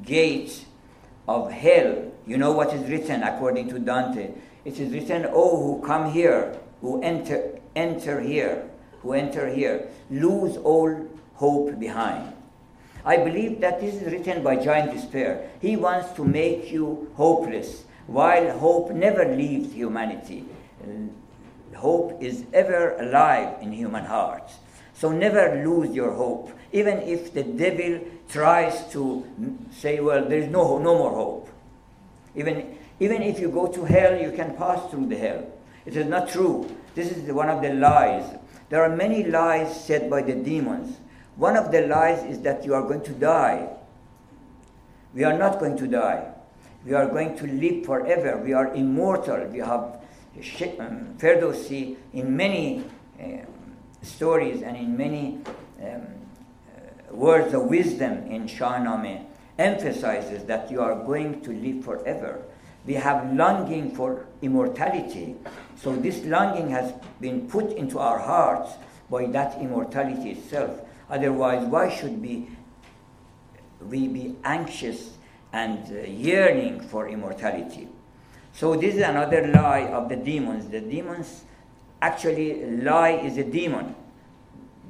gate 0.05 0.65
of 1.27 1.51
hell, 1.51 2.13
you 2.27 2.37
know 2.37 2.53
what 2.53 2.73
is 2.73 2.89
written 2.89 3.23
according 3.23 3.69
to 3.71 3.79
Dante? 3.79 4.33
It 4.65 4.79
is 4.79 4.93
written, 4.93 5.27
Oh, 5.33 5.57
who 5.63 5.87
come 5.87 6.13
here, 6.13 6.59
who 6.81 7.03
enter, 7.03 7.59
enter 7.75 8.21
here, 8.21 8.69
who 9.03 9.13
enter 9.13 9.49
here, 9.49 9.89
lose 10.11 10.57
all 10.57 11.07
hope 11.35 11.79
behind. 11.79 12.33
I 13.05 13.17
believe 13.17 13.61
that 13.61 13.81
this 13.81 13.95
is 13.95 14.13
written 14.13 14.43
by 14.43 14.57
giant 14.57 14.93
despair. 14.93 15.51
He 15.61 15.77
wants 15.77 16.13
to 16.13 16.25
make 16.25 16.71
you 16.71 17.11
hopeless, 17.15 17.85
while 18.07 18.59
hope 18.59 18.91
never 18.91 19.25
leaves 19.25 19.73
humanity. 19.73 20.45
Hope 21.75 22.23
is 22.23 22.45
ever 22.53 22.97
alive 22.97 23.63
in 23.63 23.73
human 23.73 24.05
hearts. 24.05 24.55
So 24.95 25.13
never 25.13 25.65
lose 25.65 25.95
your 25.95 26.13
hope, 26.13 26.51
even 26.73 26.99
if 26.99 27.33
the 27.33 27.45
devil 27.45 28.01
tries 28.29 28.91
to 28.93 29.25
say, 29.71 30.01
well, 30.01 30.29
there 30.29 30.41
is 30.41 30.51
no, 30.51 30.79
no 30.79 30.99
more 30.99 31.15
hope. 31.15 31.49
Even, 32.35 32.77
even 32.99 33.23
if 33.23 33.39
you 33.39 33.49
go 33.49 33.69
to 33.69 33.85
hell, 33.85 34.21
you 34.21 34.33
can 34.33 34.57
pass 34.57 34.91
through 34.91 35.07
the 35.07 35.17
hell. 35.17 35.47
It 35.87 35.97
is 35.97 36.07
not 36.07 36.29
true. 36.29 36.69
This 36.95 37.13
is 37.13 37.31
one 37.33 37.49
of 37.49 37.63
the 37.63 37.73
lies. 37.75 38.39
There 38.69 38.83
are 38.83 38.95
many 38.95 39.25
lies 39.25 39.85
said 39.85 40.11
by 40.11 40.23
the 40.23 40.35
demons. 40.35 40.99
One 41.37 41.57
of 41.57 41.73
the 41.73 41.87
lies 41.87 42.23
is 42.25 42.41
that 42.41 42.65
you 42.65 42.75
are 42.75 42.83
going 42.83 43.03
to 43.03 43.13
die. 43.13 43.69
We 45.15 45.25
are 45.25 45.39
not 45.39 45.59
going 45.59 45.77
to 45.79 45.87
die. 45.87 46.33
We 46.85 46.95
are 46.95 47.07
going 47.07 47.37
to 47.39 47.47
live 47.47 47.87
forever. 47.87 48.39
We 48.39 48.53
are 48.53 48.75
immortal. 48.75 49.47
We 49.47 49.59
have 49.59 50.01
um, 50.79 51.15
Ferdowsi 51.19 51.97
in 52.13 52.37
many 52.37 52.85
uh, 53.21 53.39
stories 54.03 54.63
and 54.63 54.77
in 54.77 54.97
many 54.97 55.41
um, 55.83 56.07
uh, 57.11 57.15
words 57.15 57.55
of 57.55 57.63
wisdom 57.63 58.27
in 58.31 58.47
Shahnameh 58.47 59.25
emphasizes 59.59 60.45
that 60.45 60.71
you 60.71 60.81
are 60.81 60.95
going 61.05 61.41
to 61.43 61.53
live 61.53 61.85
forever. 61.85 62.43
We 62.89 62.95
have 62.95 63.35
longing 63.35 63.91
for 63.95 64.25
immortality. 64.41 65.37
So 65.77 65.95
this 65.95 66.25
longing 66.25 66.71
has 66.71 66.95
been 67.21 67.47
put 67.47 67.73
into 67.73 67.99
our 67.99 68.19
hearts 68.19 68.73
by 69.11 69.27
that 69.27 69.61
immortality 69.61 70.31
itself. 70.31 70.81
Otherwise, 71.11 71.67
why 71.67 71.91
should 71.95 72.19
we, 72.23 72.49
we 73.83 74.09
be 74.09 74.37
anxious 74.43 75.19
and 75.53 75.85
uh, 75.93 76.09
yearning 76.09 76.81
for 76.81 77.11
immortality? 77.11 77.89
So 78.55 78.75
this 78.75 78.95
is 78.95 79.03
another 79.03 79.49
lie 79.49 79.89
of 79.93 80.09
the 80.09 80.17
demons. 80.17 80.71
The 80.71 80.81
demons 80.81 81.45
actually 82.01 82.65
lie 82.81 83.21
is 83.21 83.37
a 83.37 83.45
demon. 83.45 83.95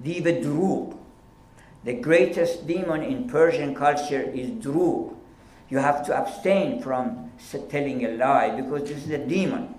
Diva 0.05 0.40
Drub. 0.40 0.96
The 1.82 1.94
greatest 1.94 2.64
demon 2.64 3.03
in 3.03 3.28
Persian 3.28 3.74
culture 3.74 4.22
is 4.22 4.51
Drub. 4.51 5.17
You 5.70 5.78
have 5.78 6.04
to 6.06 6.16
abstain 6.16 6.82
from 6.82 7.30
telling 7.68 8.04
a 8.04 8.12
lie 8.12 8.58
because 8.60 8.88
this 8.88 9.04
is 9.04 9.10
a 9.10 9.18
demon. 9.18 9.74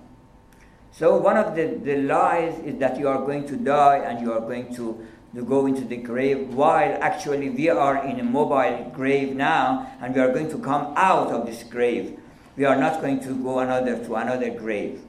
So 0.91 1.17
one 1.17 1.37
of 1.37 1.55
the, 1.55 1.79
the 1.83 2.01
lies 2.01 2.59
is 2.59 2.77
that 2.79 2.99
you 2.99 3.07
are 3.07 3.25
going 3.25 3.47
to 3.47 3.55
die 3.55 3.97
and 3.97 4.21
you 4.21 4.33
are 4.33 4.41
going 4.41 4.73
to, 4.75 5.05
to 5.35 5.43
go 5.43 5.65
into 5.65 5.81
the 5.81 5.97
grave 5.97 6.53
while 6.53 6.97
actually 7.01 7.49
we 7.49 7.69
are 7.69 8.05
in 8.05 8.19
a 8.19 8.23
mobile 8.23 8.91
grave 8.93 9.35
now 9.35 9.91
and 10.01 10.13
we 10.13 10.21
are 10.21 10.31
going 10.31 10.49
to 10.49 10.59
come 10.59 10.93
out 10.95 11.29
of 11.29 11.45
this 11.45 11.63
grave. 11.63 12.19
We 12.57 12.65
are 12.65 12.75
not 12.75 13.01
going 13.01 13.21
to 13.21 13.33
go 13.41 13.59
another 13.59 14.03
to 14.03 14.15
another 14.15 14.49
grave. 14.49 15.01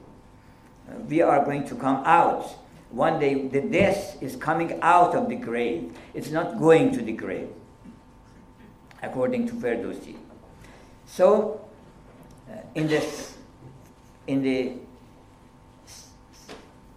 We 1.09 1.21
are 1.21 1.43
going 1.43 1.67
to 1.67 1.75
come 1.75 2.03
out. 2.05 2.47
One 2.89 3.19
day 3.19 3.47
the 3.47 3.61
death 3.61 4.21
is 4.21 4.35
coming 4.35 4.79
out 4.81 5.15
of 5.15 5.29
the 5.29 5.35
grave. 5.35 5.93
It's 6.13 6.31
not 6.31 6.59
going 6.59 6.91
to 6.93 7.01
the 7.01 7.13
grave, 7.13 7.49
according 9.01 9.47
to 9.47 9.53
Ferdowsi. 9.53 10.15
So, 11.11 11.59
uh, 12.49 12.55
in 12.73 12.87
this, 12.87 13.35
in 14.27 14.41
the 14.41 14.71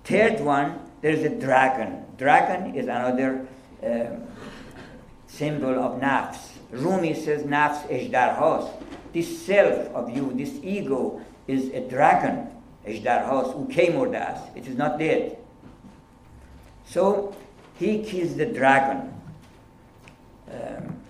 third 0.04 0.38
one, 0.38 0.78
there 1.00 1.10
is 1.10 1.24
a 1.24 1.30
dragon. 1.30 2.04
Dragon 2.16 2.76
is 2.76 2.84
another 2.84 3.44
uh, 3.82 4.16
symbol 5.26 5.80
of 5.80 6.00
nafs. 6.00 6.50
Rumi 6.70 7.14
says 7.14 7.42
nafs 7.42 7.88
ejdarhas. 7.88 8.70
This 9.12 9.44
self 9.44 9.88
of 9.88 10.08
you, 10.08 10.32
this 10.34 10.60
ego, 10.62 11.20
is 11.48 11.70
a 11.70 11.80
dragon. 11.88 12.46
Ejdarhas, 12.86 13.66
ukemurdas. 13.66 14.56
It 14.56 14.68
is 14.68 14.76
not 14.76 14.96
dead. 14.96 15.38
So 16.86 17.34
he 17.80 18.04
kills 18.04 18.36
the 18.36 18.46
dragon. 18.46 19.12
Um, 20.52 21.00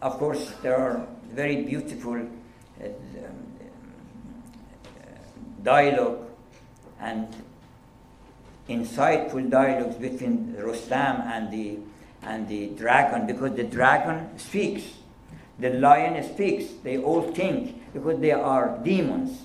of 0.00 0.14
course, 0.14 0.54
there 0.62 0.78
are 0.78 1.06
very 1.30 1.62
beautiful 1.64 2.26
dialogue 5.64 6.18
and 7.00 7.28
insightful 8.68 9.48
dialogues 9.50 9.96
between 9.96 10.54
Rustam 10.58 11.22
and 11.22 11.50
the, 11.50 11.78
and 12.22 12.48
the 12.48 12.68
dragon 12.68 13.26
because 13.26 13.54
the 13.56 13.64
dragon 13.64 14.38
speaks. 14.38 14.84
The 15.58 15.70
lion 15.70 16.22
speaks. 16.34 16.64
They 16.82 16.98
all 16.98 17.22
think 17.32 17.92
because 17.92 18.20
they 18.20 18.32
are 18.32 18.78
demons. 18.82 19.42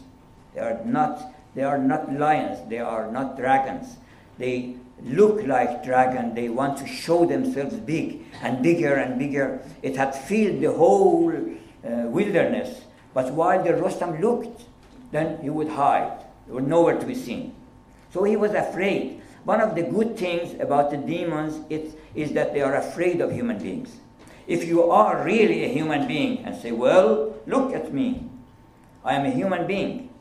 They 0.53 0.61
are 0.61 0.81
not, 0.85 1.33
they 1.55 1.63
are 1.63 1.77
not 1.77 2.11
lions. 2.13 2.67
They 2.69 2.79
are 2.79 3.11
not 3.11 3.37
dragons. 3.37 3.97
They 4.37 4.75
look 5.03 5.45
like 5.45 5.83
dragon. 5.83 6.33
They 6.33 6.49
want 6.49 6.77
to 6.79 6.87
show 6.87 7.25
themselves 7.25 7.75
big 7.75 8.25
and 8.41 8.63
bigger 8.63 8.95
and 8.95 9.19
bigger. 9.19 9.61
It 9.81 9.95
had 9.95 10.15
filled 10.15 10.61
the 10.61 10.73
whole 10.73 11.29
uh, 11.31 12.07
wilderness. 12.07 12.81
But 13.19 13.33
while 13.33 13.61
the 13.61 13.75
Rustam 13.75 14.21
looked, 14.21 14.63
then 15.11 15.41
he 15.41 15.49
would 15.49 15.67
hide. 15.67 16.23
He 16.45 16.53
was 16.53 16.63
nowhere 16.63 16.97
to 16.97 17.05
be 17.05 17.13
seen. 17.13 17.53
So 18.13 18.23
he 18.23 18.37
was 18.37 18.53
afraid. 18.53 19.21
One 19.43 19.59
of 19.59 19.75
the 19.75 19.81
good 19.81 20.15
things 20.15 20.57
about 20.61 20.89
the 20.89 20.95
demons 20.95 21.59
is, 21.69 21.95
is 22.15 22.31
that 22.31 22.53
they 22.53 22.61
are 22.61 22.75
afraid 22.75 23.19
of 23.19 23.33
human 23.33 23.61
beings. 23.61 23.97
If 24.47 24.63
you 24.63 24.89
are 24.89 25.21
really 25.21 25.65
a 25.65 25.67
human 25.67 26.07
being 26.07 26.45
and 26.45 26.55
say, 26.55 26.71
Well, 26.71 27.35
look 27.45 27.73
at 27.73 27.93
me, 27.93 28.29
I 29.03 29.15
am 29.15 29.25
a 29.25 29.31
human 29.31 29.67
being. 29.67 30.11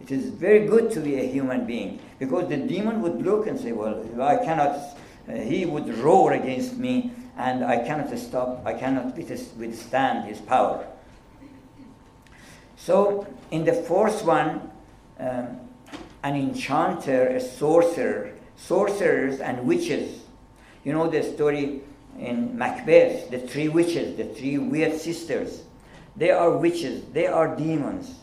It 0.00 0.10
is 0.10 0.30
very 0.30 0.66
good 0.66 0.90
to 0.92 1.00
be 1.00 1.20
a 1.20 1.28
human 1.30 1.66
being 1.66 2.00
because 2.18 2.48
the 2.48 2.56
demon 2.56 3.02
would 3.02 3.20
look 3.20 3.46
and 3.46 3.60
say, 3.60 3.72
Well, 3.72 4.02
I 4.18 4.38
cannot, 4.38 4.76
uh, 5.28 5.34
he 5.34 5.66
would 5.66 5.94
roar 5.98 6.32
against 6.32 6.78
me 6.78 7.12
and 7.36 7.62
I 7.62 7.84
cannot 7.84 8.18
stop, 8.18 8.62
I 8.64 8.72
cannot 8.72 9.14
withstand 9.14 10.26
his 10.26 10.40
power. 10.40 10.86
So, 12.82 13.26
in 13.50 13.66
the 13.66 13.74
fourth 13.74 14.24
one, 14.24 14.70
um, 15.18 15.60
an 16.22 16.34
enchanter, 16.34 17.26
a 17.26 17.40
sorcerer, 17.40 18.32
sorcerers 18.56 19.40
and 19.40 19.66
witches. 19.66 20.22
You 20.84 20.94
know 20.94 21.10
the 21.10 21.22
story 21.22 21.82
in 22.18 22.56
Macbeth, 22.56 23.30
the 23.30 23.38
three 23.38 23.68
witches, 23.68 24.16
the 24.16 24.24
three 24.24 24.56
weird 24.56 24.98
sisters. 24.98 25.62
They 26.16 26.30
are 26.30 26.56
witches, 26.56 27.04
they 27.12 27.26
are 27.26 27.54
demons. 27.54 28.14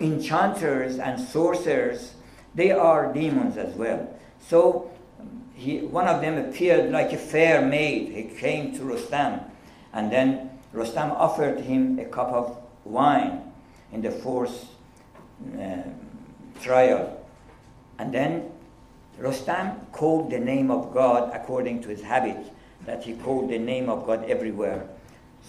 Enchanters 0.00 0.98
and 0.98 1.20
sorcerers, 1.20 2.14
they 2.54 2.70
are 2.72 3.12
demons 3.12 3.58
as 3.58 3.74
well. 3.74 4.08
So 4.40 4.90
he, 5.54 5.80
one 5.80 6.08
of 6.08 6.22
them 6.22 6.38
appeared 6.38 6.90
like 6.90 7.12
a 7.12 7.18
fair 7.18 7.60
maid. 7.60 8.12
He 8.12 8.34
came 8.34 8.74
to 8.76 8.84
Rustam, 8.84 9.40
and 9.92 10.10
then 10.10 10.58
Rustam 10.72 11.10
offered 11.10 11.60
him 11.60 11.98
a 11.98 12.06
cup 12.06 12.28
of 12.28 12.56
wine 12.84 13.52
in 13.94 14.02
the 14.02 14.10
fourth 14.10 14.66
uh, 15.58 15.76
trial. 16.60 17.24
And 17.98 18.12
then 18.12 18.50
Rustam 19.18 19.86
called 19.92 20.30
the 20.30 20.40
name 20.40 20.70
of 20.70 20.92
God 20.92 21.30
according 21.32 21.82
to 21.82 21.88
his 21.88 22.02
habit, 22.02 22.52
that 22.86 23.04
he 23.04 23.14
called 23.14 23.48
the 23.48 23.58
name 23.58 23.88
of 23.88 24.04
God 24.04 24.24
everywhere. 24.28 24.88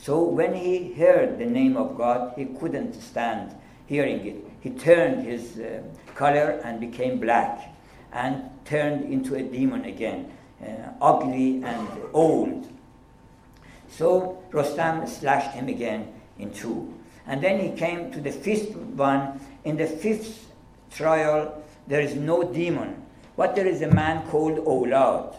So 0.02 0.22
when 0.22 0.54
he 0.54 0.94
heard 0.94 1.40
the 1.40 1.46
name 1.46 1.76
of 1.76 1.98
God, 1.98 2.34
he 2.38 2.46
couldn't 2.46 2.94
stand 3.02 3.56
hearing 3.88 4.26
it. 4.26 4.36
He 4.62 4.70
turned 4.70 5.26
his 5.26 5.58
uh, 5.58 5.82
color 6.14 6.62
and 6.64 6.80
became 6.80 7.20
black 7.20 7.76
and 8.14 8.50
turned 8.66 9.12
into 9.12 9.36
a 9.36 9.44
demon 9.44 9.86
again, 9.86 10.32
uh, 10.62 10.92
ugly 11.02 11.64
and 11.64 11.88
old. 12.14 12.70
So 13.90 14.44
Rustam 14.52 15.08
slashed 15.08 15.52
him 15.52 15.68
again 15.68 16.14
in 16.38 16.54
two. 16.54 16.95
And 17.28 17.42
then 17.42 17.60
he 17.60 17.78
came 17.78 18.12
to 18.12 18.22
the 18.22 18.32
fifth 18.32 18.76
one. 18.76 19.40
In 19.64 19.78
the 19.78 19.88
fifth 19.88 20.52
trial, 20.92 21.64
there 21.88 22.02
is 22.02 22.16
no 22.16 22.44
demon, 22.44 23.04
but 23.36 23.56
there 23.56 23.68
is 23.68 23.82
a 23.82 23.90
man 23.90 24.28
called 24.30 24.58
Olad. 24.66 25.36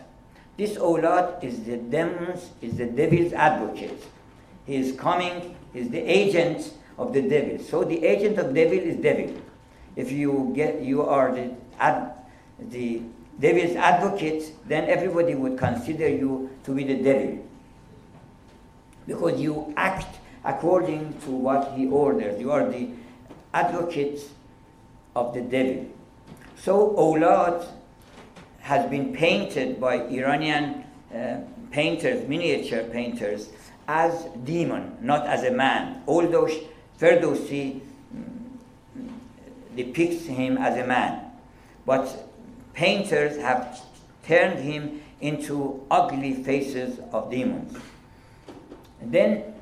This 0.57 0.77
Olad 0.77 1.43
is 1.45 1.65
the 1.65 1.77
demon's, 1.77 2.51
is 2.61 2.77
the 2.77 2.87
devil's 2.87 3.33
advocate. 3.33 4.03
He 4.67 4.77
is 4.77 4.97
coming, 4.97 5.55
he 5.73 5.81
is 5.81 5.91
the 5.91 6.01
agent 6.01 6.73
of 6.99 7.13
the 7.13 7.23
devil. 7.23 7.59
So 7.65 7.85
the 7.85 8.05
agent 8.05 8.39
of 8.39 8.55
devil 8.55 8.79
is 8.79 8.97
devil. 8.97 9.35
If 9.97 10.11
you 10.11 10.53
get 10.55 10.83
you 10.83 11.03
are 11.03 11.33
the 11.33 11.55
ad, 11.79 12.13
the 12.59 13.03
devil's 13.39 13.77
advocate, 13.77 14.53
then 14.67 14.89
everybody 14.89 15.35
would 15.35 15.59
consider 15.59 16.09
you 16.09 16.51
to 16.65 16.75
be 16.75 16.85
the 16.85 17.03
devil. 17.03 17.45
Because 19.07 19.41
you 19.41 19.73
act 19.77 20.16
according 20.47 21.13
to 21.25 21.31
what 21.31 21.73
he 21.73 21.87
orders. 21.89 22.41
You 22.41 22.53
are 22.53 22.67
the 22.69 22.89
advocate 23.53 24.21
of 25.15 25.35
the 25.35 25.41
devil. 25.43 25.87
So 26.57 26.95
Olad 26.97 27.67
has 28.61 28.89
been 28.89 29.13
painted 29.13 29.81
by 29.81 30.07
Iranian 30.07 30.85
uh, 31.15 31.41
painters, 31.71 32.27
miniature 32.29 32.85
painters, 32.85 33.49
as 33.89 34.25
demon, 34.45 34.97
not 35.01 35.27
as 35.27 35.43
a 35.45 35.51
man. 35.51 36.03
Although 36.07 36.49
Ferdowsi 36.99 37.81
mm, 38.15 39.09
depicts 39.77 40.27
him 40.27 40.59
as 40.59 40.77
a 40.79 40.87
man, 40.87 41.31
but 41.85 42.31
painters 42.73 43.37
have 43.39 43.81
turned 44.27 44.59
him 44.59 45.03
into 45.21 45.85
ugly 45.91 46.35
faces 46.35 46.99
of 47.13 47.31
demons. 47.31 47.77
And 49.01 49.13
then 49.13 49.56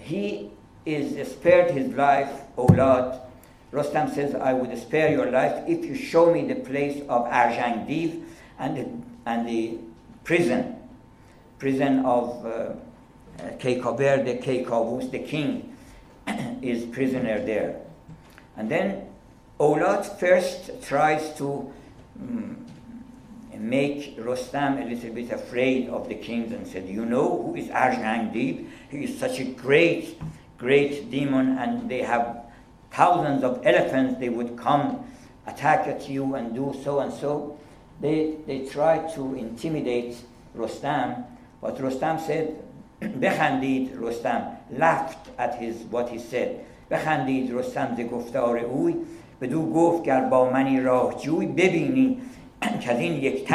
he 0.00 0.50
is 0.84 1.28
spared 1.28 1.70
his 1.70 1.92
life, 1.94 2.30
Olad. 2.56 3.20
Rostam 3.72 4.14
says, 4.14 4.34
I 4.34 4.52
would 4.52 4.76
spare 4.78 5.10
your 5.10 5.30
life 5.30 5.64
if 5.66 5.84
you 5.84 5.96
show 5.96 6.32
me 6.32 6.46
the 6.46 6.54
place 6.54 7.02
of 7.08 7.26
Arjangdiv 7.26 8.22
and 8.58 8.76
the, 8.76 8.88
and 9.26 9.48
the 9.48 9.78
prison, 10.22 10.76
prison 11.58 12.04
of 12.04 12.46
uh, 12.46 12.48
uh, 12.48 12.74
Keikaber, 13.58 14.24
the 14.24 14.36
Keikavus, 14.38 15.10
the 15.10 15.18
king, 15.18 15.74
is 16.62 16.84
prisoner 16.84 17.44
there. 17.44 17.80
And 18.56 18.70
then 18.70 19.08
Olad 19.58 20.04
first 20.20 20.82
tries 20.82 21.34
to 21.38 21.72
um, 22.20 22.63
make 23.58 24.16
Rostam 24.18 24.84
a 24.84 24.88
little 24.88 25.10
bit 25.14 25.30
afraid 25.30 25.88
of 25.88 26.08
the 26.08 26.14
kings 26.14 26.52
and 26.52 26.66
said, 26.66 26.88
you 26.88 27.04
know 27.04 27.42
who 27.42 27.56
is 27.56 27.68
Arjangdiv? 27.68 28.66
He 28.90 29.04
is 29.04 29.18
such 29.18 29.40
a 29.40 29.44
great, 29.44 30.20
great 30.58 31.10
demon 31.10 31.58
and 31.58 31.88
they 31.90 32.02
have 32.02 32.44
thousands 32.90 33.42
of 33.44 33.64
elephants. 33.66 34.20
They 34.20 34.28
would 34.28 34.56
come 34.56 35.04
attack 35.46 35.86
at 35.86 36.08
you 36.08 36.34
and 36.34 36.54
do 36.54 36.74
so 36.82 37.00
and 37.00 37.12
so. 37.12 37.58
They, 38.00 38.36
they 38.46 38.66
tried 38.66 39.14
to 39.14 39.34
intimidate 39.34 40.16
Rostam, 40.56 41.24
but 41.60 41.78
Rostam 41.78 42.20
said, 42.20 42.64
بخندید 43.20 43.90
رستم 44.00 44.42
laughed 44.78 45.28
at 45.38 45.54
his 45.54 45.76
what 45.90 46.08
he 46.08 46.18
said 46.18 46.48
بخندید 46.90 47.54
رستم 47.54 47.96
ز 47.96 48.00
گفتار 48.00 48.58
اوی 48.58 48.94
بدو 49.40 49.72
گفت 49.72 50.02
گر 50.02 50.20
با 50.20 50.50
منی 50.50 50.80
راه 50.80 51.14
جوی 51.14 51.46
ببینی 51.46 52.18
که 52.80 52.92
از 52.92 53.00
این 53.00 53.12
یک 53.12 53.48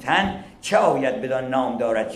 تن 0.00 0.44
چه 0.60 0.76
آید 0.76 1.22
بدان 1.22 1.48
نام 1.48 1.78
دارد 1.78 2.12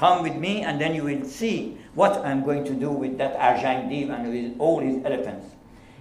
Come 0.00 0.22
with 0.22 0.36
me 0.36 0.62
and 0.62 0.80
then 0.80 0.94
you 0.94 1.04
will 1.04 1.26
see 1.26 1.76
what 1.94 2.24
I'm 2.24 2.42
going 2.42 2.64
to 2.64 2.72
do 2.72 2.90
with 2.90 3.18
that 3.18 3.38
Arjangdiv 3.38 4.08
and 4.08 4.30
with 4.30 4.58
all 4.58 4.80
his 4.80 5.04
elephants. 5.04 5.46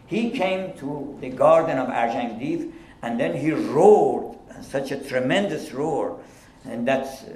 He 0.08 0.32
came 0.32 0.72
to 0.78 1.18
the 1.20 1.30
garden 1.30 1.78
of 1.78 1.90
Arjangdiv 1.90 2.72
and 3.02 3.20
then 3.20 3.36
he 3.36 3.52
roared 3.52 4.38
such 4.62 4.92
a 4.92 4.98
tremendous 4.98 5.74
roar 5.74 6.18
and 6.64 6.88
that's 6.88 7.24
uh, 7.24 7.36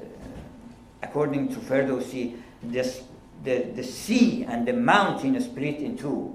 according 1.02 1.50
to 1.50 1.60
Ferdowsi 1.60 2.38
this, 2.64 3.04
the, 3.44 3.64
the 3.76 3.84
sea 3.84 4.46
and 4.46 4.66
the 4.66 4.74
mountain 4.74 5.40
split 5.42 5.80
in 5.80 5.98
two 5.98 6.34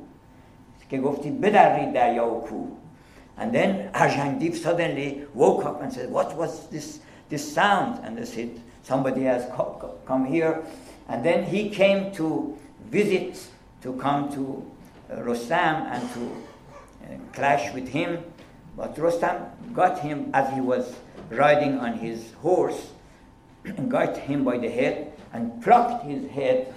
and 3.38 3.54
then 3.54 3.90
Arjangdiv 3.92 4.56
suddenly 4.56 5.24
woke 5.32 5.64
up 5.64 5.80
and 5.80 5.92
said, 5.92 6.10
What 6.10 6.36
was 6.36 6.66
this, 6.68 7.00
this 7.28 7.54
sound? 7.54 8.04
And 8.04 8.18
they 8.18 8.24
said, 8.24 8.60
Somebody 8.82 9.22
has 9.22 9.48
come 10.04 10.26
here. 10.26 10.64
And 11.08 11.24
then 11.24 11.44
he 11.44 11.70
came 11.70 12.12
to 12.14 12.58
visit, 12.86 13.40
to 13.82 13.92
come 13.94 14.32
to 14.32 14.70
uh, 15.10 15.16
Rostam 15.20 15.86
and 15.92 16.12
to 16.14 16.26
uh, 17.04 17.18
clash 17.32 17.72
with 17.74 17.88
him. 17.88 18.24
But 18.76 18.96
Rostam 18.96 19.72
got 19.72 20.00
him 20.00 20.30
as 20.34 20.52
he 20.54 20.60
was 20.60 20.96
riding 21.30 21.78
on 21.78 21.94
his 21.94 22.32
horse, 22.42 22.90
got 23.88 24.16
him 24.16 24.44
by 24.44 24.58
the 24.58 24.68
head 24.68 25.12
and 25.32 25.62
plucked 25.62 26.04
his 26.04 26.28
head 26.30 26.74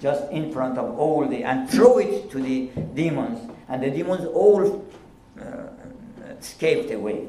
just 0.00 0.30
in 0.30 0.52
front 0.52 0.78
of 0.78 0.98
all 0.98 1.26
the 1.26 1.42
and 1.44 1.68
threw 1.70 1.98
it 1.98 2.30
to 2.30 2.38
the 2.38 2.68
demons, 2.94 3.50
and 3.68 3.82
the 3.82 3.90
demons 3.90 4.26
all 4.26 4.84
uh, 5.40 5.63
escaped 6.40 6.90
away. 6.90 7.28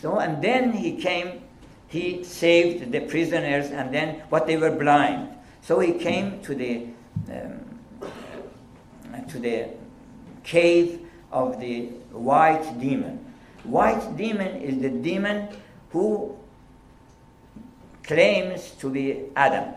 So 0.00 0.18
and 0.18 0.42
then 0.42 0.72
he 0.72 0.96
came, 0.96 1.42
he 1.88 2.24
saved 2.24 2.92
the 2.92 3.00
prisoners, 3.00 3.70
and 3.70 3.92
then 3.92 4.22
what 4.28 4.46
they 4.46 4.56
were 4.56 4.70
blind. 4.70 5.28
So 5.62 5.80
he 5.80 5.92
came 5.92 6.40
to 6.42 6.54
the 6.54 6.86
um, 7.30 7.60
to 9.28 9.38
the 9.38 9.68
cave 10.42 11.00
of 11.30 11.60
the 11.60 11.86
white 12.12 12.78
demon. 12.80 13.24
White 13.64 14.16
demon 14.16 14.56
is 14.56 14.80
the 14.80 14.90
demon 14.90 15.48
who 15.90 16.36
claims 18.02 18.72
to 18.80 18.90
be 18.90 19.24
Adam, 19.36 19.74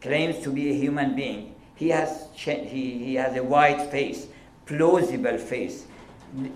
claims 0.00 0.42
to 0.44 0.50
be 0.50 0.70
a 0.70 0.74
human 0.74 1.16
being. 1.16 1.54
He 1.74 1.88
has, 1.88 2.28
he, 2.34 2.54
he 2.64 3.14
has 3.16 3.36
a 3.36 3.42
white 3.42 3.90
face, 3.90 4.26
plausible 4.66 5.38
face. 5.38 5.86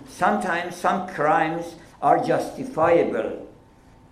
Sometimes 0.09 0.77
some 0.77 1.09
crimes 1.09 1.75
are 2.03 2.23
justifiable. 2.25 3.47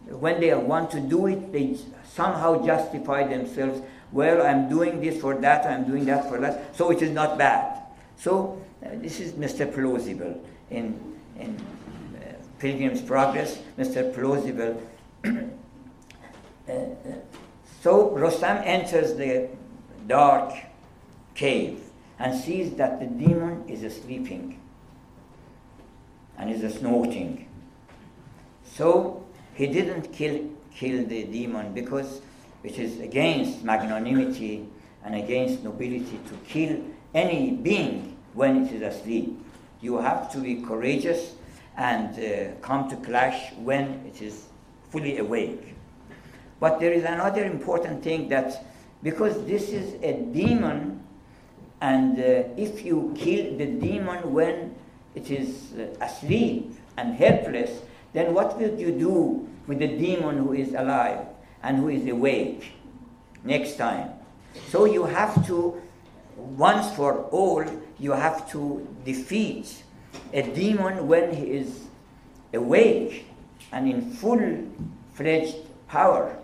When 0.07 0.41
they 0.41 0.55
want 0.55 0.91
to 0.93 1.01
do 1.01 1.27
it, 1.27 1.53
they 1.53 1.77
somehow 2.07 2.65
justify 2.65 3.27
themselves. 3.27 3.81
Well, 4.13 4.47
I'm 4.47 4.69
doing 4.69 5.01
this 5.01 5.21
for 5.21 5.35
that, 5.35 5.67
I'm 5.67 5.85
doing 5.85 6.07
that 6.07 6.29
for 6.29 6.39
that, 6.41 6.75
so 6.75 6.91
it 6.91 7.03
is 7.03 7.11
not 7.11 7.37
bad. 7.37 7.83
So 8.17 8.61
uh, 8.85 8.89
this 8.95 9.21
is 9.21 9.33
Mr. 9.33 9.73
Plausible 9.73 10.43
in, 10.71 10.99
in 11.39 11.57
uh, 12.17 12.33
Pilgrim's 12.59 13.03
Progress, 13.03 13.59
Mr. 13.79 14.15
Plausible. 14.15 14.83
uh, 15.25 16.73
so 17.83 18.11
Rostam 18.11 18.63
enters 18.65 19.15
the 19.15 19.49
dark 20.07 20.55
cave 21.35 21.81
and 22.19 22.39
sees 22.39 22.75
that 22.75 22.99
the 22.99 23.07
demon 23.07 23.69
is 23.69 23.81
sleeping 24.03 24.58
and 26.39 26.51
is 26.51 26.75
snorting. 26.75 27.49
So 28.65 29.25
he 29.55 29.67
didn't 29.67 30.13
kill, 30.13 30.49
kill 30.75 31.05
the 31.05 31.25
demon 31.25 31.75
because 31.75 32.21
it 32.63 32.79
is 32.79 33.01
against 33.01 33.65
magnanimity 33.65 34.69
and 35.05 35.15
against 35.15 35.65
nobility 35.65 36.21
to 36.29 36.35
kill 36.47 36.81
any 37.15 37.51
being 37.51 38.17
when 38.35 38.65
it 38.65 38.73
is 38.73 38.83
asleep. 38.83 39.37
You 39.81 39.99
have 39.99 40.31
to 40.33 40.39
be 40.39 40.63
courageous 40.63 41.35
and 41.77 42.19
uh, 42.19 42.55
come 42.61 42.89
to 42.91 42.97
clash 42.97 43.53
when 43.55 44.05
it 44.07 44.23
is 44.23 44.47
fully 44.91 45.19
awake. 45.19 45.75
But 46.61 46.81
there 46.81 46.93
is 46.93 47.05
another 47.05 47.45
important 47.45 48.03
thing 48.03 48.29
that 48.29 48.65
because 49.03 49.45
this 49.47 49.69
is 49.69 49.95
a 50.03 50.13
demon, 50.33 51.05
and 51.81 52.19
uh, 52.19 52.49
if 52.57 52.85
you 52.85 53.15
kill 53.17 53.57
the 53.57 53.67
demon 53.67 54.33
when 54.33 54.75
it 55.19 55.31
is 55.31 55.75
uh, 55.75 56.05
asleep 56.05 56.73
and 56.97 57.15
helpless, 57.15 57.83
then 58.13 58.33
what 58.33 58.57
will 58.59 58.79
you 58.79 58.93
do 58.93 59.49
with 59.67 59.79
the 59.81 59.89
demon 59.89 60.39
who 60.39 60.53
is 60.53 60.75
alive 60.75 61.27
and 61.63 61.77
who 61.79 61.89
is 61.89 62.07
awake 62.07 62.73
next 63.45 63.77
time? 63.77 64.11
So 64.69 64.85
you 64.87 65.05
have 65.05 65.47
to, 65.47 65.83
once 66.37 66.95
for 66.95 67.25
all, 67.31 67.65
you 67.99 68.13
have 68.13 68.51
to 68.53 68.87
defeat 69.05 69.83
a 70.33 70.43
demon 70.43 71.07
when 71.07 71.35
he 71.35 71.51
is 71.51 71.87
awake 72.55 73.27
and 73.73 73.89
in 73.89 74.11
full 74.11 74.41
fledged 75.13 75.57
power. 75.89 76.39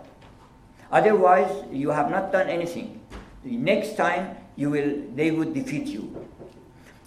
Otherwise, 0.91 1.51
you 1.71 1.89
have 1.89 2.11
not 2.11 2.31
done 2.31 2.47
anything. 2.47 3.01
The 3.43 3.57
next 3.57 3.95
time, 3.95 4.37
you 4.55 4.69
will, 4.69 5.01
they 5.15 5.31
would 5.31 5.53
defeat 5.53 5.87
you. 5.87 6.27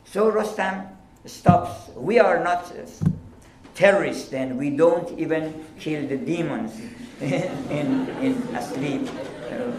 So 0.05 0.31
Rostam 0.33 0.98
stops. 1.28 1.90
We 1.96 2.20
are 2.20 2.44
not 2.44 2.72
terrorists, 3.76 4.34
and 4.34 4.58
we 4.58 4.70
don't 4.70 5.18
even 5.18 5.66
kill 5.80 6.08
the 6.08 6.18
demons 6.18 6.80
in, 7.22 8.10
in 8.22 8.34
asleep. 8.56 9.10
Uh, 9.52 9.72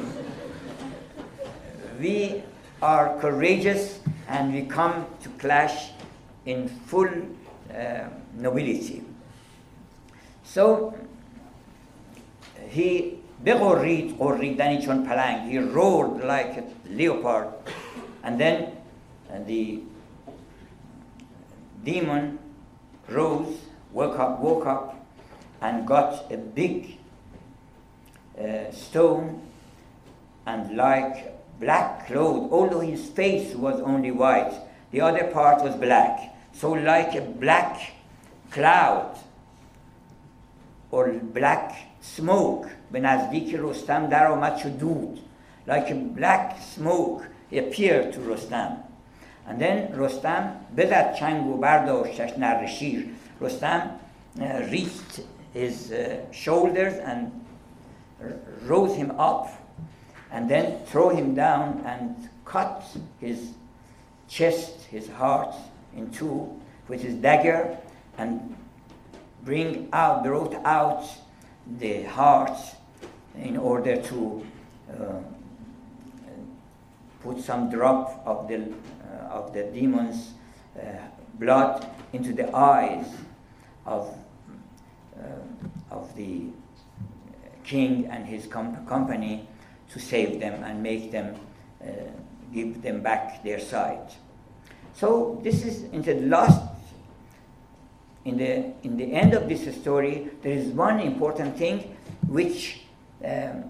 we 2.00 2.42
are 2.82 3.18
courageous 3.20 4.00
and 4.28 4.52
we 4.52 4.62
come 4.62 5.06
to 5.22 5.28
clash 5.38 5.90
in 6.44 6.68
full 6.68 7.10
uh, 7.74 8.08
nobility. 8.34 9.02
So 10.44 10.94
he 12.68 13.18
بغرید 13.44 14.18
قریدنی 14.18 14.78
چون 14.78 15.04
پلنگ 15.04 15.50
he 15.50 15.58
roared 15.58 16.24
like 16.24 16.58
a 16.58 16.64
leopard 16.90 17.48
and 18.22 18.40
then 18.40 18.56
uh, 19.30 19.38
the 19.46 19.80
demon 21.84 22.38
rose 23.08 23.58
woke 23.92 24.18
up 24.18 24.40
woke 24.40 24.66
up 24.66 25.06
and 25.60 25.86
got 25.86 26.30
a 26.32 26.36
big 26.36 26.98
uh, 28.38 28.70
stone 28.72 29.40
and 30.46 30.76
like 30.76 31.34
black 31.60 32.06
clothes, 32.06 32.50
although 32.52 32.80
his 32.80 33.08
face 33.08 33.54
was 33.54 33.80
only 33.80 34.10
white, 34.10 34.52
the 34.90 35.00
other 35.00 35.24
part 35.32 35.62
was 35.62 35.74
black. 35.76 36.34
So, 36.52 36.72
like 36.72 37.14
a 37.14 37.20
black 37.20 37.92
cloud 38.50 39.16
or 40.90 41.12
black 41.12 41.74
smoke, 42.00 42.68
به 42.92 43.00
نزدیک 43.00 43.54
رستم 43.58 44.06
در 44.06 44.26
آمد 44.26 44.56
شد 44.56 44.78
دود. 44.78 45.20
Like 45.66 45.90
a 45.90 45.94
black 45.94 46.56
smoke 46.74 47.24
appeared 47.52 48.12
to 48.12 48.20
Rostam. 48.20 48.82
And 49.48 49.58
then 49.60 49.92
Rostam 49.96 50.52
بزد 50.78 51.14
چنگ 51.14 51.46
و 51.46 51.56
برداشتش 51.56 52.38
نر 52.38 52.66
شیر. 52.66 53.08
Rostam 53.40 53.98
uh, 54.40 54.62
reached 54.70 55.20
his 55.52 55.92
uh, 55.92 56.32
shoulders 56.32 56.94
and 56.94 57.30
rose 58.62 58.94
him 58.94 59.10
up 59.18 59.48
and 60.30 60.48
then 60.48 60.78
throw 60.86 61.10
him 61.10 61.34
down 61.34 61.82
and 61.84 62.28
cut 62.44 62.82
his 63.20 63.50
chest, 64.28 64.84
his 64.90 65.08
heart 65.08 65.54
in 65.96 66.10
two 66.10 66.48
with 66.88 67.02
his 67.02 67.14
dagger 67.14 67.76
and 68.18 68.56
bring 69.44 69.88
out, 69.92 70.24
brought 70.24 70.54
out 70.64 71.04
the 71.78 72.02
heart 72.04 72.58
in 73.36 73.56
order 73.56 73.96
to 73.96 74.44
uh, 74.90 75.20
put 77.22 77.40
some 77.40 77.70
drop 77.70 78.22
of 78.26 78.48
the, 78.48 78.56
uh, 78.56 79.38
of 79.38 79.52
the 79.54 79.62
demon's 79.64 80.16
uh, 80.16 80.37
blood 81.39 81.87
into 82.13 82.33
the 82.33 82.53
eyes 82.55 83.05
of, 83.85 84.13
uh, 85.17 85.95
of 85.95 86.15
the 86.15 86.47
king 87.63 88.07
and 88.07 88.25
his 88.25 88.47
com- 88.47 88.85
company 88.87 89.47
to 89.91 89.99
save 89.99 90.39
them 90.39 90.63
and 90.63 90.81
make 90.83 91.11
them, 91.11 91.35
uh, 91.81 91.87
give 92.53 92.81
them 92.81 93.01
back 93.01 93.43
their 93.43 93.59
sight. 93.59 94.15
So 94.93 95.39
this 95.43 95.63
is 95.63 95.83
in 95.91 96.01
the 96.01 96.15
last, 96.21 96.61
in 98.25 98.37
the, 98.37 98.73
in 98.83 98.97
the 98.97 99.13
end 99.13 99.33
of 99.33 99.47
this 99.47 99.73
story, 99.79 100.29
there 100.41 100.51
is 100.51 100.67
one 100.67 100.99
important 100.99 101.57
thing 101.57 101.95
which 102.27 102.81
um, 103.23 103.63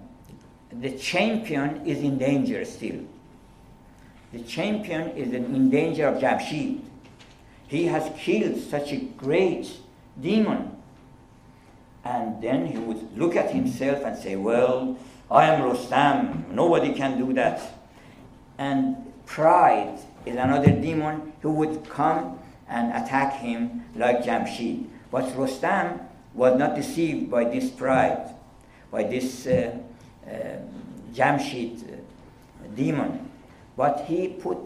the 0.72 0.98
champion 0.98 1.86
is 1.86 2.00
in 2.00 2.18
danger 2.18 2.66
still. 2.66 3.02
The 4.32 4.40
champion 4.44 5.10
is 5.18 5.34
in 5.34 5.70
danger 5.70 6.08
of 6.08 6.22
Jamshid. 6.22 6.82
He 7.70 7.86
has 7.86 8.12
killed 8.18 8.60
such 8.60 8.92
a 8.92 8.98
great 8.98 9.70
demon. 10.20 10.76
And 12.04 12.42
then 12.42 12.66
he 12.66 12.80
would 12.80 13.16
look 13.16 13.36
at 13.36 13.52
himself 13.52 14.04
and 14.04 14.18
say, 14.18 14.36
Well, 14.36 14.98
I 15.30 15.46
am 15.46 15.62
Rostam. 15.62 16.50
Nobody 16.50 16.94
can 16.94 17.20
do 17.20 17.32
that. 17.34 17.62
And 18.58 19.14
pride 19.28 20.00
is 20.26 20.36
another 20.36 20.72
demon 20.72 21.32
who 21.42 21.52
would 21.52 21.88
come 21.88 22.40
and 22.68 22.92
attack 22.92 23.34
him 23.34 23.86
like 23.96 24.24
Jamshid. 24.24 24.88
But 25.12 25.26
Rostam 25.36 26.00
was 26.34 26.58
not 26.58 26.76
deceived 26.76 27.30
by 27.30 27.44
this 27.44 27.70
pride, 27.70 28.34
by 28.90 29.04
this 29.04 29.46
uh, 29.46 29.78
uh, 30.26 30.32
Jamshid 31.14 31.84
uh, 31.84 32.68
demon. 32.76 33.30
But 33.78 34.06
he 34.08 34.30
put, 34.30 34.58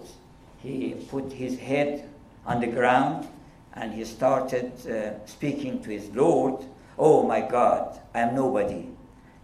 he 0.61 0.95
put 1.09 1.33
his 1.33 1.59
head 1.59 2.09
on 2.46 2.60
the 2.60 2.66
ground 2.66 3.28
and 3.74 3.92
he 3.92 4.04
started 4.04 4.72
uh, 4.86 5.24
speaking 5.26 5.82
to 5.82 5.90
his 5.90 6.08
Lord, 6.10 6.64
Oh 6.98 7.22
my 7.22 7.40
God, 7.40 8.00
I 8.14 8.20
am 8.20 8.34
nobody. 8.34 8.88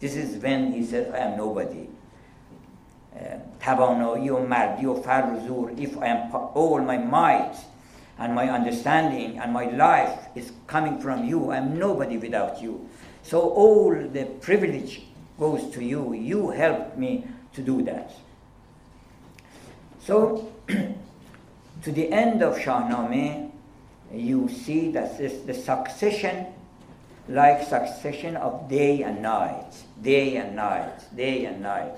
This 0.00 0.16
is 0.16 0.42
when 0.42 0.72
he 0.72 0.84
said, 0.84 1.14
I 1.14 1.18
am 1.18 1.36
nobody. 1.36 1.88
توانایی 3.60 4.30
و 4.30 4.38
مردی 4.46 4.86
و 4.86 4.94
فر 4.94 5.24
و 5.32 5.46
زور 5.46 5.70
if 5.76 5.96
I 5.96 6.06
am 6.06 6.34
all 6.54 6.80
my 6.80 6.98
might 6.98 7.56
and 8.18 8.34
my 8.34 8.50
understanding 8.50 9.38
and 9.38 9.52
my 9.52 9.64
life 9.64 10.18
is 10.34 10.52
coming 10.66 11.00
from 11.00 11.24
you. 11.24 11.52
I'm 11.52 11.78
nobody 11.78 12.18
without 12.18 12.62
you. 12.62 12.88
So 13.22 13.40
all 13.40 13.94
the 14.12 14.24
privilege 14.40 15.02
goes 15.38 15.62
to 15.74 15.80
you. 15.82 16.12
You 16.12 16.50
helped 16.50 16.98
me 16.98 17.24
to 17.54 17.62
do 17.62 17.82
that. 17.82 18.10
So, 20.06 20.52
to 21.83 21.91
the 21.91 22.11
end 22.11 22.41
of 22.41 22.57
Shahnameh, 22.57 23.51
you 24.13 24.49
see 24.49 24.91
that 24.91 25.17
this, 25.17 25.41
the 25.43 25.53
succession, 25.53 26.47
like 27.27 27.63
succession 27.63 28.35
of 28.37 28.67
day 28.69 29.03
and 29.03 29.21
night, 29.21 29.71
day 30.01 30.37
and 30.37 30.55
night, 30.55 31.15
day 31.15 31.45
and 31.45 31.61
night, 31.61 31.97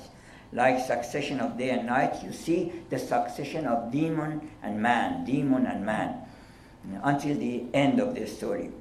like 0.54 0.86
succession 0.86 1.40
of 1.40 1.58
day 1.58 1.70
and 1.70 1.86
night, 1.86 2.22
you 2.24 2.34
see 2.34 2.72
the 2.90 3.00
succession 3.00 3.66
of 3.66 3.92
demon 3.92 4.50
and 4.62 4.82
man, 4.82 5.24
demon 5.26 5.66
and 5.66 5.86
man, 5.86 6.16
until 7.04 7.38
the 7.38 7.64
end 7.74 8.00
of 8.00 8.16
the 8.16 8.28
story. 8.28 8.72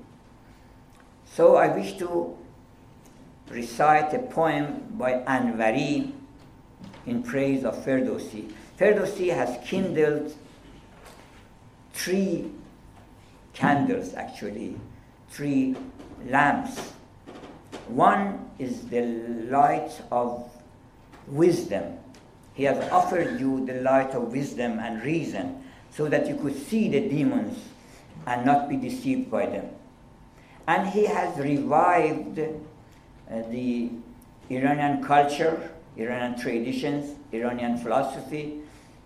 So 1.25 1.57
I 1.57 1.69
wish 1.69 1.97
to 1.99 2.37
recite 3.49 4.13
a 4.13 4.19
poem 4.19 4.87
by 4.91 5.13
Anvari 5.23 6.13
in 7.07 7.23
praise 7.23 7.65
of 7.65 7.77
Ferdowsi. 7.85 8.53
Ferdowsi 8.79 9.33
has 9.33 9.57
kindled 9.65 10.35
three 11.93 12.51
candles, 13.53 14.15
actually, 14.15 14.77
three 15.31 15.77
lamps. 16.27 16.79
One 17.89 18.51
is 18.59 18.83
the 18.89 19.03
light 19.51 19.91
of 20.11 20.51
wisdom. 21.27 21.99
He 22.55 22.65
has 22.65 22.91
offered 22.91 23.41
you 23.41 23.65
the 23.67 23.81
light 23.81 24.11
of 24.11 24.33
wisdom 24.33 24.79
and 24.79 25.03
reason 25.03 25.63
so 25.91 26.09
that 26.09 26.29
you 26.29 26.37
could 26.37 26.57
see 26.57 26.89
the 26.89 27.09
demons 27.09 27.59
and 28.27 28.45
not 28.45 28.69
be 28.69 28.77
deceived 28.77 29.31
by 29.31 29.47
them. 29.47 29.69
And 30.67 30.89
he 30.89 31.07
has 31.07 31.37
revived 31.39 32.39
uh, 32.39 32.45
the 33.51 33.91
Iranian 34.51 35.03
culture, 35.03 35.71
Iranian 35.97 36.39
traditions, 36.41 37.17
Iranian 37.33 37.79
philosophy, 37.79 38.61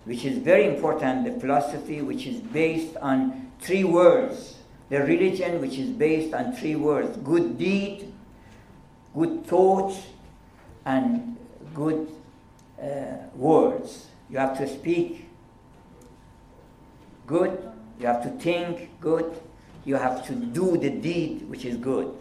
which 0.05 0.25
is 0.25 0.39
very 0.39 0.67
important, 0.67 1.25
the 1.25 1.41
philosophy 1.41 2.03
which 2.03 2.27
is 2.27 2.41
based 2.41 2.97
on 2.99 3.51
three 3.61 3.85
words, 3.85 4.59
the 4.91 5.01
religion 5.01 5.61
which 5.61 5.79
is 5.79 5.91
based 5.91 6.35
on 6.35 6.55
three 6.55 6.77
words 6.77 7.17
good 7.19 7.57
deed, 7.59 8.13
good 9.15 9.47
thought, 9.47 9.97
and 10.85 11.37
good 11.75 12.09
uh, 12.81 13.17
words. 13.35 14.09
You 14.29 14.39
have 14.39 14.57
to 14.59 14.69
speak 14.69 15.29
good, 17.27 17.59
you 17.99 18.07
have 18.07 18.23
to 18.23 18.31
think 18.31 18.91
good, 19.01 19.41
you 19.85 19.97
have 19.97 20.27
to 20.27 20.35
do 20.35 20.77
the 20.77 20.91
deed 20.91 21.49
which 21.49 21.65
is 21.65 21.77
good. 21.77 22.15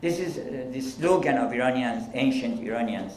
This 0.00 0.18
is 0.18 0.38
uh, 0.38 0.70
the 0.72 0.80
slogan 0.80 1.36
of 1.36 1.52
Iranians, 1.52 2.08
ancient 2.14 2.60
Iranians. 2.60 3.12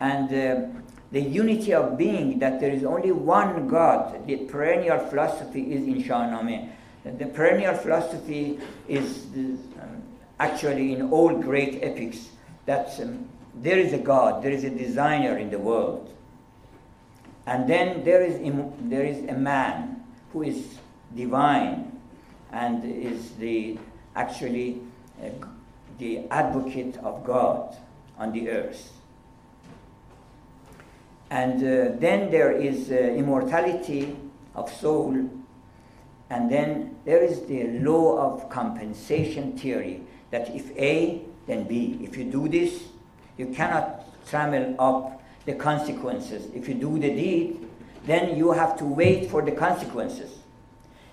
And 0.00 0.32
uh, 0.32 0.80
the 1.12 1.20
unity 1.20 1.72
of 1.72 1.96
being, 1.96 2.38
that 2.40 2.60
there 2.60 2.70
is 2.70 2.84
only 2.84 3.12
one 3.12 3.68
God, 3.68 4.26
the 4.26 4.36
perennial 4.36 4.98
philosophy 4.98 5.72
is 5.72 5.86
in 5.86 6.02
Shahnameh. 6.02 6.70
The 7.04 7.26
perennial 7.26 7.76
philosophy 7.76 8.58
is 8.88 9.26
um, 9.80 10.02
actually 10.40 10.92
in 10.92 11.10
all 11.10 11.38
great 11.38 11.82
epics 11.82 12.28
that 12.66 12.98
um, 13.00 13.28
there 13.54 13.78
is 13.78 13.92
a 13.92 13.98
God, 13.98 14.42
there 14.42 14.50
is 14.50 14.64
a 14.64 14.70
designer 14.70 15.38
in 15.38 15.50
the 15.50 15.58
world. 15.58 16.12
And 17.46 17.68
then 17.68 18.04
there 18.04 18.22
is, 18.22 18.40
there 18.80 19.04
is 19.04 19.18
a 19.28 19.34
man 19.34 20.02
who 20.32 20.42
is 20.42 20.78
divine 21.14 22.00
and 22.50 22.84
is 22.84 23.30
the, 23.36 23.78
actually 24.16 24.80
uh, 25.22 25.28
the 25.98 26.28
advocate 26.30 26.96
of 26.98 27.24
God 27.24 27.76
on 28.18 28.32
the 28.32 28.50
earth. 28.50 28.92
And 31.30 31.56
uh, 31.62 31.96
then 31.98 32.30
there 32.30 32.52
is 32.52 32.90
uh, 32.90 32.94
immortality 32.94 34.16
of 34.54 34.72
soul. 34.72 35.28
And 36.30 36.50
then 36.50 36.96
there 37.04 37.22
is 37.22 37.46
the 37.46 37.78
law 37.80 38.32
of 38.32 38.48
compensation 38.48 39.56
theory 39.56 40.02
that 40.30 40.54
if 40.54 40.76
A, 40.76 41.22
then 41.46 41.64
B. 41.64 41.98
If 42.02 42.16
you 42.16 42.24
do 42.24 42.48
this, 42.48 42.84
you 43.36 43.46
cannot 43.48 44.04
trammel 44.26 44.74
up 44.78 45.22
the 45.44 45.54
consequences. 45.54 46.48
If 46.54 46.68
you 46.68 46.74
do 46.74 46.98
the 46.98 47.10
deed, 47.10 47.68
then 48.04 48.36
you 48.36 48.52
have 48.52 48.76
to 48.78 48.84
wait 48.84 49.30
for 49.30 49.42
the 49.42 49.52
consequences. 49.52 50.38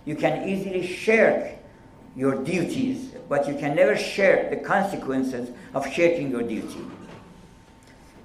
You 0.05 0.15
can 0.15 0.47
easily 0.47 0.85
shirk 0.85 1.57
your 2.15 2.43
duties, 2.43 3.11
but 3.29 3.47
you 3.47 3.55
can 3.55 3.75
never 3.75 3.97
shirk 3.97 4.49
the 4.49 4.57
consequences 4.57 5.49
of 5.73 5.91
shirking 5.91 6.29
your 6.29 6.43
duty. 6.43 6.85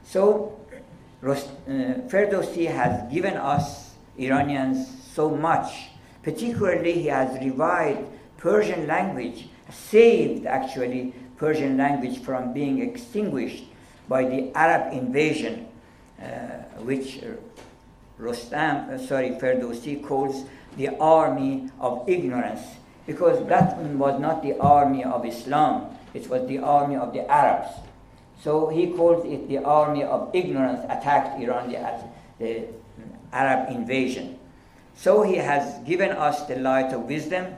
So, 0.05 0.57
Ferdowsi 1.23 2.66
has 2.66 3.12
given 3.12 3.36
us 3.36 3.95
Iranians 4.19 4.86
so 5.12 5.31
much. 5.31 5.90
Particularly, 6.23 6.93
he 6.93 7.07
has 7.07 7.39
revived 7.40 8.07
Persian 8.36 8.86
language, 8.86 9.49
saved 9.70 10.47
actually 10.47 11.12
Persian 11.36 11.77
language 11.77 12.23
from 12.23 12.53
being 12.53 12.82
extinguished 12.82 13.65
by 14.09 14.24
the 14.24 14.51
Arab 14.55 14.93
invasion, 14.93 15.66
uh, 16.20 16.24
which 16.82 17.20
Rostam, 18.19 18.90
uh, 18.90 18.99
sorry, 18.99 19.31
Ferdowsi 19.31 20.03
calls 20.03 20.45
the 20.77 20.97
army 20.99 21.70
of 21.81 22.09
ignorance, 22.09 22.61
because 23.07 23.47
that 23.49 23.77
was 23.78 24.20
not 24.20 24.43
the 24.43 24.57
army 24.59 25.05
of 25.05 25.24
Islam, 25.24 25.97
it 26.15 26.28
was 26.28 26.47
the 26.49 26.59
army 26.59 26.97
of 26.97 27.12
the 27.12 27.28
Arabs. 27.31 27.70
So 28.40 28.69
he 28.69 28.89
calls 28.89 29.24
it 29.24 29.48
the 29.48 29.59
army 29.59 30.05
of 30.05 30.31
ignorance 30.32 30.81
attacked 30.89 31.40
Iran, 31.40 31.70
the, 31.70 32.05
the 32.39 32.69
Arab 33.32 33.70
invasion. 33.74 34.39
So 34.94 35.23
he 35.23 35.36
has 35.36 35.78
given 35.86 36.10
us 36.10 36.47
the 36.47 36.56
light 36.56 36.93
of 36.93 37.02
wisdom. 37.02 37.55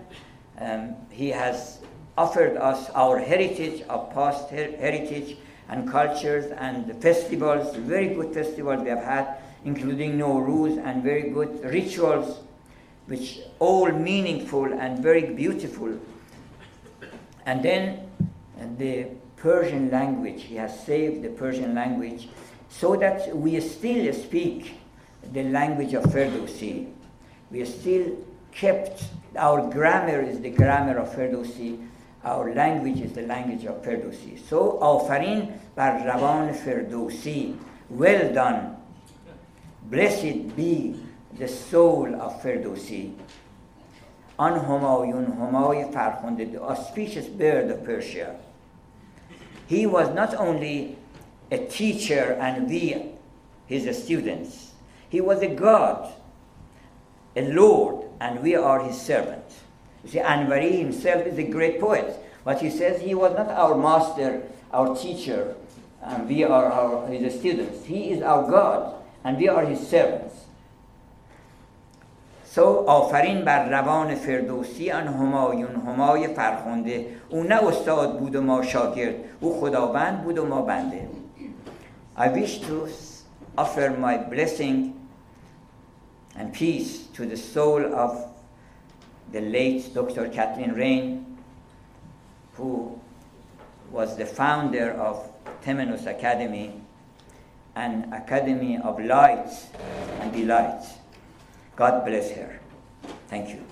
Um, 0.59 0.95
he 1.11 1.29
has 1.29 1.81
offered 2.17 2.57
us 2.57 2.91
our 2.91 3.19
heritage, 3.19 3.83
our 3.89 4.07
past 4.13 4.51
her- 4.51 4.77
heritage 4.77 5.37
and 5.69 5.89
cultures 5.89 6.51
and 6.59 6.87
the 6.87 6.95
festivals, 6.95 7.77
very 7.77 8.09
good 8.09 8.35
festivals 8.35 8.83
we 8.83 8.89
have 8.91 9.05
had, 9.05 9.37
including 9.65 10.19
Nowruz 10.19 10.79
and 10.85 11.03
very 11.03 11.31
good 11.31 11.63
rituals, 11.65 12.41
which 13.07 13.41
all 13.59 13.91
meaningful 13.91 14.65
and 14.65 14.99
very 15.03 15.33
beautiful. 15.35 15.99
And 17.47 17.63
then 17.63 18.11
the 18.79 19.07
Persian 19.40 19.92
language. 19.92 20.44
He 20.44 20.56
has 20.56 20.84
saved 20.86 21.22
the 21.24 21.30
Persian 21.30 21.76
language 21.76 22.30
so 22.70 22.96
that 22.96 23.36
we 23.36 23.60
still 23.60 24.14
speak 24.14 24.80
the 25.34 25.44
language 25.44 25.94
of 25.94 26.04
Ferdowsi. 26.06 26.92
We 27.52 27.66
still 27.66 28.18
kept, 28.52 29.04
our 29.38 29.70
grammar 29.70 30.22
is 30.22 30.40
the 30.40 30.50
grammar 30.50 30.98
of 30.98 31.14
Ferdowsi, 31.16 31.88
our 32.24 32.54
language 32.54 33.02
is 33.02 33.14
the 33.14 33.22
language 33.22 33.66
of 33.66 33.84
Ferdowsi. 33.84 34.40
So, 34.50 34.80
آفرین 34.82 35.50
بر 35.76 36.04
روان 36.06 36.54
فردوسی. 36.54 37.56
Well 37.90 38.34
done. 38.34 38.78
Blessed 39.90 40.56
be 40.56 40.96
the 41.38 41.48
soul 41.48 42.16
of 42.16 42.42
Ferdowsi. 42.42 43.14
آن 44.38 44.60
همایون 44.60 45.26
همای 45.26 45.86
فرخنده, 45.92 46.46
the 46.46 46.62
auspicious 46.62 47.28
bird 47.28 47.72
of 47.72 47.84
Persia 47.86 48.36
he 49.71 49.87
was 49.87 50.13
not 50.13 50.35
only 50.35 50.99
a 51.53 51.59
teacher 51.59 52.33
and 52.41 52.69
we, 52.69 53.07
his 53.69 54.03
students, 54.03 54.73
he 55.09 55.21
was 55.21 55.43
a 55.43 55.47
God, 55.47 56.13
a 57.37 57.53
Lord, 57.53 58.05
and 58.21 58.43
we 58.43 58.57
are 58.57 58.83
his 58.83 59.01
servants. 59.01 59.61
You 60.03 60.11
see, 60.11 60.19
Anvari 60.19 60.77
himself 60.77 61.25
is 61.25 61.39
a 61.39 61.45
great 61.45 61.79
poet, 61.81 62.17
but 62.45 62.61
he 62.61 62.69
says 62.69 63.01
he 63.01 63.15
was 63.15 63.37
not 63.37 63.47
our 63.47 63.77
master, 63.77 64.43
our 64.73 64.97
teacher, 64.97 65.55
and 66.03 66.29
we 66.29 66.43
are 66.43 66.65
our, 66.65 67.07
his 67.07 67.39
students. 67.39 67.85
He 67.85 68.11
is 68.11 68.23
our 68.23 68.51
God, 68.51 68.97
and 69.23 69.39
we 69.39 69.47
are 69.47 69.65
his 69.65 69.87
servants. 69.87 70.40
سو 72.55 72.85
آفرین 72.87 73.45
بر 73.45 73.69
روان 73.69 74.15
فردوسی 74.15 74.91
آن 74.91 75.07
همایون 75.07 75.75
همای 75.87 76.29
فرخنده 76.35 77.07
او 77.29 77.43
نه 77.43 77.69
استاد 77.69 78.19
بود 78.19 78.37
و 78.37 78.43
ما 78.43 78.63
شاگرد 78.63 79.15
او 79.41 79.61
خداوند 79.61 80.23
بود 80.23 80.39
و 80.39 80.47
ما 80.47 80.63
بنده 80.63 81.09
I 82.17 82.29
wish 82.29 82.59
to 82.61 82.89
offer 83.57 83.91
my 83.91 84.17
blessing 84.17 84.93
and 86.37 86.53
peace 86.53 87.07
to 87.17 87.25
the 87.25 87.37
soul 87.37 87.95
of 87.95 88.13
the 89.33 89.41
late 89.41 89.95
Dr. 89.95 90.29
Kathleen 90.29 90.73
Rain, 90.73 91.39
who 92.57 92.99
was 93.93 94.17
the 94.17 94.27
founder 94.27 94.91
of 95.09 95.17
Temenus 95.65 96.07
Academy, 96.07 96.69
an 97.77 98.13
academy 98.13 98.79
of 98.83 98.99
light 98.99 99.51
and 100.21 100.33
delight. 100.33 101.00
God 101.77 102.05
bless 102.05 102.31
her. 102.33 102.61
Thank 103.29 103.49
you. 103.51 103.65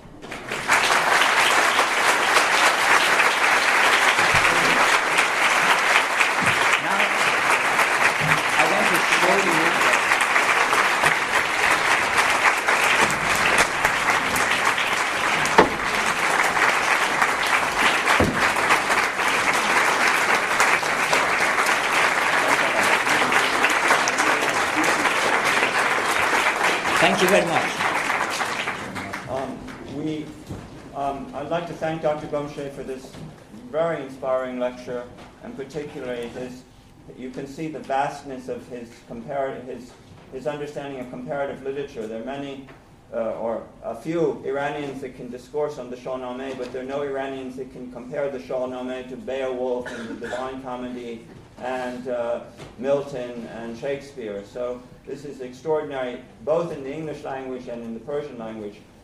Thank 27.00 27.22
you 27.22 27.28
very 27.28 27.46
much. 27.46 27.70
Um, 29.30 29.58
we, 29.96 30.26
um, 30.94 31.30
I'd 31.32 31.48
like 31.48 31.66
to 31.67 31.67
thank 31.78 32.02
Dr. 32.02 32.26
Ghomshei 32.26 32.72
for 32.72 32.82
this 32.82 33.12
very 33.70 34.02
inspiring 34.02 34.58
lecture, 34.58 35.04
and 35.44 35.56
particularly 35.56 36.26
his, 36.30 36.64
you 37.16 37.30
can 37.30 37.46
see 37.46 37.68
the 37.68 37.78
vastness 37.78 38.48
of 38.48 38.66
his, 38.66 38.90
comparative, 39.06 39.64
his, 39.64 39.92
his 40.32 40.48
understanding 40.48 40.98
of 40.98 41.08
comparative 41.10 41.62
literature. 41.62 42.08
There 42.08 42.20
are 42.20 42.24
many, 42.24 42.66
uh, 43.14 43.34
or 43.34 43.62
a 43.84 43.94
few 43.94 44.42
Iranians 44.44 45.02
that 45.02 45.14
can 45.14 45.30
discourse 45.30 45.78
on 45.78 45.88
the 45.88 45.96
Shahnameh, 45.96 46.58
but 46.58 46.72
there 46.72 46.82
are 46.82 46.86
no 46.86 47.02
Iranians 47.02 47.54
that 47.56 47.70
can 47.72 47.92
compare 47.92 48.28
the 48.28 48.40
Shahnameh 48.40 49.08
to 49.10 49.16
Beowulf 49.16 49.86
and 49.86 50.08
the 50.08 50.14
Divine 50.14 50.60
Comedy 50.62 51.26
and 51.62 52.08
uh, 52.08 52.40
Milton 52.78 53.46
and 53.54 53.78
Shakespeare. 53.78 54.42
So 54.52 54.82
this 55.06 55.24
is 55.24 55.40
extraordinary, 55.40 56.22
both 56.44 56.72
in 56.72 56.82
the 56.82 56.92
English 56.92 57.22
language 57.22 57.68
and 57.68 57.84
in 57.84 57.94
the 57.94 58.00
Persian 58.00 58.36
language. 58.36 58.78